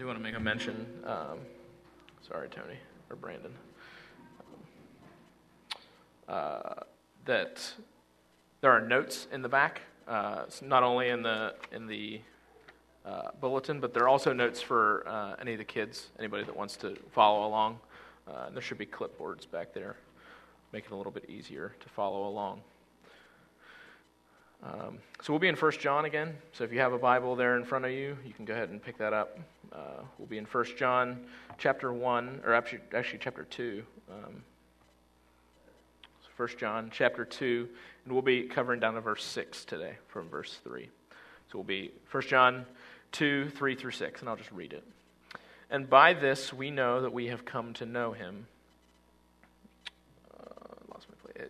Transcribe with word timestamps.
do 0.00 0.06
want 0.06 0.18
to 0.18 0.22
make 0.22 0.34
a 0.34 0.40
mention. 0.40 0.86
Um, 1.04 1.40
sorry, 2.26 2.48
Tony 2.48 2.78
or 3.10 3.16
Brandon. 3.16 3.52
Uh, 6.26 6.76
that 7.26 7.74
there 8.62 8.70
are 8.70 8.80
notes 8.80 9.26
in 9.30 9.42
the 9.42 9.48
back, 9.50 9.82
uh, 10.08 10.44
not 10.62 10.82
only 10.82 11.10
in 11.10 11.22
the 11.22 11.54
in 11.70 11.86
the 11.86 12.22
uh, 13.04 13.28
bulletin, 13.42 13.78
but 13.78 13.92
there 13.92 14.04
are 14.04 14.08
also 14.08 14.32
notes 14.32 14.62
for 14.62 15.06
uh, 15.06 15.36
any 15.38 15.52
of 15.52 15.58
the 15.58 15.64
kids, 15.64 16.08
anybody 16.18 16.44
that 16.44 16.56
wants 16.56 16.76
to 16.76 16.96
follow 17.12 17.46
along. 17.46 17.78
Uh, 18.26 18.48
there 18.48 18.62
should 18.62 18.78
be 18.78 18.86
clipboards 18.86 19.50
back 19.50 19.74
there, 19.74 19.96
make 20.72 20.86
it 20.86 20.92
a 20.92 20.96
little 20.96 21.12
bit 21.12 21.28
easier 21.28 21.74
to 21.78 21.90
follow 21.90 22.26
along. 22.26 22.62
Um, 24.62 24.98
so 25.22 25.32
we'll 25.32 25.40
be 25.40 25.48
in 25.48 25.56
1 25.56 25.72
John 25.72 26.04
again. 26.04 26.36
So 26.52 26.64
if 26.64 26.72
you 26.72 26.80
have 26.80 26.92
a 26.92 26.98
Bible 26.98 27.34
there 27.36 27.56
in 27.56 27.64
front 27.64 27.84
of 27.84 27.90
you, 27.90 28.16
you 28.26 28.32
can 28.32 28.44
go 28.44 28.52
ahead 28.54 28.68
and 28.68 28.82
pick 28.82 28.98
that 28.98 29.12
up. 29.12 29.38
Uh, 29.72 30.02
we'll 30.18 30.28
be 30.28 30.38
in 30.38 30.44
1 30.44 30.64
John 30.76 31.24
chapter 31.58 31.92
1, 31.92 32.42
or 32.44 32.52
actually, 32.52 32.80
actually 32.94 33.20
chapter 33.22 33.44
2. 33.44 33.82
Um, 34.10 34.42
1 36.40 36.48
John 36.56 36.88
chapter 36.90 37.26
2, 37.26 37.68
and 38.04 38.14
we'll 38.14 38.22
be 38.22 38.44
covering 38.44 38.80
down 38.80 38.94
to 38.94 39.00
verse 39.02 39.22
6 39.24 39.66
today 39.66 39.96
from 40.08 40.26
verse 40.30 40.58
3. 40.64 40.88
So 41.52 41.58
we'll 41.58 41.64
be 41.64 41.92
1 42.10 42.22
John 42.22 42.64
2, 43.12 43.50
3 43.50 43.74
through 43.74 43.90
6, 43.90 44.20
and 44.20 44.28
I'll 44.28 44.36
just 44.36 44.50
read 44.50 44.72
it. 44.72 44.82
And 45.68 45.90
by 45.90 46.14
this 46.14 46.50
we 46.50 46.70
know 46.70 47.02
that 47.02 47.12
we 47.12 47.26
have 47.26 47.44
come 47.44 47.74
to 47.74 47.84
know 47.84 48.12
him. 48.12 48.46
Uh, 50.34 50.44
lost 50.90 51.08
my 51.10 51.32
place. 51.32 51.49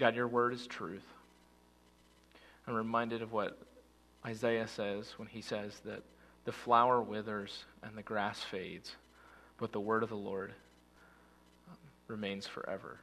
God, 0.00 0.16
your 0.16 0.28
word 0.28 0.54
is 0.54 0.66
truth. 0.66 1.04
I'm 2.66 2.72
reminded 2.72 3.20
of 3.20 3.34
what 3.34 3.58
Isaiah 4.24 4.66
says 4.66 5.12
when 5.18 5.28
he 5.28 5.42
says 5.42 5.78
that 5.84 6.02
the 6.46 6.52
flower 6.52 7.02
withers 7.02 7.66
and 7.82 7.94
the 7.94 8.02
grass 8.02 8.42
fades, 8.42 8.96
but 9.58 9.72
the 9.72 9.80
word 9.80 10.02
of 10.02 10.08
the 10.08 10.16
Lord 10.16 10.54
um, 11.68 11.76
remains 12.08 12.46
forever. 12.46 12.98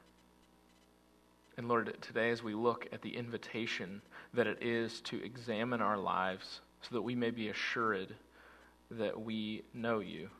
And 1.56 1.68
Lord, 1.68 1.96
today 2.00 2.30
as 2.30 2.42
we 2.42 2.54
look 2.54 2.88
at 2.92 3.02
the 3.02 3.16
invitation 3.16 4.02
that 4.34 4.48
it 4.48 4.58
is 4.60 5.00
to 5.02 5.22
examine 5.22 5.80
our 5.80 5.98
lives 5.98 6.62
so 6.82 6.96
that 6.96 7.02
we 7.02 7.14
may 7.14 7.30
be 7.30 7.48
assured 7.48 8.12
that 8.90 9.20
we 9.20 9.62
know 9.72 10.00
you, 10.00 10.30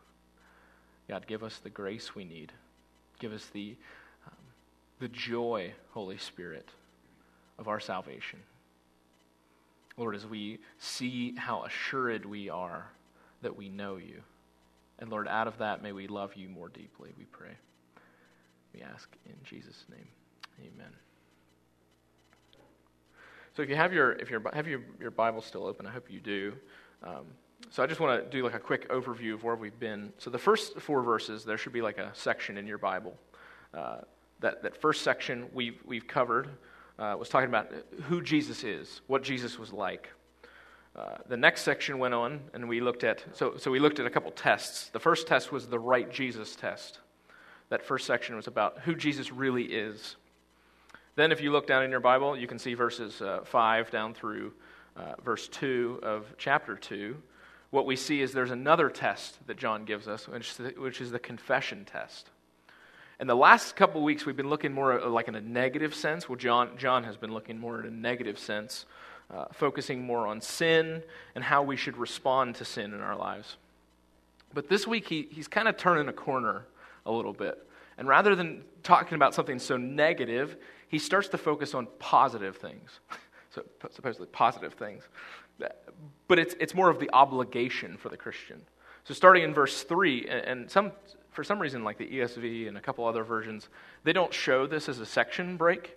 God, 1.08 1.24
give 1.28 1.44
us 1.44 1.58
the 1.58 1.70
grace 1.70 2.16
we 2.16 2.24
need. 2.24 2.50
Give 3.20 3.32
us 3.32 3.46
the, 3.52 3.76
the 4.98 5.08
joy, 5.08 5.72
Holy 5.90 6.18
Spirit, 6.18 6.68
of 7.58 7.68
our 7.68 7.80
salvation. 7.80 8.40
Lord, 9.96 10.14
as 10.14 10.26
we 10.26 10.58
see 10.78 11.34
how 11.36 11.64
assured 11.64 12.24
we 12.24 12.48
are 12.48 12.90
that 13.42 13.56
we 13.56 13.68
know 13.68 13.96
you. 13.96 14.22
And 14.98 15.10
Lord, 15.10 15.28
out 15.28 15.46
of 15.46 15.58
that, 15.58 15.82
may 15.82 15.92
we 15.92 16.06
love 16.06 16.34
you 16.34 16.48
more 16.48 16.68
deeply, 16.68 17.10
we 17.18 17.24
pray. 17.24 17.56
We 18.74 18.82
ask 18.82 19.08
in 19.26 19.34
Jesus' 19.44 19.84
name. 19.90 20.08
Amen. 20.60 20.92
So 23.56 23.62
if 23.62 23.68
you 23.68 23.76
have 23.76 23.92
your, 23.92 24.12
if 24.12 24.30
you 24.30 24.40
have 24.52 24.68
your, 24.68 24.82
your 25.00 25.10
Bible 25.10 25.40
still 25.42 25.66
open, 25.66 25.86
I 25.86 25.90
hope 25.90 26.10
you 26.10 26.20
do. 26.20 26.52
Um, 27.02 27.26
so 27.70 27.82
I 27.82 27.86
just 27.86 28.00
want 28.00 28.24
to 28.24 28.30
do 28.30 28.44
like 28.44 28.54
a 28.54 28.60
quick 28.60 28.88
overview 28.88 29.34
of 29.34 29.42
where 29.42 29.56
we've 29.56 29.78
been. 29.78 30.12
So 30.18 30.30
the 30.30 30.38
first 30.38 30.80
four 30.80 31.02
verses, 31.02 31.44
there 31.44 31.58
should 31.58 31.72
be 31.72 31.82
like 31.82 31.98
a 31.98 32.10
section 32.14 32.56
in 32.56 32.66
your 32.66 32.78
Bible. 32.78 33.16
Uh, 33.74 33.98
that, 34.40 34.62
that 34.62 34.80
first 34.80 35.02
section 35.02 35.46
we've, 35.52 35.80
we've 35.84 36.06
covered 36.06 36.48
uh, 36.98 37.16
was 37.18 37.28
talking 37.28 37.48
about 37.48 37.72
who 38.04 38.20
Jesus 38.22 38.64
is, 38.64 39.00
what 39.06 39.22
Jesus 39.22 39.58
was 39.58 39.72
like. 39.72 40.10
Uh, 40.96 41.16
the 41.28 41.36
next 41.36 41.62
section 41.62 41.98
went 41.98 42.14
on, 42.14 42.40
and 42.54 42.68
we 42.68 42.80
looked 42.80 43.04
at 43.04 43.24
so, 43.32 43.56
so 43.56 43.70
we 43.70 43.78
looked 43.78 44.00
at 44.00 44.06
a 44.06 44.10
couple 44.10 44.30
tests. 44.32 44.88
The 44.88 44.98
first 44.98 45.28
test 45.28 45.52
was 45.52 45.68
the 45.68 45.78
right 45.78 46.10
Jesus 46.10 46.56
test. 46.56 46.98
That 47.68 47.84
first 47.84 48.06
section 48.06 48.34
was 48.34 48.46
about 48.46 48.80
who 48.80 48.94
Jesus 48.96 49.30
really 49.30 49.64
is. 49.64 50.16
Then, 51.14 51.30
if 51.30 51.40
you 51.40 51.52
look 51.52 51.66
down 51.66 51.84
in 51.84 51.90
your 51.90 52.00
Bible, 52.00 52.36
you 52.36 52.46
can 52.46 52.58
see 52.58 52.74
verses 52.74 53.20
uh, 53.20 53.40
5 53.44 53.90
down 53.90 54.14
through 54.14 54.52
uh, 54.96 55.14
verse 55.22 55.48
2 55.48 56.00
of 56.02 56.34
chapter 56.38 56.76
2. 56.76 57.16
What 57.70 57.86
we 57.86 57.96
see 57.96 58.22
is 58.22 58.32
there's 58.32 58.50
another 58.50 58.88
test 58.88 59.46
that 59.46 59.56
John 59.56 59.84
gives 59.84 60.08
us, 60.08 60.26
which 60.26 60.50
is 60.50 60.56
the, 60.56 60.74
which 60.78 61.00
is 61.00 61.10
the 61.10 61.18
confession 61.18 61.84
test. 61.84 62.30
And 63.20 63.28
the 63.28 63.34
last 63.34 63.74
couple 63.74 64.02
weeks, 64.02 64.24
we've 64.24 64.36
been 64.36 64.48
looking 64.48 64.72
more 64.72 65.00
like 65.00 65.26
in 65.26 65.34
a 65.34 65.40
negative 65.40 65.94
sense. 65.94 66.28
Well, 66.28 66.36
John, 66.36 66.76
John 66.78 67.02
has 67.04 67.16
been 67.16 67.32
looking 67.32 67.58
more 67.58 67.80
in 67.80 67.86
a 67.86 67.90
negative 67.90 68.38
sense, 68.38 68.86
uh, 69.30 69.46
focusing 69.52 70.04
more 70.04 70.26
on 70.26 70.40
sin 70.40 71.02
and 71.34 71.42
how 71.42 71.62
we 71.62 71.76
should 71.76 71.96
respond 71.96 72.54
to 72.56 72.64
sin 72.64 72.94
in 72.94 73.00
our 73.00 73.16
lives. 73.16 73.56
But 74.54 74.68
this 74.68 74.86
week, 74.86 75.08
he, 75.08 75.28
he's 75.30 75.48
kind 75.48 75.66
of 75.66 75.76
turning 75.76 76.08
a 76.08 76.12
corner 76.12 76.66
a 77.06 77.12
little 77.12 77.32
bit. 77.32 77.66
And 77.98 78.06
rather 78.06 78.36
than 78.36 78.62
talking 78.84 79.16
about 79.16 79.34
something 79.34 79.58
so 79.58 79.76
negative, 79.76 80.56
he 80.86 81.00
starts 81.00 81.28
to 81.28 81.38
focus 81.38 81.74
on 81.74 81.88
positive 81.98 82.56
things. 82.56 83.00
so, 83.50 83.64
supposedly 83.90 84.28
positive 84.28 84.74
things. 84.74 85.02
But 86.28 86.38
it's, 86.38 86.54
it's 86.60 86.74
more 86.74 86.88
of 86.88 87.00
the 87.00 87.10
obligation 87.12 87.96
for 87.96 88.10
the 88.10 88.16
Christian. 88.16 88.62
So, 89.02 89.12
starting 89.12 89.42
in 89.42 89.52
verse 89.52 89.82
3, 89.82 90.28
and 90.28 90.70
some, 90.70 90.92
for 91.38 91.44
some 91.44 91.60
reason, 91.60 91.84
like 91.84 91.98
the 91.98 92.08
ESV 92.08 92.66
and 92.66 92.76
a 92.76 92.80
couple 92.80 93.06
other 93.06 93.22
versions, 93.22 93.68
they 94.02 94.12
don't 94.12 94.34
show 94.34 94.66
this 94.66 94.88
as 94.88 94.98
a 94.98 95.06
section 95.06 95.56
break, 95.56 95.96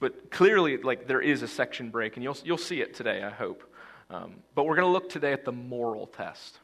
but 0.00 0.30
clearly, 0.30 0.78
like 0.78 1.06
there 1.06 1.20
is 1.20 1.42
a 1.42 1.46
section 1.46 1.90
break, 1.90 2.16
and 2.16 2.24
you'll 2.24 2.38
you'll 2.42 2.56
see 2.56 2.80
it 2.80 2.94
today. 2.94 3.22
I 3.22 3.28
hope. 3.28 3.62
Um, 4.08 4.36
but 4.54 4.64
we're 4.64 4.76
going 4.76 4.88
to 4.88 4.90
look 4.90 5.10
today 5.10 5.34
at 5.34 5.44
the 5.44 5.52
moral 5.52 6.06
test. 6.06 6.60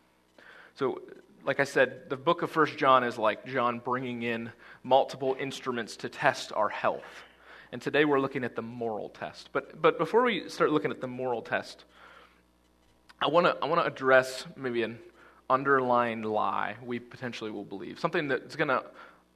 So, 0.75 1.03
like 1.45 1.61
I 1.61 1.65
said, 1.65 2.09
the 2.09 2.17
book 2.17 2.41
of 2.41 2.51
First 2.51 2.79
John 2.79 3.05
is 3.05 3.19
like 3.19 3.45
John 3.45 3.79
bringing 3.79 4.23
in 4.23 4.51
multiple 4.83 5.37
instruments 5.39 5.95
to 5.97 6.09
test 6.09 6.51
our 6.55 6.71
health. 6.71 7.25
And 7.73 7.83
today 7.83 8.07
we're 8.07 8.21
looking 8.21 8.43
at 8.43 8.57
the 8.57 8.63
moral 8.63 9.11
test. 9.11 9.51
But, 9.53 9.83
but 9.83 9.99
before 9.99 10.23
we 10.23 10.49
start 10.49 10.71
looking 10.71 10.91
at 10.91 11.03
the 11.03 11.09
moral 11.09 11.43
test, 11.43 11.85
I 13.21 13.27
want 13.27 13.45
to 13.45 13.59
I 13.63 13.67
wanna 13.67 13.83
address 13.83 14.47
maybe 14.57 14.83
an 14.83 14.99
underlying 15.51 16.23
lie 16.23 16.77
we 16.85 16.99
potentially 16.99 17.51
will 17.51 17.65
believe, 17.65 17.99
something 17.99 18.29
that's 18.29 18.57
going 18.57 18.69
to 18.69 18.85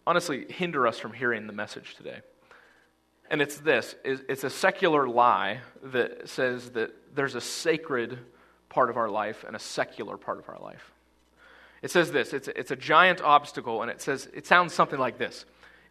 honestly 0.06 0.46
hinder 0.50 0.86
us 0.86 0.98
from 0.98 1.12
hearing 1.12 1.46
the 1.46 1.52
message 1.52 1.94
today. 1.94 2.20
And 3.30 3.42
it's 3.42 3.58
this 3.58 3.94
it's 4.04 4.44
a 4.44 4.50
secular 4.50 5.06
lie 5.06 5.60
that 5.82 6.28
says 6.28 6.70
that 6.70 6.94
there's 7.14 7.34
a 7.34 7.42
sacred 7.42 8.18
part 8.70 8.88
of 8.88 8.96
our 8.96 9.08
life 9.08 9.44
and 9.46 9.54
a 9.54 9.58
secular 9.58 10.16
part 10.16 10.38
of 10.38 10.48
our 10.48 10.58
life. 10.58 10.92
It 11.82 11.90
says 11.90 12.10
this 12.10 12.32
it's 12.32 12.48
it's 12.48 12.70
a 12.70 12.76
giant 12.76 13.20
obstacle, 13.20 13.82
and 13.82 13.90
it 13.90 14.00
says 14.00 14.28
it 14.32 14.46
sounds 14.46 14.72
something 14.72 14.98
like 14.98 15.18
this 15.18 15.44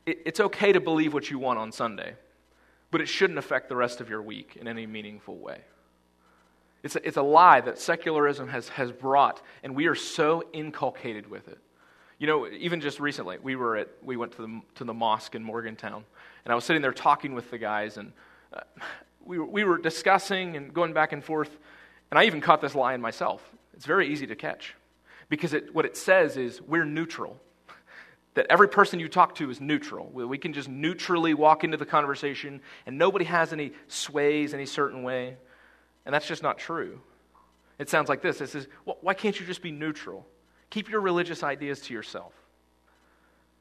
it, 0.08 0.20
It's 0.26 0.40
okay 0.40 0.72
to 0.72 0.80
believe 0.80 1.14
what 1.14 1.30
you 1.30 1.38
want 1.38 1.60
on 1.60 1.72
Sunday, 1.72 2.16
but 2.90 3.02
it 3.02 3.08
shouldn't 3.08 3.38
affect 3.38 3.70
the 3.70 3.76
rest 3.76 4.02
of 4.02 4.10
your 4.10 4.24
week 4.24 4.58
in 4.60 4.68
any 4.68 4.88
meaningful 4.88 5.38
way. 5.38 5.62
It's 6.84 6.96
a, 6.96 7.08
it's 7.08 7.18
a 7.18 7.22
lie 7.22 7.62
that 7.62 7.80
secularism 7.80 8.48
has, 8.50 8.70
has 8.70 8.92
brought, 8.92 9.42
and 9.64 9.76
we 9.76 9.88
are 9.88 9.96
so 9.96 10.44
inculcated 10.54 11.30
with 11.30 11.48
it. 11.48 11.58
You 12.20 12.28
know, 12.28 12.48
even 12.48 12.82
just 12.82 13.00
recently, 13.00 13.38
we 13.42 13.56
were 13.56 13.78
at 13.78 13.90
we 14.02 14.18
went 14.18 14.32
to 14.34 14.42
the 14.42 14.62
to 14.76 14.84
the 14.84 14.94
mosque 14.94 15.36
in 15.36 15.44
Morgantown, 15.44 16.04
and 16.46 16.52
I 16.52 16.56
was 16.56 16.66
sitting 16.66 16.82
there 16.82 16.94
talking 16.94 17.36
with 17.36 17.52
the 17.52 17.58
guys, 17.58 17.98
and 17.98 18.12
uh, 18.54 18.62
we 19.24 19.38
we 19.38 19.64
were 19.64 19.78
discussing 19.78 20.56
and 20.56 20.74
going 20.74 20.94
back 20.94 21.14
and 21.14 21.24
forth, 21.24 21.58
and 22.10 22.18
I 22.18 22.26
even 22.26 22.42
caught 22.42 22.62
this 22.62 22.74
lie 22.74 22.94
in 22.94 23.02
myself. 23.02 23.42
It's 23.74 23.86
very 23.86 24.12
easy 24.12 24.26
to 24.28 24.36
catch, 24.36 24.76
because 25.30 25.54
it, 25.54 25.76
what 25.76 25.86
it 25.86 25.96
says 25.96 26.38
is 26.38 26.62
we're 26.62 26.86
neutral. 26.86 27.40
That 28.34 28.46
every 28.52 28.70
person 28.70 29.00
you 29.00 29.10
talk 29.10 29.34
to 29.36 29.50
is 29.50 29.60
neutral. 29.60 30.12
We 30.14 30.38
can 30.38 30.54
just 30.54 30.70
neutrally 30.70 31.34
walk 31.34 31.64
into 31.64 31.78
the 31.78 31.88
conversation, 31.88 32.62
and 32.86 32.98
nobody 32.98 33.26
has 33.26 33.52
any 33.52 33.72
sways 33.88 34.54
any 34.54 34.68
certain 34.68 35.02
way. 35.02 35.38
And 36.08 36.14
that's 36.14 36.26
just 36.26 36.42
not 36.42 36.58
true. 36.58 37.02
It 37.80 37.90
sounds 37.90 38.08
like 38.08 38.22
this 38.22 38.40
it 38.40 38.48
says, 38.48 38.68
well, 38.86 38.98
why 39.02 39.14
can't 39.14 39.38
you 39.38 39.46
just 39.46 39.62
be 39.62 39.72
neutral? 39.72 40.26
Keep 40.70 40.90
your 40.90 41.02
religious 41.02 41.44
ideas 41.44 41.82
to 41.82 41.94
yourself. 41.94 42.34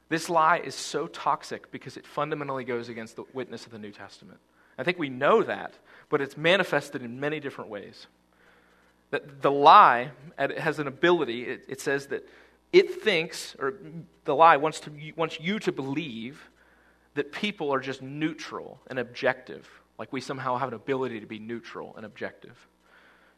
This 0.08 0.30
lie 0.30 0.58
is 0.58 0.76
so 0.76 1.08
toxic 1.08 1.72
because 1.72 1.96
it 1.96 2.06
fundamentally 2.06 2.62
goes 2.62 2.88
against 2.88 3.16
the 3.16 3.24
witness 3.32 3.66
of 3.66 3.72
the 3.72 3.80
New 3.80 3.90
Testament. 3.90 4.38
I 4.78 4.84
think 4.84 4.96
we 4.96 5.08
know 5.08 5.42
that, 5.42 5.74
but 6.08 6.20
it's 6.20 6.36
manifested 6.36 7.02
in 7.02 7.18
many 7.18 7.40
different 7.40 7.68
ways. 7.68 8.06
That 9.10 9.42
the 9.42 9.50
lie 9.50 10.12
has 10.38 10.78
an 10.78 10.86
ability, 10.86 11.42
it, 11.42 11.64
it 11.66 11.80
says 11.80 12.06
that 12.06 12.28
it 12.72 13.02
thinks, 13.02 13.56
or 13.58 13.74
the 14.24 14.36
lie 14.36 14.56
wants, 14.56 14.78
to, 14.80 14.92
wants 15.16 15.40
you 15.40 15.58
to 15.58 15.72
believe 15.72 16.48
that 17.14 17.32
people 17.32 17.74
are 17.74 17.80
just 17.80 18.02
neutral 18.02 18.80
and 18.86 19.00
objective, 19.00 19.68
like 19.98 20.12
we 20.12 20.20
somehow 20.20 20.56
have 20.56 20.68
an 20.68 20.74
ability 20.74 21.20
to 21.20 21.26
be 21.26 21.38
neutral 21.38 21.94
and 21.96 22.04
objective. 22.04 22.66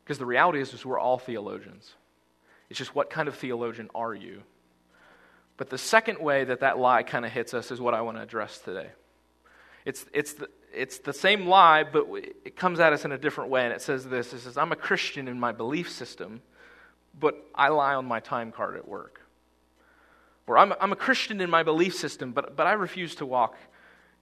Because 0.04 0.18
the 0.18 0.26
reality 0.26 0.60
is, 0.60 0.72
is 0.72 0.84
we're 0.84 0.98
all 0.98 1.18
theologians. 1.18 1.94
It's 2.70 2.78
just 2.78 2.94
what 2.94 3.10
kind 3.10 3.28
of 3.28 3.36
theologian 3.36 3.90
are 3.94 4.14
you? 4.14 4.42
But 5.56 5.70
the 5.70 5.78
second 5.78 6.20
way 6.20 6.44
that 6.44 6.60
that 6.60 6.78
lie 6.78 7.02
kind 7.02 7.24
of 7.24 7.32
hits 7.32 7.52
us 7.52 7.70
is 7.70 7.80
what 7.80 7.94
I 7.94 8.00
want 8.00 8.16
to 8.16 8.22
address 8.22 8.58
today. 8.58 8.88
It's, 9.84 10.06
it's, 10.12 10.34
the, 10.34 10.48
it's 10.72 10.98
the 10.98 11.12
same 11.12 11.46
lie, 11.46 11.84
but 11.84 12.06
it 12.44 12.56
comes 12.56 12.80
at 12.80 12.92
us 12.92 13.04
in 13.04 13.12
a 13.12 13.18
different 13.18 13.50
way. 13.50 13.64
And 13.64 13.72
it 13.72 13.82
says 13.82 14.04
this 14.04 14.32
It 14.32 14.40
says, 14.40 14.56
I'm 14.56 14.72
a 14.72 14.76
Christian 14.76 15.28
in 15.28 15.38
my 15.38 15.52
belief 15.52 15.90
system, 15.90 16.42
but 17.18 17.34
I 17.54 17.68
lie 17.68 17.94
on 17.94 18.06
my 18.06 18.20
time 18.20 18.52
card 18.52 18.76
at 18.76 18.86
work. 18.86 19.20
Or 20.46 20.56
I'm, 20.56 20.72
I'm 20.80 20.92
a 20.92 20.96
Christian 20.96 21.40
in 21.40 21.50
my 21.50 21.62
belief 21.62 21.94
system, 21.94 22.32
but, 22.32 22.56
but 22.56 22.66
I 22.66 22.72
refuse 22.72 23.14
to 23.16 23.26
walk 23.26 23.56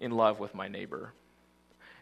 in 0.01 0.11
love 0.11 0.41
with 0.41 0.55
my 0.55 0.69
neighbor. 0.69 1.13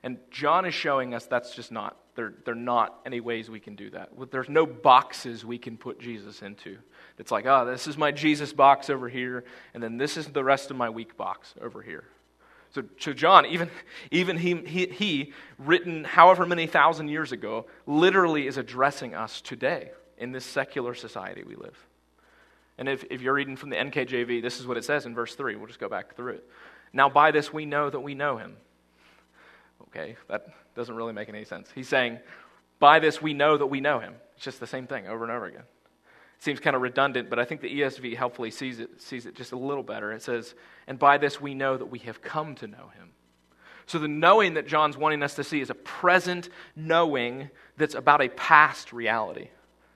And 0.04 0.18
John 0.30 0.66
is 0.66 0.74
showing 0.74 1.14
us 1.14 1.24
that's 1.24 1.54
just 1.54 1.72
not, 1.72 1.96
there, 2.14 2.34
there 2.44 2.52
are 2.52 2.58
not 2.58 3.00
any 3.06 3.20
ways 3.20 3.48
we 3.48 3.58
can 3.58 3.74
do 3.74 3.88
that. 3.90 4.10
There's 4.30 4.50
no 4.50 4.66
boxes 4.66 5.46
we 5.46 5.56
can 5.56 5.78
put 5.78 5.98
Jesus 5.98 6.42
into. 6.42 6.76
It's 7.18 7.32
like, 7.32 7.46
oh, 7.46 7.64
this 7.64 7.86
is 7.86 7.96
my 7.96 8.12
Jesus 8.12 8.52
box 8.52 8.90
over 8.90 9.08
here, 9.08 9.44
and 9.72 9.82
then 9.82 9.96
this 9.96 10.18
is 10.18 10.26
the 10.26 10.44
rest 10.44 10.70
of 10.70 10.76
my 10.76 10.90
week 10.90 11.16
box 11.16 11.54
over 11.58 11.80
here. 11.80 12.04
So, 12.74 12.82
to 12.82 13.14
John, 13.14 13.46
even, 13.46 13.70
even 14.10 14.36
he, 14.36 14.56
he, 14.56 14.86
he, 14.88 15.32
written 15.58 16.04
however 16.04 16.44
many 16.44 16.66
thousand 16.66 17.08
years 17.08 17.32
ago, 17.32 17.64
literally 17.86 18.46
is 18.46 18.58
addressing 18.58 19.14
us 19.14 19.40
today 19.40 19.92
in 20.18 20.32
this 20.32 20.44
secular 20.44 20.94
society 20.94 21.44
we 21.44 21.56
live. 21.56 21.78
And 22.76 22.90
if, 22.90 23.04
if 23.10 23.22
you're 23.22 23.32
reading 23.32 23.56
from 23.56 23.70
the 23.70 23.76
NKJV, 23.76 24.42
this 24.42 24.60
is 24.60 24.66
what 24.66 24.76
it 24.76 24.84
says 24.84 25.06
in 25.06 25.14
verse 25.14 25.34
3. 25.34 25.56
We'll 25.56 25.68
just 25.68 25.80
go 25.80 25.88
back 25.88 26.14
through 26.14 26.34
it. 26.34 26.50
Now, 26.92 27.08
by 27.08 27.30
this 27.30 27.54
we 27.54 27.64
know 27.64 27.88
that 27.88 28.00
we 28.00 28.14
know 28.14 28.36
him. 28.36 28.56
Okay, 29.94 30.17
that 30.29 30.46
doesn't 30.75 30.94
really 30.94 31.12
make 31.12 31.29
any 31.29 31.44
sense. 31.44 31.69
He's 31.75 31.88
saying, 31.88 32.19
by 32.81 32.99
this 32.99 33.23
we 33.23 33.32
know 33.32 33.56
that 33.56 33.67
we 33.67 33.81
know 33.81 34.00
him. 34.00 34.14
It's 34.35 34.44
just 34.44 34.58
the 34.58 34.67
same 34.67 34.87
thing 34.87 35.06
over 35.06 35.23
and 35.23 35.32
over 35.32 35.46
again. 35.46 35.62
It 35.62 36.43
seems 36.43 36.58
kind 36.58 36.75
of 36.75 36.82
redundant, 36.82 37.31
but 37.31 37.38
I 37.38 37.44
think 37.44 37.61
the 37.61 37.81
ESV 37.81 38.17
helpfully 38.17 38.50
sees 38.50 38.81
it, 38.81 39.00
sees 39.00 39.25
it 39.25 39.37
just 39.37 39.52
a 39.52 39.56
little 39.56 39.85
better. 39.85 40.12
It 40.12 40.23
says, 40.23 40.55
and 40.88 40.99
by 40.99 41.19
this 41.19 41.41
we 41.41 41.55
know 41.55 41.76
that 41.76 41.87
we 41.87 42.00
have 42.00 42.20
come 42.20 42.56
to 42.56 42.67
know 42.67 42.91
him. 42.96 43.11
So 43.87 43.99
the 43.99 44.08
knowing 44.08 44.55
that 44.55 44.67
John's 44.67 44.96
wanting 44.96 45.23
us 45.23 45.35
to 45.35 45.44
see 45.44 45.61
is 45.61 45.70
a 45.70 45.75
present 45.75 46.49
knowing 46.75 47.50
that's 47.76 47.94
about 47.94 48.23
a 48.23 48.29
past 48.31 48.93
reality. 48.93 49.49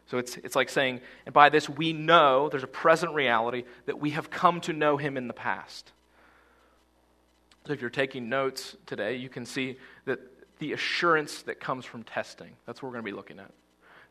So 0.07 0.19
it's, 0.19 0.37
it's 0.39 0.55
like 0.55 0.69
saying, 0.69 1.01
and 1.27 1.33
by 1.33 1.49
this 1.49 1.69
we 1.69 1.93
know, 1.93 2.49
there's 2.49 2.63
a 2.63 2.69
present 2.69 3.15
reality, 3.15 3.65
that 3.87 3.99
we 3.99 4.11
have 4.11 4.31
come 4.31 4.61
to 4.63 4.73
know 4.73 4.97
him 4.97 5.17
in 5.17 5.27
the 5.27 5.35
past. 5.35 5.93
So 7.69 7.75
if 7.75 7.83
you're 7.83 7.91
taking 7.91 8.31
notes 8.31 8.79
today, 8.87 9.17
you 9.17 9.29
can 9.29 9.45
see 9.45 9.77
that 10.07 10.21
the 10.59 10.73
assurance 10.73 11.43
that 11.43 11.61
comes 11.61 11.85
from 11.85 12.03
testing, 12.03 12.49
that's 12.65 12.83
what 12.83 12.89
we're 12.89 12.95
going 12.95 13.05
to 13.05 13.11
be 13.11 13.15
looking 13.15 13.39
at. 13.39 13.51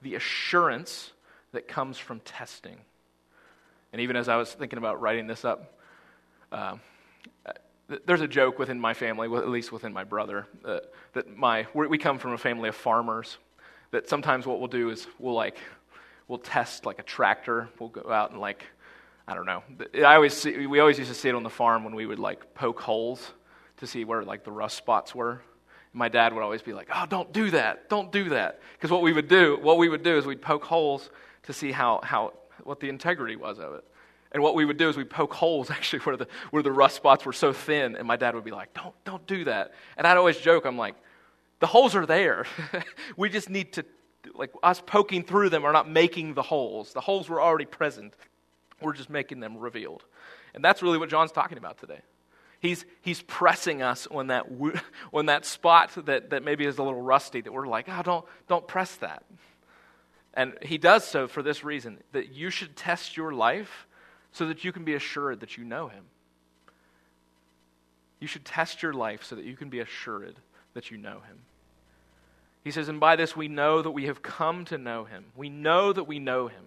The 0.03 0.13
assurance 0.13 1.11
that 1.53 1.67
comes 1.67 1.97
from 1.97 2.19
testing. 2.19 2.77
And 3.91 3.99
even 3.99 4.15
as 4.15 4.29
I 4.29 4.35
was 4.35 4.53
thinking 4.53 4.77
about 4.77 5.01
writing 5.01 5.25
this 5.25 5.43
up, 5.43 5.75
uh, 6.51 6.75
there's 8.05 8.21
a 8.21 8.27
joke 8.27 8.59
within 8.59 8.79
my 8.79 8.93
family, 8.93 9.27
at 9.35 9.49
least 9.49 9.71
within 9.71 9.91
my 9.91 10.03
brother, 10.03 10.45
uh, 10.63 10.81
that 11.13 11.35
my 11.35 11.65
we 11.73 11.97
come 11.97 12.19
from 12.19 12.33
a 12.33 12.37
family 12.37 12.69
of 12.69 12.75
farmers. 12.75 13.39
That 13.89 14.07
sometimes 14.07 14.45
what 14.45 14.59
we'll 14.59 14.67
do 14.67 14.91
is 14.91 15.07
we'll 15.17 15.33
like 15.33 15.57
we'll 16.27 16.37
test 16.37 16.85
like 16.85 16.99
a 16.99 17.03
tractor. 17.03 17.69
We'll 17.79 17.89
go 17.89 18.11
out 18.11 18.29
and 18.29 18.39
like 18.39 18.67
I 19.27 19.33
don't 19.33 19.47
know. 19.47 19.63
I 19.95 20.13
always 20.13 20.35
see, 20.35 20.67
we 20.67 20.79
always 20.79 20.99
used 20.99 21.09
to 21.09 21.17
see 21.17 21.29
it 21.29 21.33
on 21.33 21.41
the 21.41 21.49
farm 21.49 21.83
when 21.83 21.95
we 21.95 22.05
would 22.05 22.19
like 22.19 22.53
poke 22.53 22.79
holes 22.79 23.31
to 23.77 23.87
see 23.87 24.05
where 24.05 24.23
like 24.23 24.43
the 24.43 24.51
rust 24.51 24.77
spots 24.77 25.15
were. 25.15 25.41
My 25.93 26.09
dad 26.09 26.33
would 26.33 26.43
always 26.43 26.61
be 26.61 26.73
like, 26.73 26.89
"Oh, 26.93 27.05
don't 27.07 27.31
do 27.31 27.49
that. 27.51 27.89
Don't 27.89 28.11
do 28.11 28.29
that." 28.29 28.61
Because 28.73 28.91
what 28.91 29.01
we 29.01 29.13
would 29.13 29.27
do, 29.27 29.57
what 29.61 29.77
we 29.77 29.89
would 29.89 30.03
do 30.03 30.17
is 30.17 30.25
we'd 30.25 30.41
poke 30.41 30.65
holes 30.65 31.09
to 31.43 31.53
see 31.53 31.71
how, 31.71 32.01
how 32.03 32.33
what 32.63 32.79
the 32.79 32.89
integrity 32.89 33.35
was 33.35 33.59
of 33.59 33.73
it. 33.73 33.83
And 34.31 34.43
what 34.43 34.55
we 34.55 34.65
would 34.65 34.77
do 34.77 34.89
is 34.89 34.97
we'd 34.97 35.09
poke 35.09 35.33
holes 35.33 35.69
actually 35.77 35.99
where 35.99 36.17
the 36.17 36.27
where 36.51 36.63
the 36.63 36.71
rust 36.71 36.95
spots 36.95 37.25
were 37.25 37.33
so 37.33 37.53
thin, 37.53 37.95
and 37.95 38.07
my 38.07 38.17
dad 38.17 38.35
would 38.35 38.43
be 38.43 38.51
like, 38.51 38.73
"Don't 38.73 38.93
don't 39.05 39.25
do 39.25 39.45
that." 39.45 39.73
And 39.97 40.05
I'd 40.05 40.17
always 40.17 40.37
joke, 40.37 40.65
I'm 40.65 40.77
like, 40.77 40.95
"The 41.59 41.67
holes 41.67 41.95
are 41.95 42.05
there. 42.05 42.45
we 43.17 43.29
just 43.29 43.49
need 43.49 43.73
to 43.73 43.85
like 44.35 44.51
us 44.61 44.81
poking 44.85 45.23
through 45.23 45.49
them 45.49 45.63
are 45.63 45.71
not 45.71 45.89
making 45.89 46.33
the 46.33 46.41
holes. 46.41 46.93
The 46.93 47.01
holes 47.01 47.29
were 47.29 47.41
already 47.41 47.65
present. 47.65 48.13
We're 48.81 48.93
just 48.93 49.09
making 49.09 49.39
them 49.39 49.57
revealed." 49.57 50.03
And 50.53 50.63
that's 50.63 50.81
really 50.81 50.97
what 50.97 51.09
John's 51.09 51.31
talking 51.31 51.57
about 51.57 51.77
today. 51.77 52.01
He's, 52.59 52.85
he's 53.01 53.21
pressing 53.21 53.81
us 53.81 54.07
on 54.09 54.27
that, 54.27 54.47
on 55.13 55.25
that 55.27 55.45
spot 55.45 55.91
that, 56.05 56.31
that 56.31 56.43
maybe 56.43 56.65
is 56.65 56.77
a 56.77 56.83
little 56.83 57.01
rusty, 57.01 57.41
that 57.41 57.51
we're 57.51 57.67
like, 57.67 57.87
oh, 57.89 58.01
don't, 58.03 58.25
don't 58.47 58.67
press 58.67 58.95
that. 58.95 59.23
And 60.33 60.53
he 60.61 60.77
does 60.77 61.03
so 61.03 61.27
for 61.27 61.41
this 61.41 61.63
reason 61.63 61.97
that 62.11 62.33
you 62.33 62.49
should 62.49 62.75
test 62.75 63.17
your 63.17 63.31
life 63.31 63.87
so 64.31 64.47
that 64.47 64.63
you 64.63 64.71
can 64.71 64.83
be 64.83 64.93
assured 64.93 65.39
that 65.39 65.57
you 65.57 65.63
know 65.63 65.87
him. 65.87 66.03
You 68.19 68.27
should 68.27 68.45
test 68.45 68.83
your 68.83 68.93
life 68.93 69.23
so 69.23 69.35
that 69.35 69.45
you 69.45 69.55
can 69.55 69.69
be 69.69 69.79
assured 69.79 70.35
that 70.73 70.91
you 70.91 70.97
know 70.97 71.21
him. 71.21 71.39
He 72.63 72.71
says, 72.71 72.89
And 72.89 72.99
by 72.99 73.15
this 73.15 73.35
we 73.35 73.47
know 73.47 73.81
that 73.81 73.91
we 73.91 74.05
have 74.05 74.21
come 74.21 74.65
to 74.65 74.77
know 74.77 75.05
him. 75.05 75.25
We 75.35 75.49
know 75.49 75.93
that 75.93 76.03
we 76.03 76.19
know 76.19 76.47
him. 76.47 76.65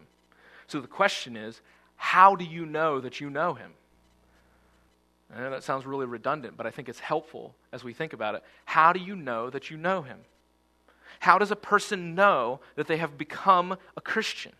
So 0.66 0.80
the 0.80 0.88
question 0.88 1.36
is, 1.36 1.60
how 1.96 2.34
do 2.34 2.44
you 2.44 2.64
know 2.64 3.00
that 3.00 3.20
you 3.20 3.30
know 3.30 3.54
him? 3.54 3.72
I 5.34 5.40
know 5.40 5.50
that 5.50 5.62
sounds 5.62 5.86
really 5.86 6.06
redundant, 6.06 6.56
but 6.56 6.66
I 6.66 6.70
think 6.70 6.88
it's 6.88 7.00
helpful 7.00 7.54
as 7.72 7.84
we 7.84 7.92
think 7.92 8.12
about 8.12 8.34
it. 8.34 8.42
How 8.64 8.92
do 8.92 9.00
you 9.00 9.14
know 9.14 9.48
that 9.50 9.70
you 9.70 9.76
know 9.76 10.02
him? 10.02 10.18
How 11.20 11.38
does 11.38 11.50
a 11.50 11.56
person 11.56 12.14
know 12.14 12.60
that 12.76 12.86
they 12.86 12.96
have 12.96 13.16
become 13.16 13.76
a 13.96 14.00
Christian? 14.00 14.52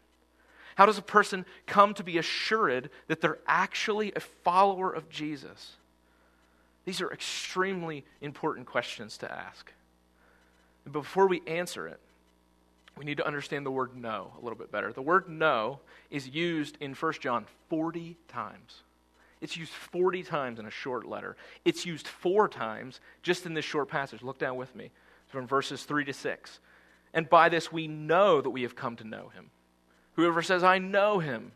How 0.77 0.87
does 0.87 0.99
a 0.99 1.03
person 1.03 1.45
come 1.67 1.95
to 1.95 2.05
be 2.05 2.19
assured 2.19 2.91
that 3.09 3.21
they're 3.21 3.39
actually 3.47 4.13
a 4.15 4.21
follower 4.21 4.93
of 4.93 5.09
Jesus? 5.09 5.73
These 6.85 7.01
are 7.01 7.13
extremely 7.13 8.05
important 8.21 8.67
questions 8.67 9.19
to 9.19 9.31
ask. 9.31 9.73
And 10.85 10.93
before 10.93 11.27
we 11.27 11.43
answer 11.47 11.89
it, 11.89 12.01
we 12.97 13.05
need 13.05 13.17
to 13.17 13.27
understand 13.27 13.65
the 13.65 13.71
word 13.71 13.97
know 13.97 14.33
a 14.39 14.43
little 14.43 14.59
bit 14.59 14.71
better. 14.71 14.93
The 14.93 15.03
word 15.03 15.29
know 15.29 15.81
is 16.11 16.29
used 16.29 16.77
in 16.81 16.95
1 16.95 17.13
John 17.21 17.47
40 17.69 18.17
times. 18.29 18.83
It's 19.41 19.57
used 19.57 19.73
40 19.73 20.23
times 20.23 20.59
in 20.59 20.67
a 20.67 20.71
short 20.71 21.07
letter. 21.07 21.37
It's 21.65 21.87
used 21.87 22.07
four 22.07 22.49
times 22.49 23.01
just 23.23 23.47
in 23.47 23.55
this 23.55 23.65
short 23.65 23.89
passage. 23.89 24.23
Look 24.23 24.39
down 24.39 24.57
with 24.57 24.75
me 24.75 24.91
from 25.29 25.47
verses 25.47 25.85
3 25.85 26.05
to 26.05 26.13
6. 26.13 26.61
And 27.15 27.29
by 27.29 27.49
this 27.49 27.73
we 27.73 27.89
know 27.89 28.41
that 28.41 28.51
we 28.51 28.63
have 28.63 28.77
come 28.77 28.97
to 28.97 29.05
know 29.05 29.31
him. 29.35 29.51
Whoever 30.17 30.43
says, 30.43 30.63
I 30.63 30.79
know 30.79 31.19
him, 31.19 31.53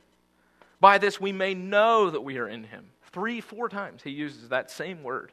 by 0.80 0.98
this 0.98 1.20
we 1.20 1.32
may 1.32 1.54
know 1.54 2.10
that 2.10 2.22
we 2.22 2.38
are 2.38 2.48
in 2.48 2.64
him. 2.64 2.86
Three, 3.12 3.40
four 3.40 3.68
times 3.68 4.02
he 4.02 4.10
uses 4.10 4.48
that 4.48 4.70
same 4.70 5.02
word. 5.02 5.32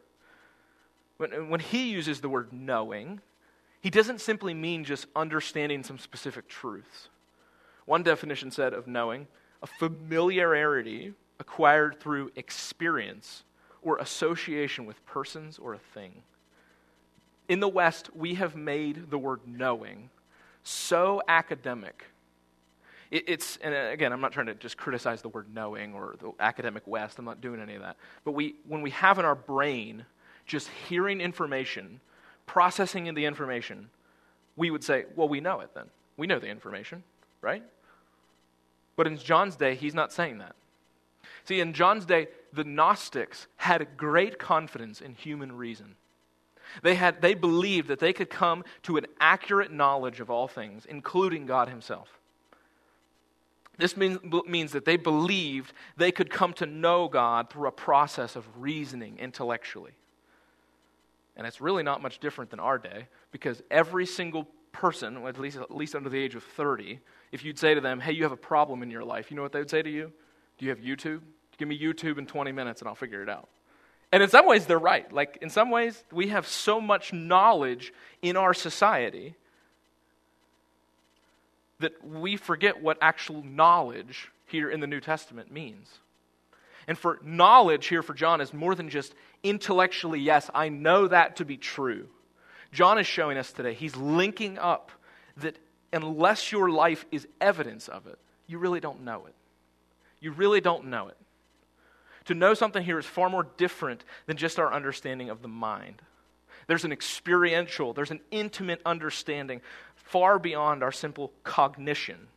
When, 1.17 1.49
when 1.49 1.59
he 1.59 1.89
uses 1.89 2.19
the 2.19 2.29
word 2.29 2.51
knowing, 2.51 3.21
he 3.79 3.89
doesn't 3.89 4.21
simply 4.21 4.53
mean 4.53 4.83
just 4.83 5.07
understanding 5.15 5.83
some 5.83 5.97
specific 5.97 6.47
truths. 6.47 7.09
One 7.85 8.03
definition 8.03 8.51
said 8.51 8.73
of 8.73 8.87
knowing, 8.87 9.27
a 9.63 9.67
familiarity 9.67 11.13
acquired 11.41 11.99
through 11.99 12.31
experience 12.35 13.43
or 13.81 13.97
association 13.97 14.85
with 14.85 15.03
persons 15.07 15.57
or 15.57 15.73
a 15.73 15.79
thing. 15.79 16.21
In 17.49 17.59
the 17.59 17.67
West, 17.67 18.15
we 18.15 18.35
have 18.35 18.55
made 18.55 19.09
the 19.09 19.17
word 19.17 19.41
knowing 19.45 20.11
so 20.63 21.21
academic. 21.27 22.05
It, 23.09 23.23
it's, 23.27 23.57
and 23.57 23.73
again, 23.73 24.13
I'm 24.13 24.21
not 24.21 24.31
trying 24.31 24.45
to 24.45 24.53
just 24.53 24.77
criticize 24.77 25.23
the 25.23 25.29
word 25.29 25.47
knowing 25.53 25.95
or 25.95 26.15
the 26.19 26.31
academic 26.39 26.85
West. 26.85 27.17
I'm 27.17 27.25
not 27.25 27.41
doing 27.41 27.59
any 27.59 27.73
of 27.73 27.81
that. 27.81 27.97
But 28.23 28.33
we, 28.33 28.55
when 28.67 28.83
we 28.83 28.91
have 28.91 29.17
in 29.17 29.25
our 29.25 29.35
brain 29.35 30.05
just 30.45 30.69
hearing 30.87 31.19
information, 31.19 31.99
processing 32.45 33.07
in 33.07 33.15
the 33.15 33.25
information, 33.25 33.89
we 34.55 34.69
would 34.69 34.83
say, 34.83 35.05
well, 35.15 35.27
we 35.27 35.39
know 35.39 35.61
it 35.61 35.71
then. 35.73 35.85
We 36.17 36.27
know 36.27 36.37
the 36.37 36.49
information, 36.49 37.03
right? 37.41 37.63
But 38.95 39.07
in 39.07 39.17
John's 39.17 39.55
day, 39.55 39.73
he's 39.73 39.95
not 39.95 40.13
saying 40.13 40.37
that. 40.37 40.55
See, 41.45 41.59
in 41.59 41.73
John's 41.73 42.05
day, 42.05 42.27
the 42.53 42.63
Gnostics 42.63 43.47
had 43.57 43.97
great 43.97 44.37
confidence 44.37 45.01
in 45.01 45.15
human 45.15 45.51
reason. 45.51 45.95
They, 46.83 46.95
had, 46.95 47.21
they 47.21 47.33
believed 47.33 47.87
that 47.89 47.99
they 47.99 48.13
could 48.13 48.29
come 48.29 48.63
to 48.83 48.97
an 48.97 49.05
accurate 49.19 49.71
knowledge 49.71 50.19
of 50.19 50.29
all 50.29 50.47
things, 50.47 50.85
including 50.85 51.45
God 51.45 51.69
Himself. 51.69 52.07
This 53.77 53.97
means, 53.97 54.19
means 54.47 54.71
that 54.73 54.85
they 54.85 54.97
believed 54.97 55.73
they 55.97 56.11
could 56.11 56.29
come 56.29 56.53
to 56.53 56.65
know 56.65 57.07
God 57.07 57.49
through 57.49 57.67
a 57.67 57.71
process 57.71 58.35
of 58.35 58.45
reasoning 58.57 59.17
intellectually. 59.17 59.93
And 61.35 61.47
it's 61.47 61.61
really 61.61 61.83
not 61.83 62.01
much 62.01 62.19
different 62.19 62.51
than 62.51 62.59
our 62.59 62.77
day 62.77 63.07
because 63.31 63.63
every 63.71 64.05
single 64.05 64.47
person, 64.71 65.25
at 65.25 65.39
least, 65.39 65.57
at 65.57 65.75
least 65.75 65.95
under 65.95 66.09
the 66.09 66.19
age 66.19 66.35
of 66.35 66.43
30, 66.43 66.99
if 67.31 67.43
you'd 67.43 67.57
say 67.57 67.73
to 67.73 67.81
them, 67.81 67.99
hey, 67.99 68.11
you 68.11 68.23
have 68.23 68.31
a 68.31 68.37
problem 68.37 68.83
in 68.83 68.91
your 68.91 69.03
life, 69.03 69.31
you 69.31 69.37
know 69.37 69.43
what 69.43 69.51
they 69.51 69.59
would 69.59 69.69
say 69.69 69.81
to 69.81 69.89
you? 69.89 70.11
Do 70.61 70.67
you 70.67 70.69
have 70.69 70.79
YouTube? 70.79 71.21
Give 71.57 71.67
me 71.67 71.79
YouTube 71.79 72.19
in 72.19 72.27
20 72.27 72.51
minutes 72.51 72.81
and 72.81 72.87
I'll 72.87 72.93
figure 72.93 73.23
it 73.23 73.29
out. 73.29 73.49
And 74.11 74.21
in 74.21 74.29
some 74.29 74.45
ways, 74.45 74.67
they're 74.67 74.77
right. 74.77 75.11
Like, 75.11 75.39
in 75.41 75.49
some 75.49 75.71
ways, 75.71 76.03
we 76.11 76.27
have 76.27 76.45
so 76.45 76.79
much 76.79 77.11
knowledge 77.11 77.91
in 78.21 78.37
our 78.37 78.53
society 78.53 79.33
that 81.79 82.05
we 82.05 82.37
forget 82.37 82.79
what 82.79 82.99
actual 83.01 83.41
knowledge 83.43 84.29
here 84.45 84.69
in 84.69 84.81
the 84.81 84.87
New 84.87 84.99
Testament 84.99 85.51
means. 85.51 85.87
And 86.87 86.95
for 86.95 87.17
knowledge 87.23 87.87
here 87.87 88.03
for 88.03 88.13
John 88.13 88.39
is 88.39 88.53
more 88.53 88.75
than 88.75 88.91
just 88.91 89.15
intellectually, 89.41 90.19
yes, 90.19 90.51
I 90.53 90.69
know 90.69 91.07
that 91.07 91.37
to 91.37 91.45
be 91.45 91.57
true. 91.57 92.07
John 92.71 92.99
is 92.99 93.07
showing 93.07 93.39
us 93.39 93.51
today, 93.51 93.73
he's 93.73 93.95
linking 93.95 94.59
up 94.59 94.91
that 95.37 95.57
unless 95.91 96.51
your 96.51 96.69
life 96.69 97.03
is 97.11 97.27
evidence 97.39 97.87
of 97.87 98.05
it, 98.05 98.19
you 98.45 98.59
really 98.59 98.79
don't 98.79 99.01
know 99.01 99.25
it. 99.25 99.33
You 100.21 100.31
really 100.31 100.61
don't 100.61 100.85
know 100.85 101.09
it. 101.09 101.17
To 102.25 102.35
know 102.35 102.53
something 102.53 102.83
here 102.83 102.99
is 102.99 103.05
far 103.05 103.29
more 103.29 103.47
different 103.57 104.05
than 104.27 104.37
just 104.37 104.59
our 104.59 104.71
understanding 104.71 105.29
of 105.29 105.41
the 105.41 105.47
mind. 105.47 106.01
There's 106.67 106.85
an 106.85 106.91
experiential, 106.91 107.93
there's 107.93 108.11
an 108.11 108.21
intimate 108.29 108.81
understanding 108.85 109.61
far 109.95 110.39
beyond 110.39 110.83
our 110.83 110.91
simple 110.91 111.33
cognition. 111.43 112.27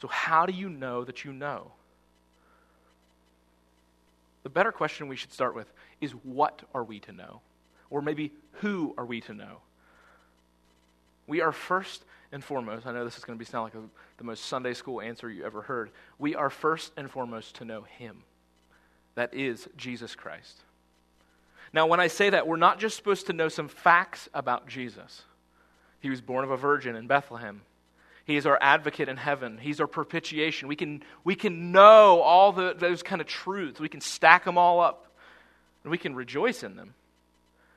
So, 0.00 0.08
how 0.08 0.46
do 0.46 0.52
you 0.52 0.68
know 0.68 1.04
that 1.04 1.24
you 1.24 1.32
know? 1.32 1.72
The 4.44 4.50
better 4.50 4.70
question 4.70 5.08
we 5.08 5.16
should 5.16 5.32
start 5.32 5.54
with 5.54 5.72
is 6.00 6.12
what 6.12 6.62
are 6.74 6.84
we 6.84 7.00
to 7.00 7.12
know? 7.12 7.40
Or 7.90 8.02
maybe 8.02 8.32
who 8.52 8.94
are 8.96 9.04
we 9.04 9.20
to 9.22 9.34
know? 9.34 9.58
We 11.26 11.40
are 11.40 11.52
first 11.52 12.04
and 12.34 12.42
foremost, 12.42 12.84
I 12.84 12.92
know 12.92 13.04
this 13.04 13.16
is 13.16 13.24
going 13.24 13.38
to 13.38 13.42
be 13.42 13.48
sound 13.48 13.64
like 13.64 13.74
a, 13.74 13.86
the 14.18 14.24
most 14.24 14.46
Sunday 14.46 14.74
school 14.74 15.00
answer 15.00 15.30
you 15.30 15.44
ever 15.44 15.62
heard. 15.62 15.92
We 16.18 16.34
are 16.34 16.50
first 16.50 16.92
and 16.96 17.08
foremost 17.08 17.54
to 17.56 17.64
know 17.64 17.82
Him. 17.82 18.24
That 19.14 19.32
is 19.32 19.68
Jesus 19.76 20.16
Christ. 20.16 20.60
Now, 21.72 21.86
when 21.86 22.00
I 22.00 22.08
say 22.08 22.30
that, 22.30 22.48
we're 22.48 22.56
not 22.56 22.80
just 22.80 22.96
supposed 22.96 23.28
to 23.28 23.32
know 23.32 23.48
some 23.48 23.68
facts 23.68 24.28
about 24.34 24.66
Jesus. 24.66 25.22
He 26.00 26.10
was 26.10 26.20
born 26.20 26.44
of 26.44 26.50
a 26.50 26.56
virgin 26.56 26.96
in 26.96 27.06
Bethlehem. 27.06 27.62
He 28.24 28.36
is 28.36 28.46
our 28.46 28.58
advocate 28.60 29.08
in 29.08 29.16
heaven. 29.16 29.56
He's 29.56 29.80
our 29.80 29.86
propitiation. 29.86 30.66
We 30.66 30.76
can, 30.76 31.04
we 31.22 31.36
can 31.36 31.70
know 31.70 32.20
all 32.20 32.50
the, 32.50 32.74
those 32.76 33.04
kind 33.04 33.20
of 33.20 33.28
truths. 33.28 33.78
We 33.78 33.88
can 33.88 34.00
stack 34.00 34.44
them 34.44 34.58
all 34.58 34.80
up, 34.80 35.06
and 35.84 35.90
we 35.92 35.98
can 35.98 36.16
rejoice 36.16 36.64
in 36.64 36.74
them. 36.74 36.94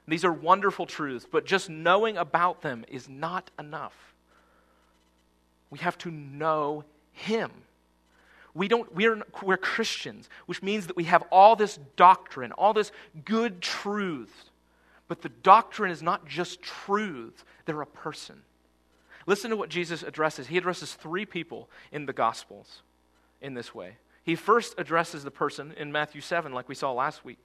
These 0.08 0.26
are 0.26 0.34
wonderful 0.34 0.88
truths, 0.88 1.28
but 1.30 1.46
just 1.46 1.70
knowing 1.70 2.18
about 2.18 2.64
them 2.64 2.86
is 2.88 3.08
not 3.08 3.52
enough. 3.60 3.94
We 5.70 5.80
have 5.80 5.98
to 6.00 6.12
know 6.12 6.84
Him. 7.12 7.52
We 8.54 8.68
don't, 8.68 8.94
we're, 8.96 9.22
we're 9.44 9.58
Christians, 9.58 10.30
which 10.48 10.64
means 10.64 10.88
that 10.88 10.96
we 10.96 11.04
have 11.04 11.24
all 11.32 11.56
this 11.56 11.78
doctrine, 11.96 12.52
all 12.54 12.74
this 12.74 12.92
good 13.24 13.62
truths. 13.62 14.34
But 15.08 15.22
the 15.22 15.30
doctrine 15.30 15.92
is 15.92 16.02
not 16.02 16.28
just 16.28 16.62
truths, 16.62 17.44
they're 17.66 17.82
a 17.82 17.86
person. 17.86 18.42
Listen 19.28 19.52
to 19.52 19.58
what 19.58 19.70
Jesus 19.70 20.04
addresses. 20.04 20.48
He 20.48 20.58
addresses 20.58 20.94
three 20.94 21.26
people 21.26 21.70
in 21.92 22.06
the 22.06 22.14
Gospels 22.14 22.82
in 23.42 23.54
this 23.54 23.76
way. 23.76 23.98
He 24.24 24.36
first 24.36 24.76
addresses 24.78 25.24
the 25.24 25.32
person 25.32 25.74
in 25.78 25.92
Matthew 25.92 26.22
7, 26.22 26.52
like 26.52 26.68
we 26.68 26.76
saw 26.76 26.92
last 26.94 27.24
week. 27.24 27.40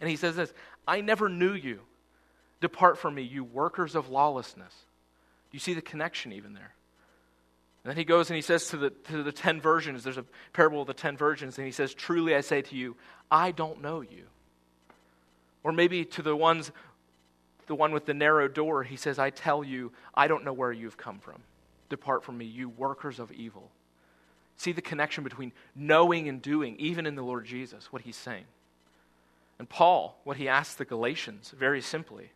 And 0.00 0.10
he 0.10 0.16
says 0.16 0.36
this 0.36 0.52
I 0.86 1.00
never 1.00 1.28
knew 1.28 1.52
you. 1.52 1.80
Depart 2.60 2.98
from 2.98 3.14
me, 3.14 3.22
you 3.22 3.42
workers 3.42 3.94
of 3.94 4.10
lawlessness. 4.10 4.74
Do 5.50 5.56
you 5.56 5.60
see 5.60 5.72
the 5.72 5.80
connection 5.80 6.32
even 6.32 6.52
there? 6.52 6.74
And 7.82 7.90
then 7.90 7.96
he 7.96 8.04
goes 8.04 8.28
and 8.28 8.36
he 8.36 8.42
says 8.42 8.68
to 8.68 8.76
the, 8.76 8.90
to 8.90 9.22
the 9.22 9.32
ten 9.32 9.60
virgins, 9.60 10.04
there's 10.04 10.18
a 10.18 10.24
parable 10.52 10.82
of 10.82 10.86
the 10.86 10.94
ten 10.94 11.16
virgins, 11.16 11.56
and 11.56 11.66
he 11.66 11.72
says, 11.72 11.94
Truly 11.94 12.34
I 12.34 12.42
say 12.42 12.62
to 12.62 12.76
you, 12.76 12.96
I 13.30 13.52
don't 13.52 13.80
know 13.80 14.02
you. 14.02 14.24
Or 15.62 15.72
maybe 15.72 16.04
to 16.04 16.22
the 16.22 16.36
ones 16.36 16.72
the 17.70 17.74
one 17.76 17.92
with 17.92 18.04
the 18.04 18.14
narrow 18.14 18.48
door, 18.48 18.82
he 18.82 18.96
says, 18.96 19.20
I 19.20 19.30
tell 19.30 19.62
you, 19.62 19.92
I 20.12 20.26
don't 20.26 20.44
know 20.44 20.52
where 20.52 20.72
you've 20.72 20.96
come 20.96 21.20
from. 21.20 21.36
Depart 21.88 22.24
from 22.24 22.36
me, 22.36 22.44
you 22.44 22.68
workers 22.68 23.20
of 23.20 23.30
evil. 23.30 23.70
See 24.56 24.72
the 24.72 24.82
connection 24.82 25.22
between 25.22 25.52
knowing 25.76 26.28
and 26.28 26.42
doing, 26.42 26.74
even 26.80 27.06
in 27.06 27.14
the 27.14 27.22
Lord 27.22 27.46
Jesus, 27.46 27.92
what 27.92 28.02
he's 28.02 28.16
saying. 28.16 28.44
And 29.60 29.68
Paul, 29.68 30.18
what 30.24 30.36
he 30.36 30.48
asks 30.48 30.74
the 30.74 30.84
Galatians, 30.84 31.54
very 31.56 31.80
simply. 31.80 32.32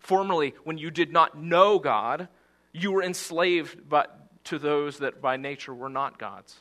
Formerly, 0.00 0.54
when 0.64 0.78
you 0.78 0.90
did 0.90 1.12
not 1.12 1.36
know 1.36 1.78
God, 1.78 2.28
you 2.72 2.92
were 2.92 3.02
enslaved 3.02 3.90
but 3.90 4.18
to 4.44 4.58
those 4.58 4.98
that 4.98 5.20
by 5.20 5.36
nature 5.36 5.74
were 5.74 5.88
not 5.88 6.18
God's. 6.18 6.56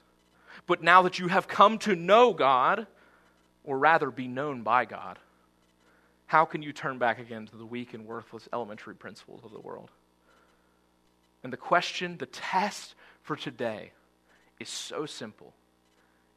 But 0.68 0.84
now 0.84 1.02
that 1.04 1.20
you 1.20 1.28
have 1.28 1.48
come 1.48 1.78
to 1.80 1.96
know 1.96 2.34
God, 2.34 2.88
or 3.64 3.78
rather 3.78 4.12
be 4.12 4.28
known 4.28 4.64
by 4.64 4.86
God, 4.86 5.20
how 6.26 6.46
can 6.46 6.62
you 6.62 6.72
turn 6.72 6.98
back 6.98 7.20
again 7.20 7.46
to 7.48 7.58
the 7.58 7.66
weak 7.66 7.94
and 7.94 8.06
worthless 8.06 8.48
elementary 8.54 8.96
principles 8.96 9.42
of 9.44 9.52
the 9.52 9.60
world? 9.60 9.90
And 11.44 11.52
the 11.52 11.58
question, 11.58 12.18
the 12.18 12.26
test 12.26 12.96
for 13.22 13.36
today 13.36 13.92
is 14.60 14.70
so 14.70 15.06
simple 15.06 15.54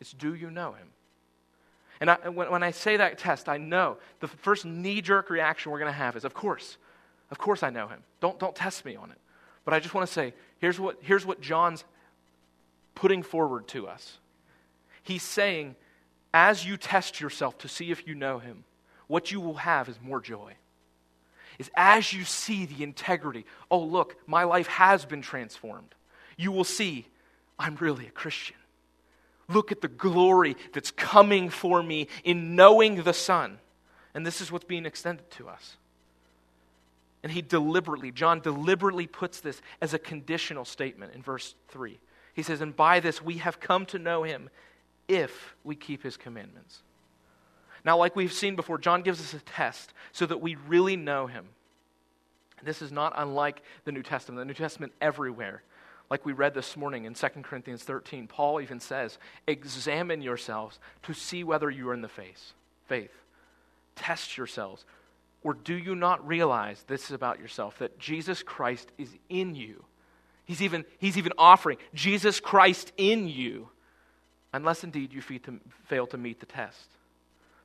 it's 0.01 0.13
do 0.13 0.35
you 0.35 0.51
know 0.51 0.73
him? 0.73 0.89
And 2.01 2.11
I, 2.11 2.29
when, 2.29 2.51
when 2.51 2.63
I 2.63 2.73
say 2.73 2.97
that 2.97 3.19
test, 3.19 3.49
I 3.49 3.57
know 3.57 3.99
the 4.21 4.29
first 4.29 4.65
knee 4.65 5.01
jerk 5.01 5.31
reaction 5.31 5.71
we're 5.71 5.79
going 5.79 5.93
to 5.93 5.97
have 5.97 6.17
is, 6.17 6.25
of 6.25 6.35
course, 6.35 6.77
of 7.31 7.39
course 7.39 7.63
I 7.63 7.71
know 7.71 7.87
him. 7.87 8.03
Don't, 8.21 8.39
don't 8.39 8.55
test 8.55 8.85
me 8.85 8.97
on 8.97 9.11
it. 9.11 9.19
But 9.64 9.75
I 9.75 9.80
just 9.80 9.94
want 9.94 10.06
to 10.06 10.12
say 10.12 10.35
here's 10.59 10.78
what, 10.78 10.99
here's 11.00 11.25
what 11.25 11.40
John's 11.40 11.85
putting 12.94 13.23
forward 13.23 13.66
to 13.68 13.88
us. 13.88 14.18
He's 15.02 15.23
saying, 15.23 15.76
as 16.33 16.66
you 16.66 16.76
test 16.76 17.21
yourself 17.21 17.59
to 17.59 17.68
see 17.68 17.90
if 17.90 18.06
you 18.06 18.14
know 18.14 18.38
him, 18.38 18.64
what 19.06 19.30
you 19.30 19.40
will 19.40 19.54
have 19.54 19.88
is 19.88 19.99
more 20.02 20.21
joy. 20.21 20.54
Is 21.59 21.71
as 21.76 22.12
you 22.12 22.25
see 22.25 22.66
the 22.66 22.83
integrity, 22.83 23.47
oh, 23.71 23.80
look, 23.80 24.16
my 24.26 24.44
life 24.44 24.66
has 24.66 25.04
been 25.04 25.23
transformed, 25.23 25.94
you 26.37 26.50
will 26.50 26.64
see 26.64 27.06
I'm 27.59 27.76
really 27.76 28.06
a 28.06 28.11
Christian. 28.11 28.56
Look 29.49 29.71
at 29.71 29.80
the 29.80 29.88
glory 29.88 30.56
that's 30.73 30.90
coming 30.90 31.50
for 31.50 31.83
me 31.83 32.09
in 32.25 32.56
knowing 32.56 33.02
the 33.02 33.12
Son. 33.12 33.59
And 34.14 34.26
this 34.26 34.40
is 34.40 34.50
what's 34.50 34.64
being 34.64 34.87
extended 34.87 35.30
to 35.33 35.49
us. 35.49 35.76
And 37.25 37.33
he 37.33 37.40
deliberately, 37.40 38.11
John 38.11 38.40
deliberately 38.40 39.07
puts 39.07 39.40
this 39.40 39.62
as 39.81 39.95
a 39.95 39.99
conditional 39.99 40.66
statement 40.66 41.14
in 41.14 41.23
verse 41.23 41.54
3. 41.69 41.99
He 42.35 42.43
says, 42.43 42.61
And 42.61 42.76
by 42.76 43.00
this 43.00 43.23
we 43.23 43.38
have 43.38 43.59
come 43.59 43.87
to 43.87 43.99
know 43.99 44.25
him 44.25 44.50
if 45.09 45.57
we 45.64 45.75
keep 45.75 46.02
his 46.02 46.19
commandments. 46.19 46.83
Now, 47.83 47.97
like 47.97 48.14
we've 48.14 48.33
seen 48.33 48.57
before, 48.57 48.76
John 48.76 49.00
gives 49.00 49.21
us 49.21 49.33
a 49.33 49.43
test 49.45 49.95
so 50.12 50.26
that 50.26 50.43
we 50.43 50.57
really 50.69 50.97
know 50.97 51.26
him. 51.26 51.47
This 52.62 52.83
is 52.83 52.93
not 52.93 53.14
unlike 53.16 53.62
the 53.87 53.93
New 53.93 54.02
Testament. 54.02 54.38
The 54.38 54.45
New 54.45 54.52
Testament 54.54 54.93
everywhere. 55.00 55.62
Like 56.11 56.26
we 56.26 56.35
read 56.35 56.52
this 56.52 56.76
morning 56.76 57.07
in 57.07 57.14
2 57.14 57.26
Corinthians 57.43 57.85
13, 57.85 58.26
Paul 58.26 58.61
even 58.61 58.81
says, 58.81 59.16
Examine 59.47 60.21
yourselves 60.21 60.78
to 61.04 61.14
see 61.14 61.43
whether 61.43 61.71
you 61.71 61.88
are 61.88 61.95
in 61.95 62.02
the 62.02 62.09
faith. 62.09 62.52
faith. 62.87 63.12
Test 63.97 64.37
yourselves. 64.37 64.85
Or 65.45 65.53
do 65.55 65.75
you 65.75 65.95
not 65.95 66.27
realize 66.27 66.83
this 66.89 67.05
is 67.05 67.11
about 67.13 67.39
yourself, 67.39 67.79
that 67.79 67.99
Jesus 67.99 68.43
Christ 68.43 68.91
is 68.99 69.11
in 69.29 69.55
you? 69.55 69.85
He's 70.47 70.63
even, 70.63 70.85
he's 70.99 71.17
even 71.17 71.33
offering 71.39 71.79
Jesus 71.95 72.41
Christ 72.41 72.93
in 72.97 73.29
you, 73.29 73.69
unless 74.53 74.85
indeed 74.85 75.13
you 75.13 75.23
fail 75.85 76.07
to 76.09 76.19
meet 76.19 76.41
the 76.41 76.47
test. 76.47 76.89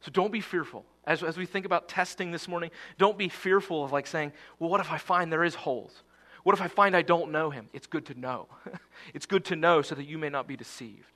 So 0.02 0.12
don't 0.12 0.32
be 0.32 0.42
fearful. 0.42 0.86
As, 1.06 1.24
as 1.24 1.38
we 1.38 1.46
think 1.46 1.66
about 1.66 1.90
testing 1.90 2.32
this 2.32 2.48
morning, 2.48 2.72
don't 2.98 3.18
be 3.18 3.30
fearful 3.30 3.84
of 3.84 3.92
like 3.92 4.08
saying, 4.08 4.34
well, 4.60 4.70
what 4.70 4.82
if 4.82 4.92
I 4.92 4.98
find 4.98 5.32
there 5.32 5.44
is 5.44 5.56
holes? 5.56 6.04
What 6.44 6.54
if 6.56 6.62
I 6.62 6.68
find 6.68 6.96
I 6.96 7.02
don't 7.02 7.32
know 7.32 7.50
him? 7.50 7.68
It's 7.74 7.88
good 7.88 8.06
to 8.08 8.20
know. 8.20 8.48
it's 9.14 9.26
good 9.26 9.46
to 9.46 9.56
know 9.56 9.82
so 9.82 9.96
that 9.96 10.06
you 10.06 10.18
may 10.18 10.30
not 10.30 10.48
be 10.48 10.56
deceived. 10.56 11.12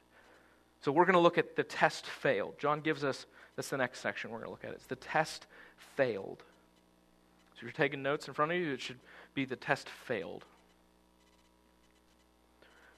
So 0.81 0.91
we're 0.91 1.05
going 1.05 1.13
to 1.13 1.19
look 1.19 1.37
at 1.37 1.55
the 1.55 1.63
test 1.63 2.05
failed. 2.05 2.55
John 2.59 2.81
gives 2.81 3.03
us, 3.03 3.25
that's 3.55 3.69
the 3.69 3.77
next 3.77 3.99
section 3.99 4.31
we're 4.31 4.39
going 4.39 4.47
to 4.47 4.51
look 4.51 4.65
at. 4.65 4.71
It's 4.71 4.87
the 4.87 4.97
test 4.97 5.47
failed. 5.95 6.43
You're 7.63 7.71
taking 7.71 8.03
notes 8.03 8.27
in 8.27 8.33
front 8.33 8.51
of 8.51 8.57
you, 8.57 8.73
it 8.73 8.81
should 8.81 8.99
be 9.33 9.45
the 9.45 9.55
test 9.55 9.89
failed. 9.89 10.45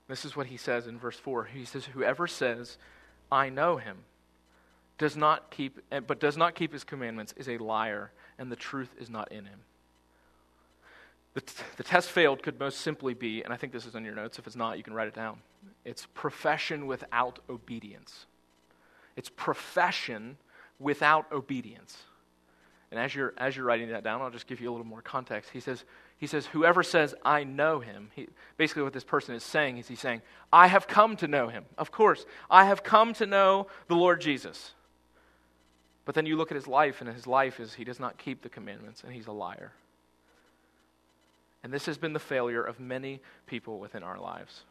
This 0.08 0.26
is 0.26 0.36
what 0.36 0.48
he 0.48 0.58
says 0.58 0.88
in 0.88 1.00
verse 1.00 1.18
4. 1.18 1.46
He 1.46 1.66
says, 1.66 1.86
Whoever 1.86 2.28
says, 2.28 2.78
I 3.32 3.50
know 3.50 3.78
him, 3.78 3.98
does 4.98 5.18
not 5.18 5.52
keep, 5.52 5.80
but 6.08 6.20
does 6.20 6.38
not 6.38 6.56
keep 6.56 6.74
his 6.74 6.84
commandments 6.84 7.34
is 7.38 7.50
a 7.50 7.58
liar, 7.58 8.12
and 8.38 8.52
the 8.52 8.56
truth 8.56 8.94
is 9.00 9.10
not 9.10 9.32
in 9.32 9.46
him. 9.46 9.60
The, 11.34 11.42
t- 11.42 11.64
the 11.76 11.84
test 11.84 12.10
failed 12.10 12.44
could 12.44 12.60
most 12.60 12.80
simply 12.80 13.14
be, 13.14 13.44
and 13.44 13.54
I 13.54 13.58
think 13.58 13.74
this 13.74 13.86
is 13.86 13.96
in 13.96 14.06
your 14.06 14.16
notes. 14.16 14.40
If 14.40 14.48
it's 14.48 14.56
not, 14.56 14.78
you 14.78 14.84
can 14.84 14.94
write 14.94 15.08
it 15.08 15.16
down. 15.16 15.40
It's 15.84 16.08
profession 16.14 16.88
without 16.88 17.40
obedience. 17.50 18.26
It's 19.18 19.30
profession 19.30 20.38
without 20.80 21.30
obedience. 21.32 21.98
And 22.96 23.04
as 23.04 23.14
you're, 23.14 23.34
as 23.38 23.58
you're 23.58 23.66
writing 23.66 23.90
that 23.90 24.06
down, 24.06 24.22
I'll 24.22 24.32
just 24.32 24.48
give 24.48 24.62
you 24.62 24.70
a 24.70 24.72
little 24.72 24.86
more 24.86 25.02
context. 25.02 25.50
He 25.52 25.60
says, 25.60 25.84
He 26.18 26.28
says, 26.28 26.46
Whoever 26.46 26.82
says, 26.82 27.14
I 27.26 27.44
know 27.44 27.82
him, 27.82 28.10
he, 28.16 28.30
basically 28.56 28.84
what 28.84 28.94
this 28.94 29.04
person 29.04 29.36
is 29.36 29.44
saying 29.44 29.80
is 29.80 29.90
he's 29.90 30.00
saying, 30.00 30.22
I 30.54 30.68
have 30.68 30.88
come 30.88 31.18
to 31.18 31.28
know 31.28 31.50
him. 31.50 31.66
Of 31.78 31.92
course, 31.92 32.26
I 32.50 32.64
have 32.64 32.84
come 32.84 33.14
to 33.16 33.26
know 33.26 33.68
the 33.90 33.98
Lord 33.98 34.22
Jesus. 34.22 34.72
But 36.06 36.16
then 36.16 36.26
you 36.26 36.38
look 36.38 36.52
at 36.52 36.56
his 36.56 36.68
life, 36.68 37.02
and 37.02 37.10
his 37.10 37.28
life 37.28 37.60
is 37.60 37.74
he 37.74 37.84
does 37.84 38.00
not 38.00 38.18
keep 38.18 38.42
the 38.42 38.48
commandments, 38.48 39.04
and 39.04 39.12
he's 39.12 39.28
a 39.28 39.34
liar. 39.34 39.74
And 41.66 41.74
this 41.74 41.88
has 41.88 41.98
been 41.98 42.14
the 42.14 42.20
failure 42.20 42.64
of 42.64 42.80
many 42.80 43.20
people 43.46 43.80
within 43.80 44.04
our 44.04 44.22
lives. 44.22 44.62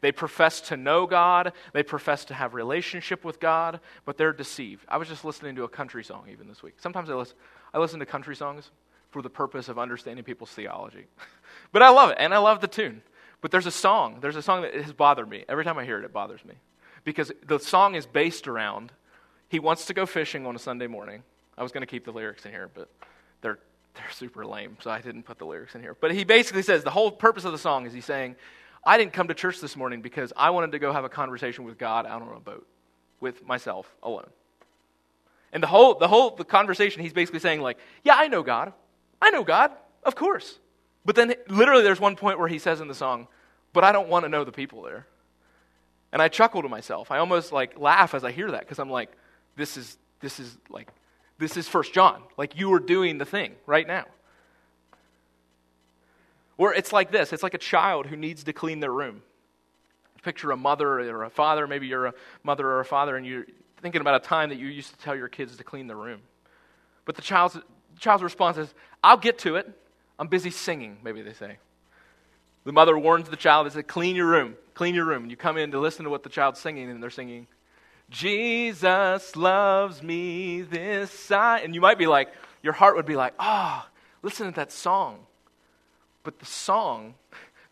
They 0.00 0.12
profess 0.12 0.60
to 0.62 0.76
know 0.76 1.06
God, 1.06 1.52
they 1.72 1.82
profess 1.82 2.24
to 2.26 2.34
have 2.34 2.54
relationship 2.54 3.24
with 3.24 3.40
God, 3.40 3.80
but 4.04 4.16
they're 4.16 4.32
deceived. 4.32 4.84
I 4.88 4.96
was 4.96 5.08
just 5.08 5.24
listening 5.24 5.56
to 5.56 5.64
a 5.64 5.68
country 5.68 6.04
song 6.04 6.26
even 6.30 6.48
this 6.48 6.62
week. 6.62 6.74
Sometimes 6.78 7.10
I 7.10 7.14
listen, 7.14 7.36
I 7.74 7.78
listen 7.78 8.00
to 8.00 8.06
country 8.06 8.36
songs 8.36 8.70
for 9.10 9.22
the 9.22 9.30
purpose 9.30 9.68
of 9.68 9.78
understanding 9.78 10.24
people's 10.24 10.50
theology. 10.50 11.06
but 11.72 11.82
I 11.82 11.90
love 11.90 12.10
it, 12.10 12.16
and 12.18 12.32
I 12.32 12.38
love 12.38 12.60
the 12.60 12.68
tune. 12.68 13.02
But 13.40 13.50
there's 13.50 13.66
a 13.66 13.72
song, 13.72 14.18
there's 14.20 14.36
a 14.36 14.42
song 14.42 14.62
that 14.62 14.74
has 14.74 14.92
bothered 14.92 15.28
me. 15.28 15.44
Every 15.48 15.64
time 15.64 15.78
I 15.78 15.84
hear 15.84 15.98
it, 15.98 16.04
it 16.04 16.12
bothers 16.12 16.44
me. 16.44 16.54
Because 17.04 17.32
the 17.44 17.58
song 17.58 17.96
is 17.96 18.06
based 18.06 18.46
around 18.46 18.92
he 19.52 19.60
wants 19.60 19.84
to 19.86 19.94
go 19.94 20.06
fishing 20.06 20.46
on 20.46 20.56
a 20.56 20.58
Sunday 20.58 20.86
morning. 20.86 21.22
I 21.58 21.62
was 21.62 21.72
going 21.72 21.82
to 21.82 21.86
keep 21.86 22.06
the 22.06 22.10
lyrics 22.10 22.46
in 22.46 22.52
here, 22.52 22.70
but 22.72 22.88
they're, 23.42 23.58
they're 23.92 24.10
super 24.12 24.46
lame, 24.46 24.78
so 24.80 24.90
I 24.90 25.02
didn't 25.02 25.24
put 25.24 25.38
the 25.38 25.44
lyrics 25.44 25.74
in 25.74 25.82
here. 25.82 25.94
But 26.00 26.14
he 26.14 26.24
basically 26.24 26.62
says 26.62 26.84
the 26.84 26.90
whole 26.90 27.10
purpose 27.10 27.44
of 27.44 27.52
the 27.52 27.58
song 27.58 27.84
is 27.84 27.92
he's 27.92 28.06
saying, 28.06 28.36
I 28.84 28.98
didn't 28.98 29.12
come 29.12 29.28
to 29.28 29.34
church 29.34 29.60
this 29.60 29.76
morning 29.76 30.02
because 30.02 30.32
I 30.36 30.50
wanted 30.50 30.72
to 30.72 30.78
go 30.78 30.92
have 30.92 31.04
a 31.04 31.08
conversation 31.08 31.64
with 31.64 31.78
God 31.78 32.06
out 32.06 32.22
on 32.22 32.36
a 32.36 32.40
boat 32.40 32.66
with 33.20 33.46
myself 33.46 33.94
alone. 34.02 34.28
And 35.52 35.62
the 35.62 35.66
whole, 35.66 35.94
the 35.94 36.08
whole 36.08 36.30
the 36.34 36.44
conversation, 36.44 37.02
he's 37.02 37.12
basically 37.12 37.40
saying, 37.40 37.60
like, 37.60 37.78
yeah, 38.02 38.14
I 38.16 38.28
know 38.28 38.42
God. 38.42 38.72
I 39.20 39.30
know 39.30 39.44
God, 39.44 39.70
of 40.02 40.14
course. 40.14 40.58
But 41.04 41.14
then 41.14 41.34
literally 41.48 41.82
there's 41.82 42.00
one 42.00 42.16
point 42.16 42.38
where 42.38 42.48
he 42.48 42.58
says 42.58 42.80
in 42.80 42.88
the 42.88 42.94
song, 42.94 43.28
but 43.72 43.84
I 43.84 43.92
don't 43.92 44.08
want 44.08 44.24
to 44.24 44.28
know 44.28 44.44
the 44.44 44.52
people 44.52 44.82
there. 44.82 45.06
And 46.12 46.20
I 46.20 46.28
chuckle 46.28 46.62
to 46.62 46.68
myself. 46.68 47.10
I 47.10 47.18
almost 47.18 47.52
like 47.52 47.78
laugh 47.78 48.14
as 48.14 48.24
I 48.24 48.32
hear 48.32 48.50
that 48.50 48.60
because 48.60 48.78
I'm 48.78 48.90
like, 48.90 49.10
this 49.56 49.76
is 49.76 49.96
this 50.20 50.40
is 50.40 50.56
like 50.68 50.88
this 51.38 51.56
is 51.56 51.68
first 51.68 51.92
John. 51.92 52.22
Like 52.36 52.58
you 52.58 52.72
are 52.74 52.80
doing 52.80 53.18
the 53.18 53.24
thing 53.24 53.54
right 53.66 53.86
now. 53.86 54.04
It's 56.70 56.92
like 56.92 57.10
this 57.10 57.32
it's 57.32 57.42
like 57.42 57.54
a 57.54 57.58
child 57.58 58.06
who 58.06 58.16
needs 58.16 58.44
to 58.44 58.52
clean 58.52 58.80
their 58.80 58.92
room. 58.92 59.22
Picture 60.22 60.52
a 60.52 60.56
mother 60.56 61.00
or 61.00 61.24
a 61.24 61.30
father, 61.30 61.66
maybe 61.66 61.88
you're 61.88 62.06
a 62.06 62.14
mother 62.44 62.64
or 62.64 62.78
a 62.78 62.84
father, 62.84 63.16
and 63.16 63.26
you're 63.26 63.44
thinking 63.80 64.00
about 64.00 64.14
a 64.14 64.24
time 64.24 64.50
that 64.50 64.58
you 64.58 64.68
used 64.68 64.90
to 64.92 64.98
tell 64.98 65.16
your 65.16 65.28
kids 65.28 65.56
to 65.56 65.64
clean 65.64 65.88
the 65.88 65.96
room. 65.96 66.20
But 67.04 67.16
the 67.16 67.22
child's, 67.22 67.54
the 67.54 67.62
child's 67.98 68.22
response 68.22 68.56
is, 68.56 68.72
I'll 69.02 69.16
get 69.16 69.38
to 69.40 69.56
it. 69.56 69.68
I'm 70.20 70.28
busy 70.28 70.50
singing, 70.50 70.98
maybe 71.02 71.22
they 71.22 71.32
say. 71.32 71.58
The 72.64 72.70
mother 72.70 72.96
warns 72.96 73.28
the 73.28 73.36
child, 73.36 73.66
they 73.66 73.70
say, 73.70 73.82
clean 73.82 74.14
your 74.14 74.28
room, 74.28 74.54
clean 74.74 74.94
your 74.94 75.04
room. 75.04 75.22
And 75.22 75.30
you 75.32 75.36
come 75.36 75.58
in 75.58 75.72
to 75.72 75.80
listen 75.80 76.04
to 76.04 76.10
what 76.10 76.22
the 76.22 76.28
child's 76.28 76.60
singing, 76.60 76.88
and 76.88 77.02
they're 77.02 77.10
singing, 77.10 77.48
Jesus 78.08 79.34
loves 79.34 80.02
me 80.02 80.62
this 80.62 81.32
I. 81.32 81.60
And 81.60 81.74
you 81.74 81.80
might 81.80 81.98
be 81.98 82.06
like, 82.06 82.32
your 82.62 82.74
heart 82.74 82.94
would 82.94 83.06
be 83.06 83.16
like, 83.16 83.34
oh, 83.40 83.84
listen 84.22 84.46
to 84.46 84.54
that 84.54 84.70
song. 84.70 85.26
But 86.24 86.38
the 86.38 86.46
song, 86.46 87.14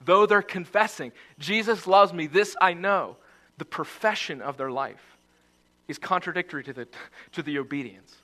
though 0.05 0.27
they're 0.27 0.43
confessing, 0.43 1.13
Jesus 1.39 1.87
loves 1.87 2.13
me, 2.13 2.27
this 2.27 2.57
I 2.61 2.75
know, 2.75 3.17
the 3.59 3.65
profession 3.65 4.43
of 4.43 4.57
their 4.57 4.71
life 4.71 5.17
is 5.89 5.99
contradictory 5.99 6.65
to 6.65 6.73
the, 6.73 6.89
to 7.33 7.43
the 7.43 7.59
obedience. 7.59 8.15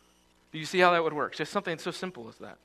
Do 0.52 0.58
you 0.58 0.64
see 0.64 0.78
how 0.78 0.92
that 0.92 1.04
would 1.04 1.12
work? 1.12 1.34
Just 1.34 1.52
something 1.52 1.78
so 1.78 1.90
simple 1.90 2.28
as 2.28 2.36
that. 2.36 2.58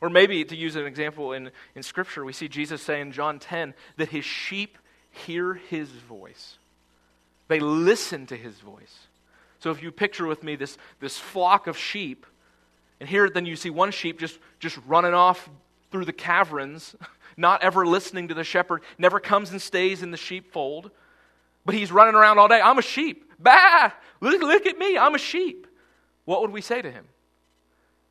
Or 0.00 0.08
maybe, 0.08 0.44
to 0.44 0.56
use 0.56 0.76
an 0.76 0.86
example 0.86 1.32
in, 1.32 1.50
in 1.74 1.82
Scripture, 1.82 2.24
we 2.24 2.32
see 2.32 2.48
Jesus 2.48 2.80
say 2.80 3.00
in 3.00 3.12
John 3.12 3.38
10 3.38 3.74
that 3.98 4.08
his 4.08 4.24
sheep 4.24 4.78
hear 5.10 5.54
his 5.54 5.88
voice. 5.90 6.58
They 7.48 7.60
listen 7.60 8.26
to 8.26 8.36
his 8.36 8.54
voice. 8.60 9.08
So 9.58 9.70
if 9.70 9.82
you 9.82 9.92
picture 9.92 10.26
with 10.26 10.42
me 10.42 10.56
this, 10.56 10.78
this 11.00 11.18
flock 11.18 11.66
of 11.66 11.76
sheep, 11.76 12.24
and 12.98 13.08
here 13.08 13.28
then 13.28 13.44
you 13.44 13.56
see 13.56 13.70
one 13.70 13.90
sheep 13.90 14.18
just, 14.18 14.38
just 14.58 14.78
running 14.86 15.14
off 15.14 15.50
through 15.90 16.04
the 16.04 16.12
caverns, 16.12 16.94
not 17.36 17.62
ever 17.62 17.86
listening 17.86 18.28
to 18.28 18.34
the 18.34 18.44
shepherd, 18.44 18.82
never 18.98 19.20
comes 19.20 19.50
and 19.50 19.60
stays 19.60 20.02
in 20.02 20.10
the 20.10 20.16
sheepfold, 20.16 20.90
but 21.64 21.74
he's 21.74 21.92
running 21.92 22.14
around 22.14 22.38
all 22.38 22.48
day. 22.48 22.60
I'm 22.60 22.78
a 22.78 22.82
sheep. 22.82 23.30
Bah! 23.38 23.90
Look, 24.20 24.42
look 24.42 24.66
at 24.66 24.78
me. 24.78 24.98
I'm 24.98 25.14
a 25.14 25.18
sheep. 25.18 25.66
What 26.24 26.42
would 26.42 26.50
we 26.50 26.60
say 26.60 26.82
to 26.82 26.90
him? 26.90 27.06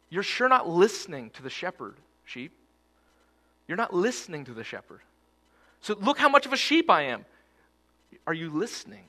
You're 0.09 0.23
sure 0.23 0.49
not 0.49 0.67
listening 0.67 1.29
to 1.31 1.43
the 1.43 1.49
shepherd, 1.49 1.95
sheep. 2.25 2.51
You're 3.67 3.77
not 3.77 3.93
listening 3.93 4.45
to 4.45 4.53
the 4.53 4.63
shepherd. 4.63 5.01
So 5.81 5.95
look 5.99 6.17
how 6.17 6.29
much 6.29 6.45
of 6.45 6.53
a 6.53 6.57
sheep 6.57 6.89
I 6.89 7.03
am. 7.03 7.25
Are 8.25 8.33
you 8.33 8.49
listening? 8.49 9.05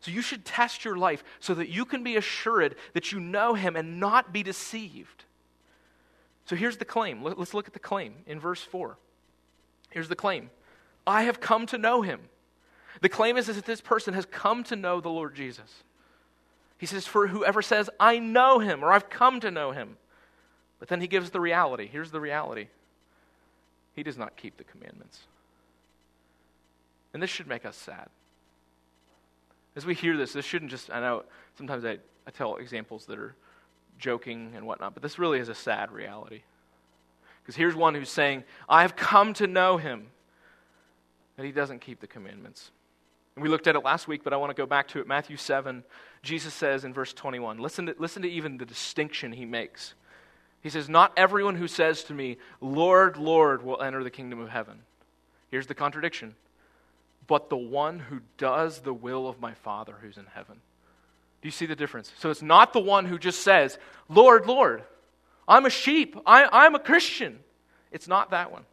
So 0.00 0.10
you 0.10 0.20
should 0.20 0.44
test 0.44 0.84
your 0.84 0.96
life 0.96 1.22
so 1.38 1.54
that 1.54 1.68
you 1.68 1.84
can 1.84 2.02
be 2.02 2.16
assured 2.16 2.74
that 2.92 3.12
you 3.12 3.20
know 3.20 3.54
him 3.54 3.76
and 3.76 4.00
not 4.00 4.32
be 4.32 4.42
deceived. 4.42 5.24
So 6.52 6.56
here's 6.56 6.76
the 6.76 6.84
claim. 6.84 7.22
Let's 7.22 7.54
look 7.54 7.66
at 7.66 7.72
the 7.72 7.78
claim 7.78 8.12
in 8.26 8.38
verse 8.38 8.60
4. 8.60 8.98
Here's 9.88 10.10
the 10.10 10.14
claim 10.14 10.50
I 11.06 11.22
have 11.22 11.40
come 11.40 11.64
to 11.68 11.78
know 11.78 12.02
him. 12.02 12.20
The 13.00 13.08
claim 13.08 13.38
is 13.38 13.46
that 13.46 13.64
this 13.64 13.80
person 13.80 14.12
has 14.12 14.26
come 14.26 14.62
to 14.64 14.76
know 14.76 15.00
the 15.00 15.08
Lord 15.08 15.34
Jesus. 15.34 15.82
He 16.76 16.84
says, 16.84 17.06
For 17.06 17.28
whoever 17.28 17.62
says, 17.62 17.88
I 17.98 18.18
know 18.18 18.58
him, 18.58 18.84
or 18.84 18.92
I've 18.92 19.08
come 19.08 19.40
to 19.40 19.50
know 19.50 19.70
him. 19.70 19.96
But 20.78 20.88
then 20.88 21.00
he 21.00 21.06
gives 21.06 21.30
the 21.30 21.40
reality. 21.40 21.88
Here's 21.90 22.10
the 22.10 22.20
reality 22.20 22.66
He 23.94 24.02
does 24.02 24.18
not 24.18 24.36
keep 24.36 24.58
the 24.58 24.64
commandments. 24.64 25.20
And 27.14 27.22
this 27.22 27.30
should 27.30 27.46
make 27.46 27.64
us 27.64 27.76
sad. 27.76 28.10
As 29.74 29.86
we 29.86 29.94
hear 29.94 30.18
this, 30.18 30.34
this 30.34 30.44
shouldn't 30.44 30.70
just, 30.70 30.90
I 30.92 31.00
know 31.00 31.24
sometimes 31.56 31.86
I, 31.86 31.96
I 32.26 32.30
tell 32.30 32.56
examples 32.56 33.06
that 33.06 33.18
are 33.18 33.36
joking 33.98 34.52
and 34.56 34.66
whatnot, 34.66 34.94
but 34.94 35.02
this 35.02 35.18
really 35.18 35.38
is 35.38 35.48
a 35.48 35.54
sad 35.54 35.92
reality. 35.92 36.42
Because 37.42 37.56
here's 37.56 37.74
one 37.74 37.94
who's 37.94 38.10
saying, 38.10 38.44
I 38.68 38.82
have 38.82 38.96
come 38.96 39.34
to 39.34 39.46
know 39.46 39.76
him, 39.76 40.08
and 41.36 41.46
he 41.46 41.52
doesn't 41.52 41.80
keep 41.80 42.00
the 42.00 42.06
commandments. 42.06 42.70
And 43.34 43.42
we 43.42 43.48
looked 43.48 43.66
at 43.66 43.74
it 43.74 43.84
last 43.84 44.06
week, 44.06 44.22
but 44.22 44.32
I 44.32 44.36
want 44.36 44.50
to 44.50 44.54
go 44.54 44.66
back 44.66 44.88
to 44.88 45.00
it. 45.00 45.08
Matthew 45.08 45.36
7, 45.36 45.82
Jesus 46.22 46.52
says 46.52 46.84
in 46.84 46.92
verse 46.92 47.12
21, 47.12 47.58
listen 47.58 47.86
to, 47.86 47.94
listen 47.98 48.22
to 48.22 48.30
even 48.30 48.58
the 48.58 48.66
distinction 48.66 49.32
he 49.32 49.46
makes. 49.46 49.94
He 50.62 50.70
says, 50.70 50.88
Not 50.88 51.12
everyone 51.16 51.56
who 51.56 51.66
says 51.66 52.04
to 52.04 52.14
me, 52.14 52.36
Lord, 52.60 53.16
Lord, 53.16 53.64
will 53.64 53.82
enter 53.82 54.04
the 54.04 54.10
kingdom 54.10 54.38
of 54.38 54.48
heaven. 54.48 54.80
Here's 55.50 55.66
the 55.66 55.74
contradiction. 55.74 56.34
But 57.26 57.50
the 57.50 57.56
one 57.56 57.98
who 57.98 58.20
does 58.36 58.80
the 58.80 58.94
will 58.94 59.26
of 59.28 59.40
my 59.40 59.54
Father 59.54 59.96
who's 60.00 60.16
in 60.16 60.26
heaven. 60.26 60.60
Do 61.42 61.48
you 61.48 61.52
see 61.52 61.66
the 61.66 61.76
difference? 61.76 62.12
So 62.18 62.30
it's 62.30 62.42
not 62.42 62.72
the 62.72 62.80
one 62.80 63.04
who 63.04 63.18
just 63.18 63.42
says, 63.42 63.76
Lord, 64.08 64.46
Lord, 64.46 64.84
I'm 65.46 65.66
a 65.66 65.70
sheep, 65.70 66.16
I, 66.24 66.48
I'm 66.50 66.74
a 66.76 66.78
Christian. 66.78 67.40
It's 67.90 68.08
not 68.08 68.30
that 68.30 68.52
one. 68.52 68.64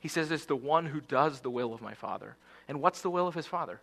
He 0.00 0.08
says 0.08 0.30
it's 0.30 0.44
the 0.44 0.56
one 0.56 0.86
who 0.86 1.00
does 1.00 1.40
the 1.40 1.50
will 1.50 1.72
of 1.72 1.80
my 1.80 1.94
Father. 1.94 2.36
And 2.68 2.82
what's 2.82 3.00
the 3.00 3.10
will 3.10 3.26
of 3.26 3.34
his 3.34 3.46
Father? 3.46 3.80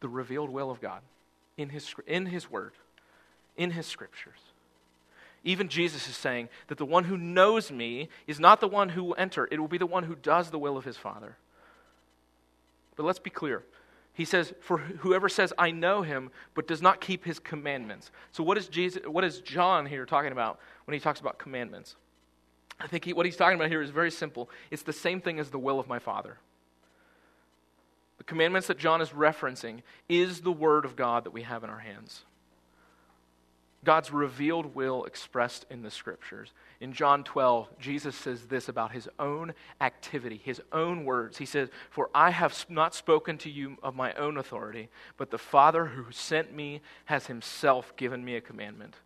The 0.00 0.08
revealed 0.08 0.50
will 0.50 0.70
of 0.70 0.80
God 0.80 1.02
in 1.56 1.68
his, 1.68 1.94
in 2.06 2.26
his 2.26 2.50
Word, 2.50 2.72
in 3.56 3.72
his 3.72 3.86
Scriptures. 3.86 4.38
Even 5.44 5.68
Jesus 5.68 6.08
is 6.08 6.16
saying 6.16 6.48
that 6.68 6.78
the 6.78 6.86
one 6.86 7.04
who 7.04 7.18
knows 7.18 7.72
me 7.72 8.08
is 8.26 8.38
not 8.38 8.60
the 8.60 8.68
one 8.68 8.90
who 8.90 9.02
will 9.02 9.16
enter, 9.18 9.48
it 9.50 9.58
will 9.58 9.68
be 9.68 9.78
the 9.78 9.84
one 9.86 10.04
who 10.04 10.14
does 10.14 10.50
the 10.50 10.58
will 10.58 10.76
of 10.76 10.84
his 10.84 10.96
Father. 10.96 11.36
But 12.96 13.04
let's 13.04 13.18
be 13.18 13.30
clear 13.30 13.64
he 14.14 14.24
says, 14.24 14.52
For 14.60 14.78
whoever 14.78 15.28
says, 15.28 15.52
I 15.56 15.70
know 15.70 16.02
him, 16.02 16.30
but 16.54 16.66
does 16.66 16.82
not 16.82 17.00
keep 17.00 17.24
his 17.24 17.38
commandments. 17.38 18.10
So, 18.32 18.42
what 18.42 18.58
is, 18.58 18.68
Jesus, 18.68 19.02
what 19.06 19.24
is 19.24 19.40
John 19.40 19.86
here 19.86 20.04
talking 20.04 20.32
about 20.32 20.58
when 20.84 20.92
he 20.92 21.00
talks 21.00 21.20
about 21.20 21.38
commandments? 21.38 21.96
I 22.78 22.86
think 22.86 23.04
he, 23.04 23.12
what 23.12 23.26
he's 23.26 23.36
talking 23.36 23.56
about 23.56 23.70
here 23.70 23.82
is 23.82 23.90
very 23.90 24.10
simple. 24.10 24.50
It's 24.70 24.82
the 24.82 24.92
same 24.92 25.20
thing 25.20 25.38
as 25.38 25.50
the 25.50 25.58
will 25.58 25.78
of 25.78 25.88
my 25.88 25.98
Father. 25.98 26.38
The 28.18 28.24
commandments 28.24 28.68
that 28.68 28.78
John 28.78 29.00
is 29.00 29.10
referencing 29.10 29.82
is 30.08 30.40
the 30.40 30.52
Word 30.52 30.84
of 30.84 30.94
God 30.94 31.24
that 31.24 31.32
we 31.32 31.42
have 31.42 31.64
in 31.64 31.70
our 31.70 31.78
hands. 31.78 32.22
God's 33.84 34.12
revealed 34.12 34.74
will 34.74 35.04
expressed 35.04 35.66
in 35.68 35.82
the 35.82 35.90
scriptures. 35.90 36.52
In 36.80 36.92
John 36.92 37.24
12, 37.24 37.68
Jesus 37.80 38.14
says 38.14 38.46
this 38.46 38.68
about 38.68 38.92
his 38.92 39.08
own 39.18 39.54
activity, 39.80 40.40
his 40.42 40.62
own 40.72 41.04
words. 41.04 41.38
He 41.38 41.46
says, 41.46 41.68
For 41.90 42.08
I 42.14 42.30
have 42.30 42.64
not 42.68 42.94
spoken 42.94 43.38
to 43.38 43.50
you 43.50 43.76
of 43.82 43.96
my 43.96 44.12
own 44.14 44.36
authority, 44.36 44.88
but 45.16 45.30
the 45.30 45.38
Father 45.38 45.86
who 45.86 46.12
sent 46.12 46.54
me 46.54 46.80
has 47.06 47.26
himself 47.26 47.96
given 47.96 48.24
me 48.24 48.36
a 48.36 48.40
commandment 48.40 48.96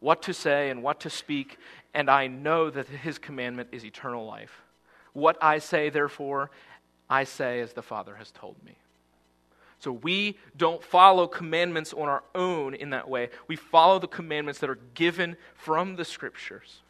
what 0.00 0.22
to 0.22 0.34
say 0.34 0.70
and 0.70 0.82
what 0.82 1.00
to 1.00 1.10
speak, 1.10 1.58
and 1.94 2.10
I 2.10 2.26
know 2.26 2.70
that 2.70 2.88
his 2.88 3.18
commandment 3.18 3.68
is 3.70 3.84
eternal 3.84 4.26
life. 4.26 4.62
What 5.12 5.36
I 5.42 5.58
say, 5.58 5.90
therefore, 5.90 6.50
I 7.08 7.24
say 7.24 7.60
as 7.60 7.74
the 7.74 7.82
Father 7.82 8.16
has 8.16 8.30
told 8.30 8.56
me. 8.64 8.76
So 9.80 9.92
we 9.92 10.38
don't 10.56 10.84
follow 10.84 11.26
commandments 11.26 11.92
on 11.94 12.08
our 12.08 12.22
own 12.34 12.74
in 12.74 12.90
that 12.90 13.08
way. 13.08 13.30
We 13.48 13.56
follow 13.56 13.98
the 13.98 14.06
commandments 14.06 14.60
that 14.60 14.70
are 14.70 14.78
given 14.94 15.36
from 15.54 15.96
the 15.96 16.04
scriptures. 16.04 16.80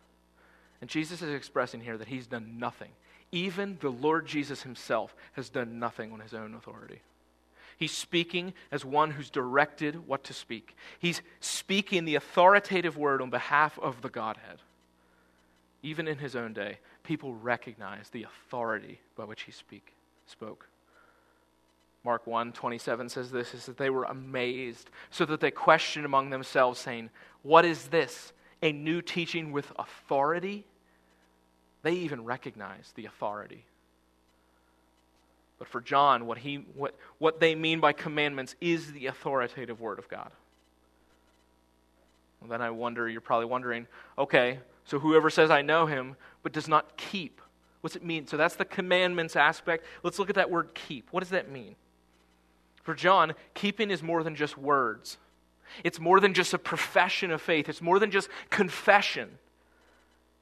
And 0.80 0.90
Jesus 0.90 1.22
is 1.22 1.32
expressing 1.32 1.80
here 1.80 1.96
that 1.96 2.08
he's 2.08 2.26
done 2.26 2.58
nothing. 2.58 2.90
Even 3.30 3.78
the 3.80 3.90
Lord 3.90 4.26
Jesus 4.26 4.62
himself 4.62 5.14
has 5.34 5.48
done 5.48 5.78
nothing 5.78 6.12
on 6.12 6.18
his 6.18 6.34
own 6.34 6.54
authority. 6.54 7.00
He's 7.76 7.92
speaking 7.92 8.54
as 8.72 8.84
one 8.84 9.12
who's 9.12 9.30
directed 9.30 10.08
what 10.08 10.24
to 10.24 10.34
speak. 10.34 10.76
He's 10.98 11.22
speaking 11.38 12.04
the 12.04 12.16
authoritative 12.16 12.96
word 12.96 13.22
on 13.22 13.30
behalf 13.30 13.78
of 13.78 14.02
the 14.02 14.10
Godhead. 14.10 14.58
Even 15.82 16.08
in 16.08 16.18
his 16.18 16.34
own 16.34 16.52
day, 16.52 16.78
people 17.04 17.34
recognize 17.34 18.10
the 18.10 18.24
authority 18.24 19.00
by 19.16 19.24
which 19.24 19.42
he 19.42 19.52
speak, 19.52 19.94
spoke. 20.26 20.66
Mark 22.04 22.26
1 22.26 22.52
27 22.52 23.08
says 23.08 23.30
this 23.30 23.54
is 23.54 23.66
that 23.66 23.76
they 23.76 23.90
were 23.90 24.04
amazed, 24.04 24.90
so 25.10 25.24
that 25.26 25.40
they 25.40 25.50
questioned 25.50 26.06
among 26.06 26.30
themselves, 26.30 26.80
saying, 26.80 27.10
What 27.42 27.64
is 27.64 27.88
this? 27.88 28.32
A 28.62 28.72
new 28.72 29.00
teaching 29.02 29.52
with 29.52 29.72
authority? 29.78 30.64
They 31.82 31.92
even 31.92 32.24
recognize 32.24 32.92
the 32.94 33.06
authority. 33.06 33.64
But 35.58 35.68
for 35.68 35.80
John, 35.80 36.26
what, 36.26 36.38
he, 36.38 36.56
what, 36.74 36.94
what 37.18 37.38
they 37.38 37.54
mean 37.54 37.80
by 37.80 37.92
commandments 37.92 38.54
is 38.60 38.92
the 38.92 39.06
authoritative 39.06 39.80
Word 39.80 39.98
of 39.98 40.08
God. 40.08 40.30
Well, 42.40 42.48
then 42.48 42.62
I 42.62 42.70
wonder, 42.70 43.08
you're 43.08 43.20
probably 43.20 43.46
wondering, 43.46 43.86
okay, 44.18 44.58
so 44.84 44.98
whoever 44.98 45.28
says 45.28 45.50
I 45.50 45.60
know 45.60 45.84
him 45.84 46.16
but 46.42 46.52
does 46.52 46.66
not 46.66 46.96
keep, 46.96 47.42
what's 47.82 47.94
it 47.94 48.02
mean? 48.02 48.26
So 48.26 48.38
that's 48.38 48.56
the 48.56 48.64
commandments 48.64 49.36
aspect. 49.36 49.84
Let's 50.02 50.18
look 50.18 50.30
at 50.30 50.36
that 50.36 50.50
word 50.50 50.74
keep. 50.74 51.08
What 51.10 51.20
does 51.20 51.30
that 51.30 51.50
mean? 51.50 51.76
For 52.82 52.94
John, 52.94 53.34
keeping 53.54 53.90
is 53.90 54.02
more 54.02 54.22
than 54.22 54.34
just 54.34 54.56
words. 54.56 55.18
It's 55.84 56.00
more 56.00 56.20
than 56.20 56.34
just 56.34 56.54
a 56.54 56.58
profession 56.58 57.30
of 57.30 57.40
faith. 57.40 57.68
It's 57.68 57.82
more 57.82 57.98
than 57.98 58.10
just 58.10 58.28
confession. 58.48 59.38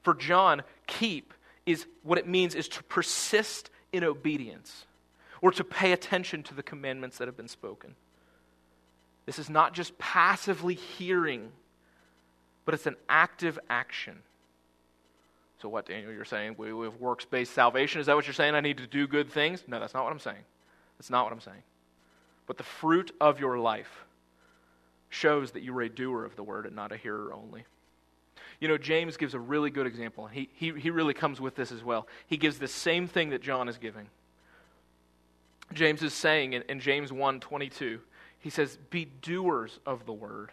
For 0.02 0.14
John, 0.14 0.62
keep 0.86 1.34
is 1.66 1.86
what 2.02 2.18
it 2.18 2.26
means 2.26 2.54
is 2.54 2.68
to 2.68 2.82
persist 2.84 3.70
in 3.92 4.04
obedience 4.04 4.86
or 5.42 5.50
to 5.52 5.64
pay 5.64 5.92
attention 5.92 6.42
to 6.44 6.54
the 6.54 6.62
commandments 6.62 7.18
that 7.18 7.28
have 7.28 7.36
been 7.36 7.48
spoken. 7.48 7.94
This 9.26 9.38
is 9.38 9.50
not 9.50 9.74
just 9.74 9.98
passively 9.98 10.74
hearing, 10.74 11.50
but 12.64 12.74
it's 12.74 12.86
an 12.86 12.96
active 13.08 13.58
action. 13.68 14.18
So, 15.60 15.68
what, 15.68 15.86
Daniel, 15.86 16.12
you're 16.12 16.24
saying? 16.24 16.54
We 16.56 16.68
have 16.68 17.00
works 17.00 17.24
based 17.24 17.52
salvation. 17.52 18.00
Is 18.00 18.06
that 18.06 18.16
what 18.16 18.26
you're 18.26 18.34
saying? 18.34 18.54
I 18.54 18.60
need 18.60 18.78
to 18.78 18.86
do 18.86 19.06
good 19.06 19.30
things? 19.30 19.64
No, 19.66 19.80
that's 19.80 19.92
not 19.92 20.04
what 20.04 20.12
I'm 20.12 20.20
saying. 20.20 20.44
That's 20.98 21.10
not 21.10 21.24
what 21.24 21.32
I'm 21.32 21.40
saying. 21.40 21.62
But 22.48 22.56
the 22.56 22.64
fruit 22.64 23.14
of 23.20 23.38
your 23.38 23.58
life 23.58 24.04
shows 25.10 25.52
that 25.52 25.62
you 25.62 25.76
are 25.76 25.82
a 25.82 25.88
doer 25.88 26.24
of 26.24 26.34
the 26.34 26.42
word 26.42 26.66
and 26.66 26.74
not 26.74 26.90
a 26.90 26.96
hearer 26.96 27.32
only. 27.32 27.64
You 28.58 28.66
know, 28.66 28.78
James 28.78 29.16
gives 29.16 29.34
a 29.34 29.38
really 29.38 29.70
good 29.70 29.86
example. 29.86 30.26
He, 30.26 30.48
he, 30.54 30.72
he 30.72 30.90
really 30.90 31.14
comes 31.14 31.40
with 31.40 31.54
this 31.54 31.70
as 31.70 31.84
well. 31.84 32.08
He 32.26 32.36
gives 32.36 32.58
the 32.58 32.66
same 32.66 33.06
thing 33.06 33.30
that 33.30 33.42
John 33.42 33.68
is 33.68 33.78
giving. 33.78 34.08
James 35.72 36.02
is 36.02 36.14
saying 36.14 36.54
in, 36.54 36.62
in 36.62 36.80
James 36.80 37.12
1 37.12 37.38
22, 37.38 38.00
he 38.40 38.50
says, 38.50 38.78
Be 38.90 39.04
doers 39.04 39.78
of 39.86 40.06
the 40.06 40.12
word 40.12 40.50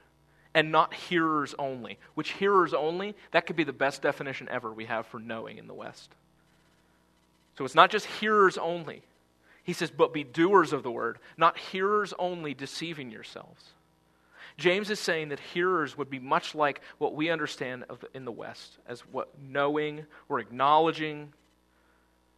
and 0.54 0.72
not 0.72 0.94
hearers 0.94 1.56
only. 1.58 1.98
Which 2.14 2.34
hearers 2.34 2.74
only, 2.74 3.16
that 3.32 3.48
could 3.48 3.56
be 3.56 3.64
the 3.64 3.74
best 3.74 4.02
definition 4.02 4.48
ever 4.52 4.72
we 4.72 4.86
have 4.86 5.08
for 5.08 5.20
knowing 5.20 5.58
in 5.58 5.68
the 5.68 5.74
West. 5.74 6.12
So 7.58 7.64
it's 7.64 7.76
not 7.76 7.90
just 7.90 8.06
hearers 8.06 8.58
only. 8.58 9.02
He 9.66 9.74
says, 9.74 9.92
But 9.92 10.14
be 10.14 10.24
doers 10.24 10.72
of 10.72 10.84
the 10.84 10.92
word, 10.92 11.20
not 11.38 11.58
hearers 11.58 12.14
only, 12.18 12.54
deceiving 12.54 13.12
yourselves. 13.12 13.64
James 14.58 14.90
is 14.90 15.02
saying 15.02 15.30
that 15.30 15.42
hearers 15.42 15.98
would 15.98 16.10
be 16.10 16.20
much 16.20 16.56
like 16.56 16.80
what 16.98 17.14
we 17.14 17.30
understand 17.30 17.84
the, 17.90 18.08
in 18.14 18.24
the 18.24 18.32
West 18.32 18.78
as 18.88 19.02
what 19.02 19.28
knowing 19.38 20.06
or 20.30 20.40
acknowledging 20.40 21.34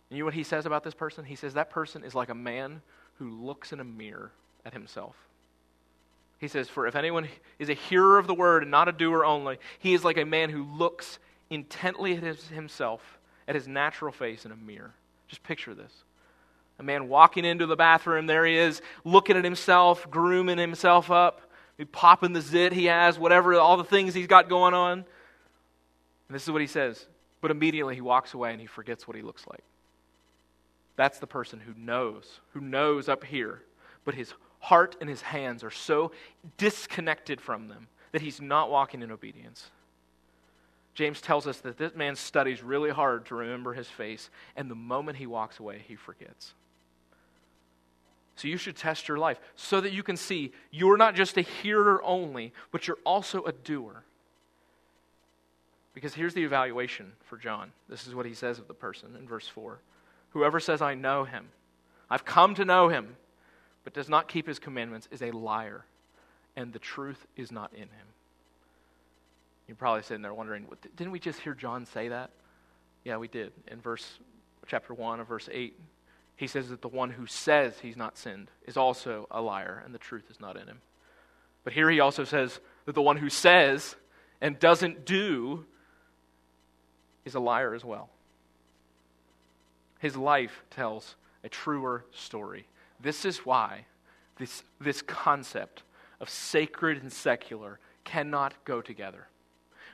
you 0.10 0.20
know 0.20 0.26
what 0.26 0.34
he 0.34 0.44
says 0.44 0.66
about 0.66 0.84
this 0.84 0.94
person? 0.94 1.26
He 1.26 1.36
says 1.36 1.54
that 1.56 1.70
person 1.70 2.04
is 2.04 2.16
like 2.16 2.30
a 2.30 2.36
man 2.36 2.82
who 3.16 3.30
looks 3.44 3.74
in 3.74 3.80
a 3.80 3.84
mirror 3.84 4.32
at 4.66 4.74
himself. 4.74 5.16
He 6.40 6.48
says, 6.48 6.70
For 6.70 6.88
if 6.88 6.96
anyone 6.96 7.28
is 7.60 7.70
a 7.70 7.74
hearer 7.74 8.18
of 8.18 8.28
the 8.28 8.34
word 8.34 8.62
and 8.62 8.72
not 8.72 8.88
a 8.88 8.92
doer 8.92 9.26
only, 9.26 9.58
he 9.80 9.94
is 9.94 10.06
like 10.06 10.18
a 10.18 10.26
man 10.26 10.50
who 10.50 10.64
looks 10.64 11.20
intently 11.50 12.16
at 12.16 12.24
his, 12.24 12.48
himself, 12.48 13.20
at 13.48 13.56
his 13.56 13.68
natural 13.68 14.12
face 14.12 14.46
in 14.46 14.52
a 14.52 14.56
mirror. 14.56 14.94
Just 15.28 15.44
picture 15.44 15.74
this. 15.74 15.92
A 16.80 16.84
man 16.84 17.10
walking 17.10 17.44
into 17.44 17.66
the 17.66 17.76
bathroom, 17.76 18.28
there 18.28 18.46
he 18.46 18.56
is, 18.56 18.82
looking 19.04 19.36
at 19.36 19.44
himself, 19.44 20.10
grooming 20.10 20.58
himself 20.58 21.10
up, 21.10 21.42
popping 21.92 22.34
the 22.34 22.42
zit 22.42 22.74
he 22.74 22.86
has, 22.86 23.18
whatever, 23.18 23.56
all 23.56 23.78
the 23.78 23.84
things 23.84 24.14
he's 24.14 24.28
got 24.28 24.50
going 24.50 24.74
on. 24.74 25.00
And 25.00 26.36
this 26.36 26.44
is 26.44 26.52
what 26.52 26.62
he 26.62 26.68
says. 26.68 27.08
But 27.42 27.52
immediately 27.52 27.96
he 27.96 28.02
walks 28.02 28.34
away 28.34 28.52
and 28.52 28.62
he 28.62 28.68
forgets 28.68 29.08
what 29.08 29.16
he 29.16 29.24
looks 29.24 29.46
like. 29.48 29.64
That's 30.96 31.20
the 31.20 31.28
person 31.28 31.60
who 31.60 31.74
knows, 31.78 32.40
who 32.54 32.60
knows 32.62 33.08
up 33.08 33.24
here, 33.24 33.62
but 34.04 34.16
his 34.16 34.34
heart 34.60 34.96
and 35.00 35.10
his 35.10 35.22
hands 35.22 35.64
are 35.64 35.72
so 35.72 36.12
disconnected 36.58 37.40
from 37.40 37.68
them 37.68 37.88
that 38.12 38.22
he's 38.22 38.42
not 38.42 38.72
walking 38.72 39.02
in 39.04 39.12
obedience. 39.12 39.70
James 40.96 41.22
tells 41.22 41.46
us 41.46 41.60
that 41.60 41.78
this 41.78 41.94
man 41.94 42.16
studies 42.16 42.64
really 42.64 42.90
hard 42.90 43.28
to 43.28 43.36
remember 43.36 43.74
his 43.74 43.88
face, 43.88 44.32
and 44.56 44.72
the 44.72 44.76
moment 44.76 45.20
he 45.20 45.28
walks 45.28 45.60
away, 45.60 45.84
he 45.88 45.96
forgets. 45.96 46.56
So 48.38 48.48
you 48.48 48.58
should 48.58 48.76
test 48.76 49.08
your 49.08 49.18
life 49.18 49.40
so 49.56 49.82
that 49.82 49.92
you 49.92 50.04
can 50.04 50.16
see 50.16 50.54
you're 50.72 50.96
not 50.96 51.16
just 51.16 51.38
a 51.38 51.42
hearer 51.42 52.02
only, 52.04 52.54
but 52.72 52.88
you're 52.88 53.00
also 53.04 53.44
a 53.44 53.52
doer. 53.52 54.04
Because 55.96 56.14
here's 56.14 56.36
the 56.36 56.44
evaluation 56.44 57.14
for 57.26 57.38
John. 57.38 57.72
This 57.90 58.06
is 58.06 58.14
what 58.14 58.28
he 58.28 58.36
says 58.36 58.60
of 58.60 58.68
the 58.68 58.76
person 58.76 59.16
in 59.20 59.28
verse 59.28 59.48
4. 59.48 59.80
Whoever 60.30 60.60
says, 60.60 60.84
I 60.84 60.94
know 60.94 61.24
him, 61.24 61.48
I've 62.12 62.26
come 62.26 62.54
to 62.56 62.64
know 62.64 62.90
him, 62.90 63.16
but 63.84 63.96
does 63.96 64.08
not 64.08 64.28
keep 64.28 64.48
his 64.48 64.60
commandments 64.60 65.08
is 65.10 65.24
a 65.24 65.32
liar, 65.32 65.86
and 66.56 66.72
the 66.72 66.80
truth 66.80 67.26
is 67.36 67.52
not 67.52 67.74
in 67.74 67.82
him. 67.82 68.08
You're 69.68 69.78
probably 69.78 70.04
sitting 70.04 70.22
there 70.22 70.34
wondering, 70.34 70.68
didn't 70.96 71.12
we 71.12 71.20
just 71.20 71.40
hear 71.40 71.56
John 71.56 71.88
say 71.88 72.10
that? 72.10 72.30
Yeah, 73.04 73.18
we 73.18 73.28
did. 73.28 73.52
In 73.72 73.82
verse 73.82 74.20
chapter 74.68 74.94
1 74.94 75.20
of 75.22 75.28
verse 75.28 75.50
8, 75.52 75.74
he 76.38 76.48
says 76.48 76.70
that 76.70 76.82
the 76.82 76.88
one 76.88 77.10
who 77.10 77.26
says 77.26 77.80
he's 77.82 77.98
not 77.98 78.18
sinned 78.18 78.50
is 78.66 78.78
also 78.78 79.28
a 79.32 79.42
liar, 79.42 79.82
and 79.84 79.94
the 79.94 80.00
truth 80.00 80.30
is 80.30 80.40
not 80.40 80.56
in 80.56 80.68
him. 80.68 80.82
But 81.64 81.74
here 81.74 81.90
he 81.90 82.00
also 82.00 82.24
says 82.24 82.60
that 82.86 82.94
the 82.94 83.02
one 83.02 83.18
who 83.18 83.30
says 83.30 83.96
and 84.40 84.58
doesn't 84.60 85.06
do 85.06 85.66
is 87.26 87.34
a 87.34 87.40
liar 87.40 87.74
as 87.74 87.84
well. 87.84 88.10
His 90.00 90.16
life 90.16 90.64
tells 90.70 91.16
a 91.44 91.50
truer 91.50 92.06
story. 92.12 92.68
This 93.02 93.26
is 93.26 93.40
why 93.40 93.86
this, 94.38 94.64
this 94.80 95.02
concept 95.02 95.82
of 96.22 96.30
sacred 96.30 97.02
and 97.02 97.12
secular 97.12 97.80
cannot 98.04 98.54
go 98.64 98.80
together. 98.80 99.28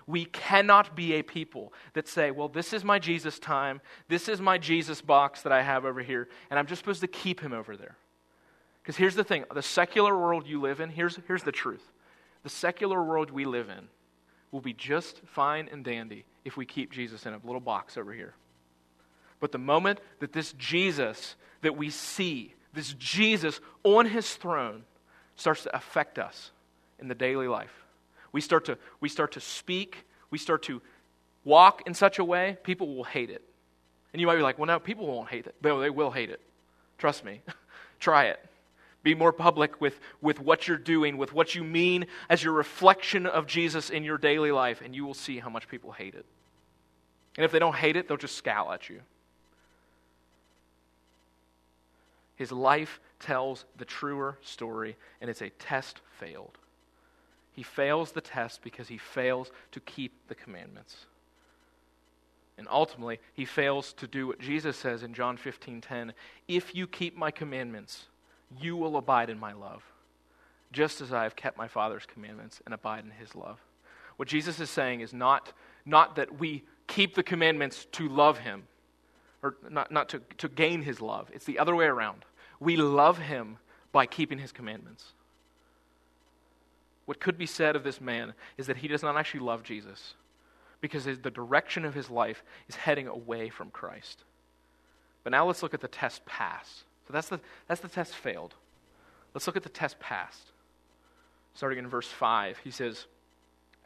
We 0.06 0.26
cannot 0.26 0.96
be 0.96 1.14
a 1.14 1.22
people 1.22 1.74
that 1.94 2.08
say, 2.08 2.32
well, 2.32 2.50
this 2.50 2.74
is 2.74 2.84
my 2.84 3.00
Jesus 3.00 3.40
time, 3.40 3.82
this 4.08 4.28
is 4.28 4.42
my 4.42 4.58
Jesus 4.58 5.02
box 5.02 5.42
that 5.44 5.52
I 5.52 5.62
have 5.62 5.86
over 5.86 6.02
here, 6.02 6.28
and 6.50 6.60
I'm 6.60 6.68
just 6.68 6.80
supposed 6.80 7.02
to 7.02 7.08
keep 7.08 7.40
him 7.40 7.54
over 7.54 7.78
there. 7.78 7.96
Because 8.82 8.98
here's 8.98 9.16
the 9.16 9.24
thing 9.24 9.46
the 9.54 9.62
secular 9.62 10.18
world 10.18 10.48
you 10.48 10.60
live 10.60 10.80
in, 10.80 10.90
here's, 10.90 11.18
here's 11.28 11.44
the 11.44 11.52
truth. 11.52 11.92
The 12.44 12.50
secular 12.50 13.02
world 13.02 13.32
we 13.32 13.46
live 13.46 13.70
in 13.70 13.88
will 14.52 14.62
be 14.62 14.74
just 14.74 15.22
fine 15.26 15.70
and 15.72 15.84
dandy 15.84 16.26
if 16.44 16.58
we 16.58 16.66
keep 16.66 16.92
Jesus 16.92 17.26
in 17.26 17.34
a 17.34 17.40
little 17.44 17.62
box 17.62 17.98
over 17.98 18.12
here. 18.12 18.36
But 19.40 19.52
the 19.52 19.58
moment 19.58 20.00
that 20.20 20.34
this 20.34 20.54
Jesus 20.54 21.36
that 21.64 21.76
we 21.76 21.90
see, 21.90 22.54
this 22.74 22.94
Jesus 22.94 23.60
on 23.84 24.06
his 24.06 24.36
throne, 24.36 24.84
starts 25.36 25.64
to 25.64 25.76
affect 25.76 26.20
us 26.20 26.52
in 27.00 27.08
the 27.08 27.16
daily 27.16 27.48
life, 27.48 27.83
we 28.34 28.42
start 28.42 28.66
to, 28.66 28.78
we 29.00 29.08
start 29.08 29.32
to 29.34 29.40
speak, 29.40 30.06
we 30.30 30.38
start 30.38 30.64
to 30.64 30.82
walk 31.46 31.84
in 31.86 31.94
such 31.94 32.20
a 32.20 32.26
way, 32.26 32.58
people 32.64 32.94
will 32.94 33.06
hate 33.06 33.30
it. 33.30 33.42
And 34.12 34.20
you 34.20 34.28
might 34.28 34.36
be 34.36 34.42
like, 34.42 34.60
well, 34.60 34.68
no, 34.68 34.80
people 34.80 35.08
won't 35.08 35.30
hate 35.30 35.48
it. 35.48 35.56
No, 35.64 35.80
they 35.80 35.90
will 35.90 36.12
hate 36.12 36.30
it. 36.30 36.42
Trust 36.98 37.24
me. 37.24 37.42
Try 38.00 38.26
it. 38.26 38.40
Be 39.02 39.16
more 39.16 39.34
public 39.34 39.82
with, 39.82 40.00
with 40.22 40.40
what 40.40 40.68
you're 40.68 40.78
doing, 40.78 41.18
with 41.18 41.34
what 41.34 41.56
you 41.56 41.64
mean 41.64 42.06
as 42.30 42.44
your 42.44 42.54
reflection 42.54 43.26
of 43.26 43.48
Jesus 43.48 43.90
in 43.90 44.04
your 44.04 44.18
daily 44.18 44.52
life, 44.52 44.82
and 44.84 44.96
you 44.96 45.06
will 45.06 45.14
see 45.14 45.40
how 45.40 45.50
much 45.50 45.68
people 45.68 45.92
hate 45.92 46.16
it. 46.16 46.26
And 47.38 47.44
if 47.44 47.52
they 47.52 47.60
don't 47.60 47.76
hate 47.76 47.96
it, 47.96 48.08
they'll 48.08 48.18
just 48.18 48.38
scowl 48.38 48.72
at 48.72 48.90
you. 48.90 49.02
His 52.36 52.52
life 52.52 53.00
tells 53.20 53.66
the 53.78 53.86
truer 53.86 54.38
story, 54.42 54.96
and 55.22 55.30
it's 55.30 55.42
a 55.42 55.50
test 55.50 56.02
failed. 56.20 56.58
He 57.54 57.64
fails 57.64 58.12
the 58.12 58.22
test 58.22 58.64
because 58.64 58.88
he 58.88 58.98
fails 58.98 59.52
to 59.72 59.80
keep 59.80 60.28
the 60.28 60.36
commandments. 60.36 61.06
And 62.58 62.68
ultimately, 62.70 63.20
he 63.34 63.46
fails 63.46 63.94
to 63.94 64.08
do 64.08 64.28
what 64.28 64.40
Jesus 64.40 64.78
says 64.78 65.04
in 65.04 65.14
John 65.14 65.38
15:10, 65.38 66.14
"If 66.48 66.76
you 66.76 66.88
keep 66.88 67.16
my 67.16 67.32
commandments, 67.32 68.08
you 68.60 68.76
will 68.76 68.98
abide 68.98 69.30
in 69.30 69.40
my 69.40 69.54
love, 69.54 69.84
just 70.72 71.02
as 71.02 71.12
I 71.12 71.24
have 71.24 71.36
kept 71.36 71.58
my 71.58 71.68
Father's 71.68 72.06
commandments 72.06 72.62
and 72.66 72.74
abide 72.74 73.06
in 73.06 73.12
his 73.12 73.36
love." 73.36 73.60
What 74.18 74.28
Jesus 74.28 74.60
is 74.60 74.70
saying 74.70 75.02
is 75.02 75.14
not, 75.14 75.54
not 75.86 76.16
that 76.16 76.38
we 76.40 76.64
keep 76.88 77.16
the 77.16 77.24
commandments 77.24 77.86
to 77.94 78.08
love 78.08 78.40
him, 78.40 78.68
or 79.42 79.58
not, 79.70 79.92
not 79.92 80.10
to, 80.10 80.20
to 80.38 80.48
gain 80.48 80.84
his 80.84 81.02
love. 81.02 81.30
It's 81.34 81.46
the 81.46 81.60
other 81.60 81.76
way 81.76 81.86
around. 81.86 82.26
We 82.60 82.78
love 82.78 83.18
him 83.18 83.58
by 83.92 84.06
keeping 84.06 84.40
his 84.40 84.52
commandments. 84.52 85.14
What 87.06 87.20
could 87.20 87.38
be 87.38 87.46
said 87.46 87.76
of 87.76 87.84
this 87.84 88.00
man 88.00 88.34
is 88.58 88.68
that 88.68 88.78
he 88.78 88.88
does 88.88 89.04
not 89.04 89.18
actually 89.18 89.42
love 89.42 89.64
Jesus 89.64 90.14
because 90.82 91.06
the 91.06 91.32
direction 91.32 91.86
of 91.86 91.94
his 91.94 92.10
life 92.10 92.44
is 92.68 92.76
heading 92.76 93.08
away 93.08 93.50
from 93.50 93.70
Christ. 93.70 94.24
But 95.24 95.32
now 95.32 95.46
let's 95.46 95.64
look 95.64 95.74
at 95.74 95.82
the 95.82 95.88
test 95.88 96.26
pass. 96.26 96.84
So 97.08 97.14
that's 97.14 97.30
the, 97.30 97.40
that's 97.68 97.82
the 97.82 97.88
test 97.88 98.16
failed. 98.16 98.54
Let's 99.34 99.48
look 99.48 99.58
at 99.58 99.64
the 99.64 99.70
test 99.70 100.00
passed. 100.00 100.52
Starting 101.56 101.80
in 101.80 101.88
verse 101.88 102.08
5, 102.08 102.58
he 102.64 102.72
says, 102.72 103.06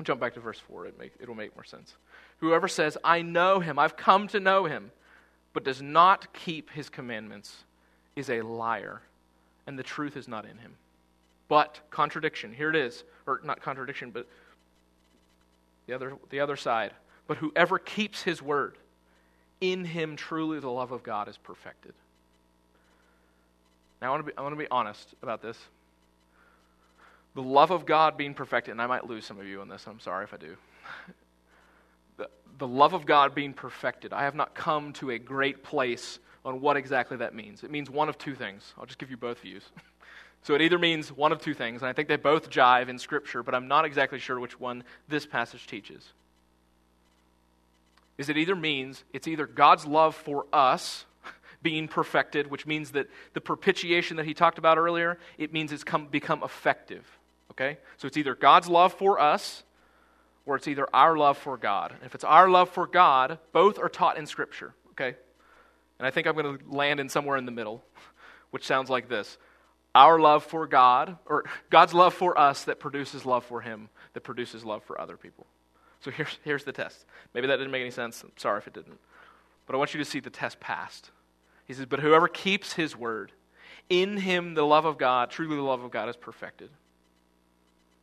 jump 0.04 0.20
back 0.20 0.34
to 0.36 0.40
verse 0.40 0.60
4, 0.60 0.88
it 0.88 1.00
make, 1.00 1.12
it'll 1.20 1.36
make 1.36 1.56
more 1.56 1.64
sense. 1.64 1.94
Whoever 2.40 2.68
says, 2.68 2.98
I 3.04 3.22
know 3.22 3.60
him, 3.60 3.78
I've 3.80 3.98
come 3.98 4.28
to 4.30 4.40
know 4.40 4.66
him, 4.66 4.92
but 5.54 5.64
does 5.64 5.82
not 5.82 6.34
keep 6.34 6.72
his 6.72 6.90
commandments, 6.90 7.64
is 8.16 8.30
a 8.30 8.42
liar, 8.42 9.02
and 9.66 9.78
the 9.78 9.84
truth 9.84 10.16
is 10.16 10.28
not 10.28 10.46
in 10.46 10.58
him. 10.58 10.76
But, 11.48 11.80
contradiction, 11.90 12.54
here 12.54 12.70
it 12.70 12.76
is, 12.76 13.04
or 13.26 13.40
not 13.44 13.62
contradiction, 13.62 14.12
but 14.12 14.28
the 15.88 15.94
other, 15.94 16.14
the 16.30 16.40
other 16.40 16.56
side. 16.56 16.92
But 17.28 17.38
whoever 17.38 17.80
keeps 17.80 18.24
his 18.24 18.42
word, 18.42 18.78
in 19.62 19.86
him 19.86 20.16
truly 20.16 20.60
the 20.60 20.70
love 20.70 20.92
of 20.92 21.04
God 21.04 21.28
is 21.28 21.38
perfected. 21.38 21.94
Now, 24.02 24.08
I 24.08 24.12
want 24.12 24.26
to 24.26 24.32
be, 24.32 24.38
I 24.38 24.42
want 24.42 24.54
to 24.54 24.60
be 24.60 24.68
honest 24.70 25.16
about 25.22 25.42
this. 25.42 25.58
The 27.34 27.42
love 27.42 27.72
of 27.72 27.86
God 27.86 28.18
being 28.18 28.34
perfected, 28.34 28.72
and 28.72 28.82
I 28.82 28.88
might 28.88 29.08
lose 29.08 29.26
some 29.26 29.40
of 29.40 29.46
you 29.46 29.62
on 29.62 29.70
this, 29.70 29.86
I'm 29.88 30.00
sorry 30.00 30.24
if 30.24 30.34
I 30.34 30.38
do. 30.38 30.56
the, 32.18 32.30
the 32.58 32.68
love 32.68 32.94
of 32.94 33.06
God 33.06 33.34
being 33.34 33.54
perfected, 33.54 34.14
I 34.14 34.24
have 34.24 34.36
not 34.36 34.54
come 34.54 34.94
to 34.94 35.12
a 35.12 35.20
great 35.20 35.64
place 35.64 36.20
on 36.46 36.62
what 36.62 36.78
exactly 36.78 37.18
that 37.18 37.36
means. 37.36 37.64
It 37.64 37.72
means 37.72 37.90
one 37.90 38.10
of 38.10 38.18
two 38.18 38.36
things. 38.36 38.74
I'll 38.78 38.86
just 38.86 39.00
give 39.00 39.12
you 39.12 39.18
both 39.18 39.40
views. 39.40 39.64
So 40.43 40.56
it 40.56 40.62
either 40.62 40.80
means 40.80 41.12
one 41.12 41.32
of 41.32 41.41
two 41.41 41.54
things, 41.54 41.82
and 41.82 41.89
I 41.89 41.93
think 41.93 42.08
they 42.08 42.15
both 42.15 42.50
jive 42.50 42.88
in 42.88 43.00
Scripture, 43.00 43.43
but 43.43 43.54
I'm 43.54 43.67
not 43.67 43.86
exactly 43.86 44.19
sure 44.19 44.39
which 44.39 44.60
one 44.60 44.84
this 45.08 45.26
passage 45.26 45.67
teaches. 45.67 46.13
Is 48.17 48.30
it 48.30 48.38
either 48.38 48.56
means 48.56 49.04
it's 49.13 49.28
either 49.28 49.45
God's 49.45 49.86
love 49.86 50.15
for 50.15 50.45
us 50.52 51.06
being 51.62 51.88
perfected, 51.88 52.50
which 52.50 52.65
means 52.65 52.91
that 52.91 53.08
the 53.34 53.41
propitiation 53.41 54.17
that 54.17 54.26
he 54.26 54.34
talked 54.34 54.58
about 54.58 54.78
earlier, 54.78 55.19
it 55.38 55.54
means 55.54 55.71
it's 55.71 55.84
come, 55.84 56.08
become 56.08 56.43
effective. 56.43 57.06
Okay? 57.52 57.78
So 57.97 58.08
it's 58.08 58.17
either 58.17 58.36
God's 58.36 58.67
love 58.67 58.93
for 58.93 59.19
us 59.19 59.63
or 60.45 60.56
it's 60.56 60.67
either 60.67 60.88
our 60.93 61.17
love 61.17 61.38
for 61.38 61.58
God. 61.58 61.93
If 62.06 62.15
it's 62.15 62.23
our 62.23 62.50
love 62.50 62.69
for 62.69 62.88
God, 62.88 63.38
both 63.52 63.78
are 63.78 63.89
taught 63.89 64.17
in 64.17 64.26
Scripture. 64.26 64.73
Okay? 64.91 65.15
And 66.00 66.08
I 66.08 66.12
think 66.12 66.26
I'm 66.26 66.36
going 66.36 66.58
to 66.58 66.63
land 66.69 67.00
in 67.00 67.10
somewhere 67.10 67.38
in 67.38 67.45
the 67.45 67.52
middle, 67.52 67.84
which 68.52 68.65
sounds 68.65 68.89
like 68.89 69.10
this 69.10 69.38
our 69.98 70.20
love 70.20 70.44
for 70.44 70.68
God, 70.68 71.18
or 71.26 71.46
God's 71.72 71.94
love 71.94 72.14
for 72.14 72.38
us 72.38 72.66
that 72.66 72.80
produces 72.80 73.26
love 73.26 73.44
for 73.44 73.62
Him, 73.62 73.90
that 74.14 74.22
produces 74.22 74.64
love 74.64 74.84
for 74.84 75.02
other 75.02 75.18
people. 75.18 75.48
So 76.02 76.12
here's, 76.12 76.40
here's 76.44 76.64
the 76.64 76.72
test. 76.72 77.06
Maybe 77.34 77.48
that 77.48 77.58
didn't 77.58 77.72
make 77.72 77.82
any 77.82 77.92
sense. 77.92 78.22
I'm 78.24 78.32
sorry 78.38 78.60
if 78.60 78.68
it 78.68 78.74
didn't. 78.74 79.00
But 79.66 79.74
I 79.74 79.80
want 79.80 79.96
you 79.96 79.98
to 79.98 80.06
see 80.06 80.20
the 80.20 80.30
test 80.30 80.60
passed. 80.60 81.10
He 81.66 81.74
says, 81.74 81.88
But 81.88 82.00
whoever 82.00 82.28
keeps 82.28 82.74
his 82.74 82.96
word, 82.96 83.32
in 83.90 84.18
him 84.18 84.54
the 84.54 84.66
love 84.66 84.86
of 84.86 85.00
God, 85.00 85.32
truly 85.32 85.56
the 85.56 85.64
love 85.64 85.84
of 85.84 85.90
God, 85.90 86.10
is 86.10 86.16
perfected. 86.16 86.70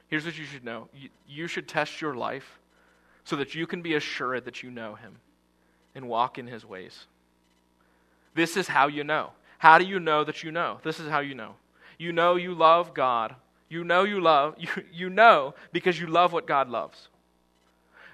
Here's 0.09 0.24
what 0.24 0.37
you 0.37 0.44
should 0.44 0.64
know 0.64 0.88
you, 0.92 1.11
you 1.28 1.46
should 1.46 1.68
test 1.68 2.00
your 2.00 2.14
life 2.14 2.59
so 3.22 3.37
that 3.37 3.54
you 3.54 3.66
can 3.66 3.83
be 3.83 3.94
assured 3.94 4.44
that 4.46 4.62
you 4.62 4.70
know 4.70 4.96
him 4.96 5.16
and 5.94 6.09
walk 6.09 6.38
in 6.38 6.48
his 6.48 6.66
ways. 6.66 7.07
This 8.35 8.57
is 8.57 8.66
how 8.66 8.88
you 8.88 9.04
know. 9.04 9.30
How 9.59 9.78
do 9.78 9.85
you 9.85 10.00
know 10.00 10.24
that 10.24 10.42
you 10.42 10.50
know? 10.50 10.80
This 10.83 10.98
is 10.98 11.09
how 11.09 11.20
you 11.20 11.35
know. 11.35 11.54
You 11.98 12.12
know 12.12 12.37
you 12.37 12.54
love 12.54 12.94
God. 12.94 13.35
You 13.68 13.85
know 13.85 14.04
you 14.04 14.20
love, 14.20 14.54
you, 14.59 14.68
you 14.92 15.11
know 15.11 15.54
because 15.72 15.98
you 15.98 16.07
love 16.07 16.33
what 16.33 16.46
God 16.46 16.68
loves 16.68 17.09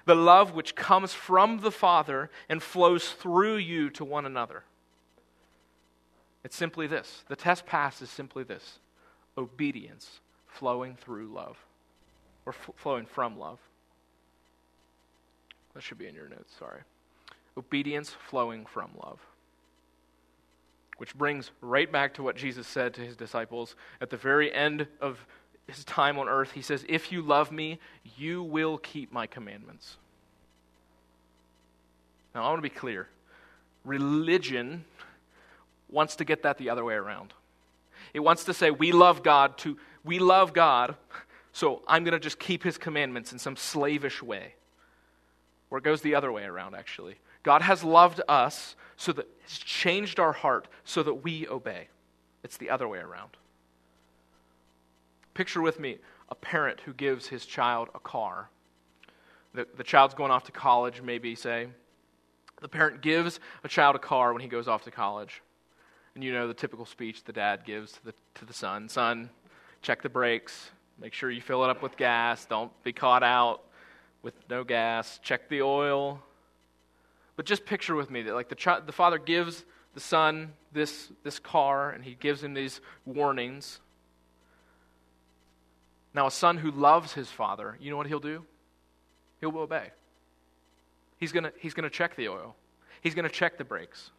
the 0.05 0.15
love 0.15 0.53
which 0.53 0.75
comes 0.75 1.13
from 1.13 1.59
the 1.59 1.71
Father 1.71 2.29
and 2.49 2.61
flows 2.61 3.09
through 3.09 3.57
you 3.57 3.89
to 3.91 4.05
one 4.05 4.25
another. 4.25 4.63
It's 6.43 6.55
simply 6.55 6.87
this. 6.87 7.23
The 7.27 7.35
test 7.35 7.65
pass 7.65 8.01
is 8.01 8.09
simply 8.09 8.43
this 8.43 8.79
obedience 9.37 10.19
flowing 10.47 10.95
through 10.95 11.27
love, 11.27 11.57
or 12.45 12.53
f- 12.53 12.75
flowing 12.75 13.05
from 13.05 13.37
love. 13.37 13.59
That 15.73 15.83
should 15.83 15.97
be 15.97 16.07
in 16.07 16.15
your 16.15 16.27
notes, 16.27 16.53
sorry. 16.59 16.81
Obedience 17.57 18.09
flowing 18.09 18.65
from 18.65 18.91
love. 19.01 19.19
Which 21.01 21.17
brings 21.17 21.49
right 21.61 21.91
back 21.91 22.13
to 22.13 22.21
what 22.21 22.35
Jesus 22.35 22.67
said 22.67 22.93
to 22.93 23.01
his 23.01 23.15
disciples 23.15 23.75
at 24.01 24.11
the 24.11 24.17
very 24.17 24.53
end 24.53 24.85
of 25.01 25.25
his 25.65 25.83
time 25.83 26.19
on 26.19 26.29
earth, 26.29 26.51
he 26.51 26.61
says, 26.61 26.85
If 26.87 27.11
you 27.11 27.23
love 27.23 27.51
me, 27.51 27.79
you 28.17 28.43
will 28.43 28.77
keep 28.77 29.11
my 29.11 29.25
commandments. 29.25 29.97
Now, 32.35 32.43
I 32.43 32.49
want 32.49 32.59
to 32.59 32.61
be 32.61 32.69
clear. 32.69 33.07
Religion 33.83 34.85
wants 35.89 36.17
to 36.17 36.23
get 36.23 36.43
that 36.43 36.59
the 36.59 36.69
other 36.69 36.85
way 36.85 36.93
around. 36.93 37.33
It 38.13 38.19
wants 38.19 38.43
to 38.43 38.53
say, 38.53 38.69
we 38.69 38.91
love 38.91 39.23
God 39.23 39.57
to, 39.57 39.79
we 40.03 40.19
love 40.19 40.53
God, 40.53 40.93
so 41.51 41.81
I'm 41.87 42.03
going 42.03 42.13
to 42.13 42.19
just 42.19 42.37
keep 42.37 42.61
his 42.61 42.77
commandments 42.77 43.33
in 43.33 43.39
some 43.39 43.55
slavish 43.55 44.21
way. 44.21 44.53
Or 45.71 45.79
it 45.79 45.83
goes 45.83 46.03
the 46.03 46.13
other 46.13 46.31
way 46.31 46.43
around, 46.43 46.75
actually. 46.75 47.15
God 47.43 47.61
has 47.61 47.83
loved 47.83 48.21
us 48.27 48.75
so 48.97 49.11
that 49.13 49.27
has 49.41 49.57
changed 49.57 50.19
our 50.19 50.33
heart 50.33 50.67
so 50.83 51.03
that 51.03 51.15
we 51.15 51.47
obey. 51.47 51.87
It's 52.43 52.57
the 52.57 52.69
other 52.69 52.87
way 52.87 52.99
around. 52.99 53.31
Picture 55.33 55.61
with 55.61 55.79
me 55.79 55.97
a 56.29 56.35
parent 56.35 56.81
who 56.81 56.93
gives 56.93 57.27
his 57.27 57.45
child 57.45 57.89
a 57.93 57.99
car. 57.99 58.49
The, 59.53 59.67
the 59.75 59.83
child's 59.83 60.13
going 60.13 60.31
off 60.31 60.45
to 60.45 60.51
college, 60.51 61.01
maybe, 61.01 61.35
say. 61.35 61.67
The 62.61 62.69
parent 62.69 63.01
gives 63.01 63.39
a 63.63 63.67
child 63.67 63.95
a 63.95 63.99
car 63.99 64.33
when 64.33 64.41
he 64.41 64.47
goes 64.47 64.67
off 64.67 64.83
to 64.83 64.91
college. 64.91 65.41
And 66.15 66.23
you 66.23 66.33
know 66.33 66.47
the 66.47 66.53
typical 66.53 66.85
speech 66.85 67.23
the 67.23 67.33
dad 67.33 67.65
gives 67.65 67.93
to 67.93 68.05
the, 68.05 68.13
to 68.35 68.45
the 68.45 68.53
son 68.53 68.89
Son, 68.89 69.29
check 69.81 70.01
the 70.01 70.09
brakes, 70.09 70.69
make 70.99 71.13
sure 71.13 71.31
you 71.31 71.41
fill 71.41 71.63
it 71.63 71.69
up 71.69 71.81
with 71.81 71.97
gas, 71.97 72.45
don't 72.45 72.71
be 72.83 72.93
caught 72.93 73.23
out 73.23 73.63
with 74.21 74.35
no 74.49 74.63
gas, 74.63 75.19
check 75.23 75.49
the 75.49 75.61
oil. 75.61 76.21
But 77.35 77.45
just 77.45 77.65
picture 77.65 77.95
with 77.95 78.11
me 78.11 78.23
that 78.23 78.33
like 78.33 78.49
the, 78.49 78.81
the 78.85 78.91
father 78.91 79.17
gives 79.17 79.65
the 79.93 79.99
son 79.99 80.53
this, 80.71 81.11
this 81.23 81.39
car 81.39 81.91
and 81.91 82.03
he 82.03 82.15
gives 82.15 82.43
him 82.43 82.53
these 82.53 82.81
warnings 83.05 83.79
now, 86.13 86.27
a 86.27 86.31
son 86.31 86.57
who 86.57 86.71
loves 86.71 87.13
his 87.13 87.29
father, 87.29 87.77
you 87.79 87.89
know 87.89 87.97
what 87.97 88.07
he'll 88.07 88.19
do? 88.19 88.43
He'll 89.39 89.57
obey. 89.57 89.91
He's 91.17 91.31
going 91.31 91.45
to 91.45 91.53
he's 91.59 91.73
going 91.73 91.83
to 91.83 91.89
check 91.89 92.15
the 92.15 92.29
oil, 92.29 92.55
he's 93.01 93.15
going 93.15 93.27
to 93.27 93.33
check 93.33 93.57
the 93.57 93.63
brakes. 93.63 94.11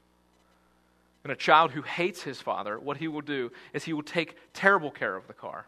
And 1.24 1.32
a 1.32 1.36
child 1.36 1.70
who 1.70 1.82
hates 1.82 2.22
his 2.22 2.40
father, 2.40 2.80
what 2.80 2.96
he 2.96 3.06
will 3.06 3.20
do 3.20 3.52
is 3.72 3.84
he 3.84 3.92
will 3.92 4.02
take 4.02 4.36
terrible 4.52 4.90
care 4.90 5.14
of 5.14 5.28
the 5.28 5.32
car. 5.32 5.66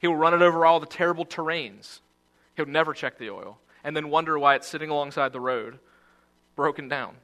He 0.00 0.08
will 0.08 0.16
run 0.16 0.34
it 0.34 0.42
over 0.42 0.66
all 0.66 0.80
the 0.80 0.86
terrible 0.86 1.24
terrains. 1.24 2.00
He'll 2.56 2.66
never 2.66 2.92
check 2.94 3.16
the 3.16 3.30
oil 3.30 3.58
and 3.84 3.94
then 3.94 4.10
wonder 4.10 4.36
why 4.40 4.56
it's 4.56 4.66
sitting 4.66 4.90
alongside 4.90 5.32
the 5.32 5.40
road, 5.40 5.78
broken 6.58 6.88
down. 6.88 7.14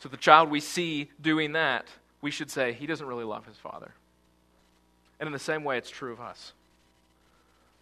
So, 0.00 0.10
the 0.10 0.18
child 0.18 0.50
we 0.50 0.60
see 0.60 1.08
doing 1.18 1.52
that, 1.52 1.86
we 2.20 2.30
should 2.30 2.50
say, 2.50 2.74
he 2.74 2.86
doesn't 2.86 3.06
really 3.06 3.24
love 3.24 3.46
his 3.46 3.56
father. 3.56 3.94
And 5.18 5.26
in 5.26 5.32
the 5.32 5.38
same 5.38 5.64
way, 5.64 5.78
it's 5.78 5.88
true 5.88 6.12
of 6.12 6.20
us. 6.20 6.52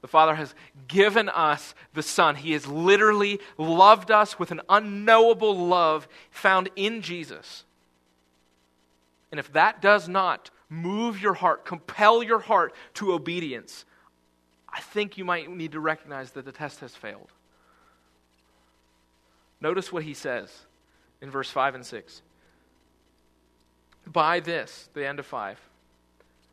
The 0.03 0.09
Father 0.09 0.37
has 0.37 0.55
given 0.87 1.29
us 1.29 1.75
the 1.95 2.03
Son. 2.03 2.37
He 2.37 2.53
has 2.53 2.69
literally 2.69 3.41
loved 3.59 4.13
us 4.13 4.39
with 4.39 4.53
an 4.53 4.61
unknowable 4.69 5.67
love 5.67 6.07
found 6.31 6.71
in 6.77 7.03
Jesus. 7.03 7.65
And 9.33 9.41
if 9.41 9.53
that 9.55 9.83
does 9.83 10.09
not 10.09 10.51
move 10.69 11.21
your 11.21 11.35
heart, 11.35 11.65
compel 11.65 12.23
your 12.23 12.39
heart 12.39 12.73
to 12.95 13.15
obedience, 13.15 13.85
I 14.73 14.81
think 14.81 15.19
you 15.19 15.25
might 15.25 15.51
need 15.51 15.73
to 15.73 15.81
recognize 15.81 16.31
that 16.33 16.45
the 16.45 16.53
test 16.53 16.79
has 16.81 16.95
failed. 16.95 17.33
Notice 19.61 19.93
what 19.93 20.03
he 20.03 20.15
says 20.15 20.51
in 21.21 21.31
verse 21.31 21.51
5 21.51 21.77
and 21.77 21.87
6. 21.87 22.23
By 24.07 24.41
this, 24.41 24.89
the 24.95 25.07
end 25.07 25.19
of 25.19 25.27
5 25.27 25.59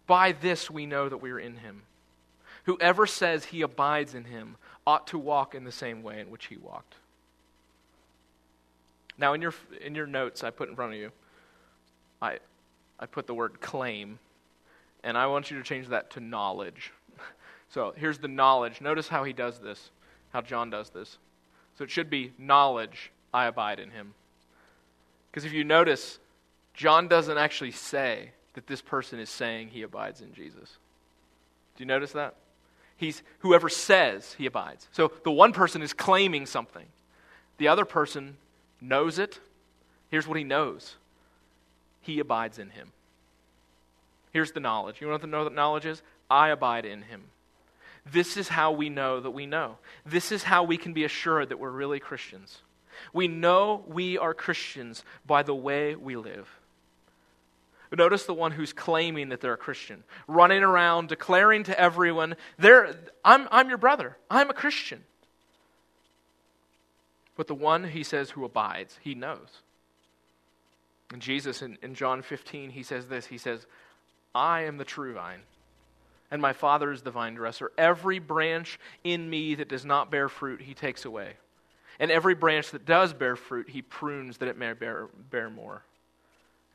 by 0.07 0.33
this 0.33 0.69
we 0.69 0.85
know 0.85 1.09
that 1.09 1.17
we 1.17 1.31
are 1.31 1.39
in 1.39 1.57
him. 1.57 1.83
Whoever 2.65 3.05
says 3.05 3.45
he 3.45 3.61
abides 3.61 4.13
in 4.13 4.25
him 4.25 4.55
ought 4.85 5.07
to 5.07 5.17
walk 5.17 5.55
in 5.55 5.63
the 5.63 5.71
same 5.71 6.03
way 6.03 6.19
in 6.19 6.29
which 6.29 6.45
he 6.47 6.57
walked. 6.57 6.95
Now, 9.17 9.33
in 9.33 9.41
your, 9.41 9.53
in 9.81 9.95
your 9.95 10.07
notes 10.07 10.43
I 10.43 10.49
put 10.49 10.69
in 10.69 10.75
front 10.75 10.93
of 10.93 10.99
you, 10.99 11.11
I, 12.21 12.39
I 12.99 13.05
put 13.05 13.27
the 13.27 13.33
word 13.33 13.61
claim, 13.61 14.17
and 15.03 15.17
I 15.17 15.27
want 15.27 15.51
you 15.51 15.57
to 15.57 15.63
change 15.63 15.87
that 15.89 16.11
to 16.11 16.19
knowledge. 16.19 16.91
So 17.69 17.91
here's 17.97 18.19
the 18.19 18.27
knowledge. 18.27 18.81
Notice 18.81 19.07
how 19.07 19.23
he 19.23 19.33
does 19.33 19.57
this, 19.57 19.89
how 20.31 20.41
John 20.41 20.69
does 20.69 20.91
this. 20.91 21.17
So 21.77 21.83
it 21.83 21.89
should 21.89 22.09
be 22.09 22.33
knowledge, 22.37 23.11
I 23.33 23.45
abide 23.45 23.79
in 23.79 23.91
him. 23.91 24.13
Because 25.31 25.45
if 25.45 25.53
you 25.53 25.63
notice, 25.63 26.19
John 26.73 27.07
doesn't 27.07 27.37
actually 27.37 27.71
say 27.71 28.31
that 28.53 28.67
this 28.67 28.81
person 28.81 29.19
is 29.19 29.29
saying 29.29 29.69
he 29.69 29.81
abides 29.81 30.21
in 30.21 30.33
Jesus. 30.33 30.77
Do 31.75 31.83
you 31.83 31.87
notice 31.87 32.11
that? 32.11 32.35
He's 32.95 33.23
whoever 33.39 33.69
says 33.69 34.35
he 34.37 34.45
abides. 34.45 34.87
So 34.91 35.11
the 35.23 35.31
one 35.31 35.53
person 35.53 35.81
is 35.81 35.93
claiming 35.93 36.45
something. 36.45 36.85
The 37.57 37.67
other 37.67 37.85
person 37.85 38.37
knows 38.79 39.17
it. 39.17 39.39
Here's 40.09 40.27
what 40.27 40.37
he 40.37 40.43
knows. 40.43 40.95
He 42.01 42.19
abides 42.19 42.59
in 42.59 42.69
him. 42.69 42.91
Here's 44.31 44.51
the 44.51 44.59
knowledge. 44.59 45.01
You 45.01 45.07
want 45.07 45.21
to 45.21 45.27
know 45.27 45.43
what 45.43 45.53
knowledge 45.53 45.85
is? 45.85 46.01
I 46.29 46.49
abide 46.49 46.85
in 46.85 47.03
him. 47.03 47.23
This 48.11 48.37
is 48.37 48.49
how 48.49 48.71
we 48.71 48.89
know 48.89 49.19
that 49.19 49.31
we 49.31 49.45
know. 49.45 49.77
This 50.05 50.31
is 50.31 50.43
how 50.43 50.63
we 50.63 50.77
can 50.77 50.93
be 50.93 51.03
assured 51.03 51.49
that 51.49 51.59
we're 51.59 51.71
really 51.71 51.99
Christians. 51.99 52.61
We 53.13 53.27
know 53.27 53.83
we 53.87 54.17
are 54.17 54.33
Christians 54.33 55.03
by 55.25 55.43
the 55.43 55.55
way 55.55 55.95
we 55.95 56.15
live. 56.15 56.49
Notice 57.95 58.25
the 58.25 58.33
one 58.33 58.51
who's 58.51 58.73
claiming 58.73 59.29
that 59.29 59.39
they're 59.39 59.53
a 59.53 59.57
Christian, 59.57 60.03
running 60.27 60.63
around 60.63 61.09
declaring 61.09 61.63
to 61.65 61.79
everyone, 61.79 62.35
I'm, 62.59 63.47
I'm 63.51 63.69
your 63.69 63.77
brother, 63.77 64.17
I'm 64.31 64.49
a 64.49 64.53
Christian. 64.53 65.03
But 67.35 67.47
the 67.47 67.55
one, 67.55 67.83
he 67.83 68.03
says, 68.03 68.31
who 68.31 68.45
abides, 68.45 68.97
he 69.01 69.15
knows. 69.15 69.61
And 71.11 71.21
Jesus 71.21 71.61
in, 71.61 71.77
in 71.81 71.93
John 71.93 72.21
15, 72.21 72.71
he 72.71 72.83
says 72.83 73.07
this 73.07 73.27
He 73.27 73.37
says, 73.37 73.65
I 74.33 74.61
am 74.61 74.77
the 74.77 74.85
true 74.85 75.13
vine, 75.13 75.41
and 76.33 76.41
my 76.41 76.51
Father 76.51 76.91
is 76.91 77.03
the 77.03 77.11
vine 77.11 77.35
dresser. 77.35 77.71
Every 77.77 78.17
branch 78.17 78.79
in 79.03 79.29
me 79.29 79.53
that 79.53 79.69
does 79.69 79.85
not 79.85 80.09
bear 80.09 80.27
fruit, 80.27 80.61
he 80.61 80.73
takes 80.73 81.05
away. 81.05 81.33
And 81.99 82.09
every 82.09 82.33
branch 82.33 82.71
that 82.71 82.87
does 82.87 83.13
bear 83.13 83.35
fruit, 83.35 83.69
he 83.69 83.83
prunes 83.83 84.39
that 84.39 84.47
it 84.47 84.57
may 84.57 84.73
bear, 84.73 85.09
bear 85.29 85.51
more. 85.51 85.83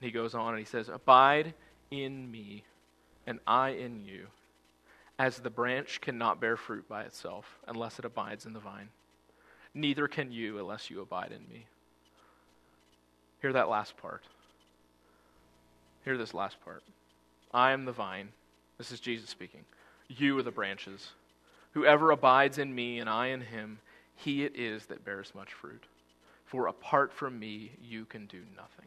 And 0.00 0.06
he 0.06 0.12
goes 0.12 0.32
on 0.36 0.50
and 0.50 0.60
he 0.60 0.64
says, 0.64 0.88
Abide 0.88 1.54
in 1.90 2.30
me, 2.30 2.62
and 3.26 3.40
I 3.48 3.70
in 3.70 4.04
you, 4.04 4.28
as 5.18 5.38
the 5.40 5.50
branch 5.50 6.00
cannot 6.00 6.40
bear 6.40 6.56
fruit 6.56 6.88
by 6.88 7.02
itself 7.02 7.58
unless 7.66 7.98
it 7.98 8.04
abides 8.04 8.46
in 8.46 8.52
the 8.52 8.60
vine. 8.60 8.90
Neither 9.74 10.06
can 10.06 10.30
you 10.30 10.60
unless 10.60 10.88
you 10.88 11.00
abide 11.00 11.32
in 11.32 11.52
me. 11.52 11.66
Hear 13.42 13.52
that 13.54 13.68
last 13.68 13.96
part. 13.96 14.22
Hear 16.04 16.16
this 16.16 16.32
last 16.32 16.64
part. 16.64 16.84
I 17.52 17.72
am 17.72 17.86
the 17.86 17.92
vine. 17.92 18.28
This 18.78 18.92
is 18.92 19.00
Jesus 19.00 19.28
speaking. 19.28 19.64
You 20.08 20.38
are 20.38 20.42
the 20.42 20.50
branches. 20.50 21.08
Whoever 21.72 22.12
abides 22.12 22.58
in 22.58 22.74
me 22.74 23.00
and 23.00 23.10
I 23.10 23.26
in 23.26 23.40
him, 23.40 23.80
he 24.14 24.44
it 24.44 24.56
is 24.56 24.86
that 24.86 25.04
bears 25.04 25.32
much 25.34 25.52
fruit. 25.52 25.84
For 26.46 26.68
apart 26.68 27.12
from 27.12 27.38
me, 27.38 27.72
you 27.82 28.04
can 28.04 28.26
do 28.26 28.40
nothing. 28.56 28.86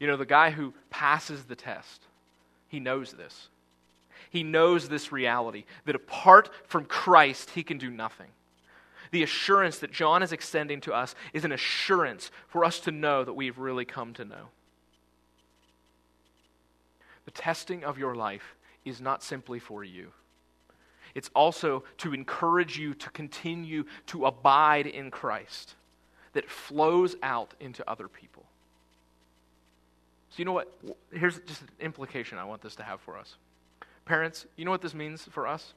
You 0.00 0.08
know, 0.08 0.16
the 0.16 0.26
guy 0.26 0.50
who 0.50 0.74
passes 0.90 1.44
the 1.44 1.54
test, 1.54 2.02
he 2.66 2.80
knows 2.80 3.12
this. 3.12 3.48
He 4.30 4.42
knows 4.42 4.88
this 4.88 5.12
reality 5.12 5.64
that 5.84 5.94
apart 5.94 6.50
from 6.66 6.86
Christ, 6.86 7.50
he 7.50 7.62
can 7.62 7.78
do 7.78 7.90
nothing. 7.90 8.28
The 9.12 9.22
assurance 9.22 9.78
that 9.78 9.92
John 9.92 10.22
is 10.22 10.32
extending 10.32 10.80
to 10.82 10.94
us 10.94 11.14
is 11.32 11.44
an 11.44 11.52
assurance 11.52 12.30
for 12.48 12.64
us 12.64 12.80
to 12.80 12.90
know 12.90 13.24
that 13.24 13.34
we've 13.34 13.58
really 13.58 13.84
come 13.84 14.14
to 14.14 14.24
know. 14.24 14.48
The 17.26 17.30
testing 17.30 17.84
of 17.84 17.98
your 17.98 18.14
life 18.14 18.56
is 18.84 19.00
not 19.00 19.22
simply 19.22 19.58
for 19.58 19.84
you. 19.84 20.12
It's 21.14 21.30
also 21.34 21.84
to 21.98 22.14
encourage 22.14 22.78
you 22.78 22.94
to 22.94 23.10
continue 23.10 23.84
to 24.06 24.26
abide 24.26 24.86
in 24.86 25.10
Christ 25.10 25.74
that 26.32 26.48
flows 26.48 27.16
out 27.22 27.54
into 27.60 27.88
other 27.88 28.08
people. 28.08 28.44
So, 30.30 30.36
you 30.38 30.46
know 30.46 30.52
what? 30.52 30.72
Here's 31.12 31.38
just 31.40 31.60
an 31.60 31.68
implication 31.80 32.38
I 32.38 32.44
want 32.44 32.62
this 32.62 32.74
to 32.76 32.82
have 32.82 33.00
for 33.02 33.18
us. 33.18 33.36
Parents, 34.06 34.46
you 34.56 34.64
know 34.64 34.70
what 34.70 34.80
this 34.80 34.94
means 34.94 35.28
for 35.30 35.46
us? 35.46 35.74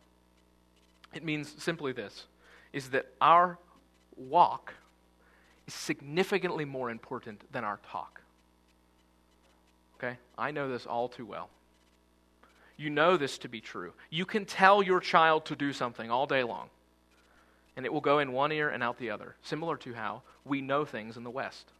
It 1.13 1.23
means 1.23 1.53
simply 1.57 1.91
this 1.91 2.25
is 2.71 2.89
that 2.89 3.05
our 3.21 3.57
walk 4.17 4.73
is 5.67 5.73
significantly 5.73 6.65
more 6.65 6.89
important 6.89 7.41
than 7.51 7.63
our 7.63 7.79
talk. 7.89 8.21
Okay? 9.97 10.17
I 10.37 10.51
know 10.51 10.69
this 10.69 10.85
all 10.85 11.07
too 11.07 11.25
well. 11.25 11.49
You 12.77 12.89
know 12.89 13.17
this 13.17 13.37
to 13.39 13.49
be 13.49 13.61
true. 13.61 13.93
You 14.09 14.25
can 14.25 14.45
tell 14.45 14.83
your 14.83 14.99
child 14.99 15.45
to 15.45 15.55
do 15.55 15.71
something 15.71 16.11
all 16.11 16.27
day 16.27 16.43
long, 16.43 16.69
and 17.77 17.85
it 17.85 17.93
will 17.93 18.01
go 18.01 18.19
in 18.19 18.33
one 18.33 18.51
ear 18.51 18.69
and 18.69 18.83
out 18.83 18.97
the 18.97 19.11
other, 19.11 19.35
similar 19.43 19.77
to 19.77 19.93
how 19.93 20.21
we 20.43 20.61
know 20.61 20.85
things 20.85 21.17
in 21.17 21.23
the 21.23 21.29
West. 21.29 21.71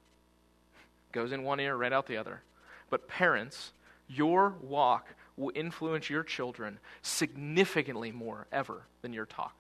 Goes 1.12 1.32
in 1.32 1.44
one 1.44 1.60
ear, 1.60 1.76
right 1.76 1.94
out 1.94 2.08
the 2.08 2.18
other. 2.18 2.42
But 2.90 3.08
parents, 3.08 3.72
your 4.08 4.54
walk 4.62 5.08
will 5.38 5.52
influence 5.54 6.10
your 6.10 6.24
children 6.24 6.80
significantly 7.02 8.12
more 8.12 8.48
ever 8.52 8.84
than 9.02 9.14
your 9.14 9.26
talk. 9.26 9.56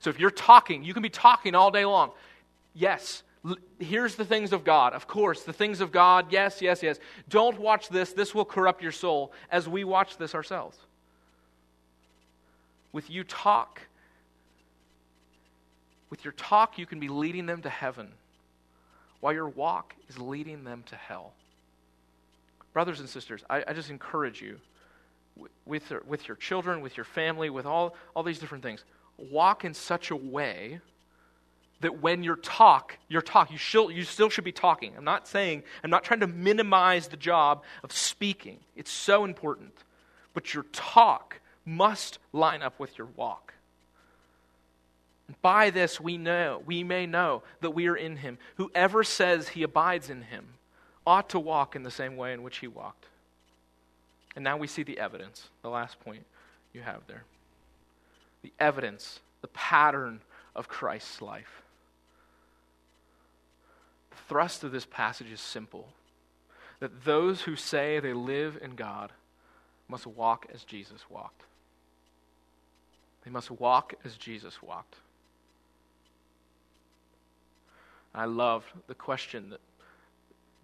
So 0.00 0.10
if 0.10 0.18
you're 0.18 0.30
talking, 0.30 0.84
you 0.84 0.92
can 0.94 1.02
be 1.02 1.08
talking 1.08 1.54
all 1.54 1.70
day 1.70 1.84
long. 1.84 2.10
Yes, 2.74 3.22
here's 3.78 4.14
the 4.14 4.24
things 4.24 4.52
of 4.52 4.64
God. 4.64 4.92
Of 4.92 5.06
course, 5.06 5.42
the 5.42 5.52
things 5.52 5.80
of 5.80 5.92
God. 5.92 6.32
Yes, 6.32 6.62
yes, 6.62 6.82
yes. 6.82 6.98
Don't 7.28 7.58
watch 7.58 7.88
this. 7.88 8.12
This 8.12 8.34
will 8.34 8.44
corrupt 8.44 8.82
your 8.82 8.92
soul 8.92 9.32
as 9.50 9.68
we 9.68 9.84
watch 9.84 10.16
this 10.16 10.34
ourselves. 10.34 10.78
With 12.92 13.10
you 13.10 13.24
talk, 13.24 13.80
with 16.10 16.24
your 16.24 16.32
talk, 16.32 16.78
you 16.78 16.86
can 16.86 17.00
be 17.00 17.08
leading 17.08 17.46
them 17.46 17.62
to 17.62 17.70
heaven, 17.70 18.08
while 19.20 19.32
your 19.32 19.48
walk 19.48 19.94
is 20.08 20.18
leading 20.18 20.64
them 20.64 20.84
to 20.86 20.96
hell. 20.96 21.32
Brothers 22.72 23.00
and 23.00 23.08
sisters, 23.08 23.42
I, 23.50 23.64
I 23.66 23.72
just 23.72 23.90
encourage 23.90 24.40
you 24.40 24.58
with, 25.66 25.92
with 26.06 26.28
your 26.28 26.36
children, 26.36 26.80
with 26.80 26.96
your 26.96 27.04
family, 27.04 27.50
with 27.50 27.66
all, 27.66 27.96
all 28.14 28.22
these 28.22 28.38
different 28.38 28.62
things 28.62 28.84
walk 29.16 29.64
in 29.64 29.74
such 29.74 30.10
a 30.10 30.16
way 30.16 30.80
that 31.80 32.00
when 32.00 32.22
you 32.22 32.36
talk, 32.36 32.96
your 33.08 33.22
talk, 33.22 33.50
you, 33.50 33.58
still, 33.58 33.90
you 33.90 34.04
still 34.04 34.30
should 34.30 34.44
be 34.44 34.52
talking. 34.52 34.94
I'm 34.96 35.04
not 35.04 35.28
saying, 35.28 35.64
I'm 35.82 35.90
not 35.90 36.04
trying 36.04 36.20
to 36.20 36.26
minimize 36.26 37.08
the 37.08 37.16
job 37.16 37.62
of 37.82 37.92
speaking. 37.92 38.58
It's 38.76 38.90
so 38.90 39.24
important. 39.24 39.72
But 40.32 40.54
your 40.54 40.64
talk 40.72 41.40
must 41.64 42.18
line 42.32 42.62
up 42.62 42.78
with 42.78 42.96
your 42.98 43.08
walk. 43.16 43.54
By 45.40 45.70
this 45.70 46.00
we 46.00 46.18
know, 46.18 46.62
we 46.66 46.84
may 46.84 47.06
know 47.06 47.42
that 47.60 47.70
we 47.70 47.88
are 47.88 47.96
in 47.96 48.16
him. 48.16 48.38
Whoever 48.56 49.04
says 49.04 49.48
he 49.48 49.62
abides 49.62 50.10
in 50.10 50.22
him 50.22 50.44
ought 51.06 51.30
to 51.30 51.38
walk 51.38 51.76
in 51.76 51.82
the 51.82 51.90
same 51.90 52.16
way 52.16 52.32
in 52.32 52.42
which 52.42 52.58
he 52.58 52.68
walked. 52.68 53.06
And 54.36 54.44
now 54.44 54.56
we 54.56 54.66
see 54.66 54.82
the 54.82 54.98
evidence, 54.98 55.48
the 55.62 55.70
last 55.70 56.00
point 56.00 56.24
you 56.72 56.82
have 56.82 57.02
there 57.06 57.24
the 58.42 58.52
evidence, 58.60 59.20
the 59.40 59.48
pattern 59.48 60.20
of 60.54 60.68
Christ's 60.68 61.22
life. 61.22 61.62
Thrust 64.28 64.64
of 64.64 64.72
this 64.72 64.86
passage 64.86 65.30
is 65.30 65.40
simple 65.40 65.88
that 66.80 67.04
those 67.04 67.42
who 67.42 67.56
say 67.56 68.00
they 68.00 68.12
live 68.12 68.58
in 68.60 68.74
God 68.74 69.12
must 69.88 70.06
walk 70.06 70.46
as 70.52 70.64
Jesus 70.64 71.08
walked. 71.08 71.42
They 73.24 73.30
must 73.30 73.50
walk 73.50 73.94
as 74.04 74.16
Jesus 74.16 74.62
walked. 74.62 74.96
I 78.14 78.26
love 78.26 78.64
the 78.86 78.94
question 78.94 79.50
that 79.50 79.60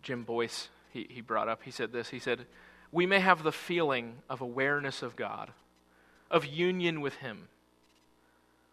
Jim 0.02 0.24
Boice 0.24 0.68
he, 0.92 1.06
he 1.08 1.20
brought 1.20 1.48
up. 1.48 1.62
He 1.62 1.70
said 1.70 1.92
this. 1.92 2.08
He 2.08 2.18
said, 2.18 2.46
We 2.90 3.06
may 3.06 3.20
have 3.20 3.42
the 3.42 3.52
feeling 3.52 4.18
of 4.28 4.40
awareness 4.40 5.02
of 5.02 5.16
God, 5.16 5.50
of 6.30 6.44
union 6.44 7.00
with 7.00 7.16
Him 7.16 7.48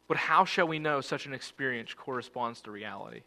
but 0.08 0.17
how 0.17 0.46
shall 0.46 0.67
we 0.67 0.79
know 0.79 1.02
such 1.02 1.25
an 1.25 1.33
experience 1.33 1.94
corresponds 1.94 2.62
to 2.62 2.71
reality? 2.71 3.21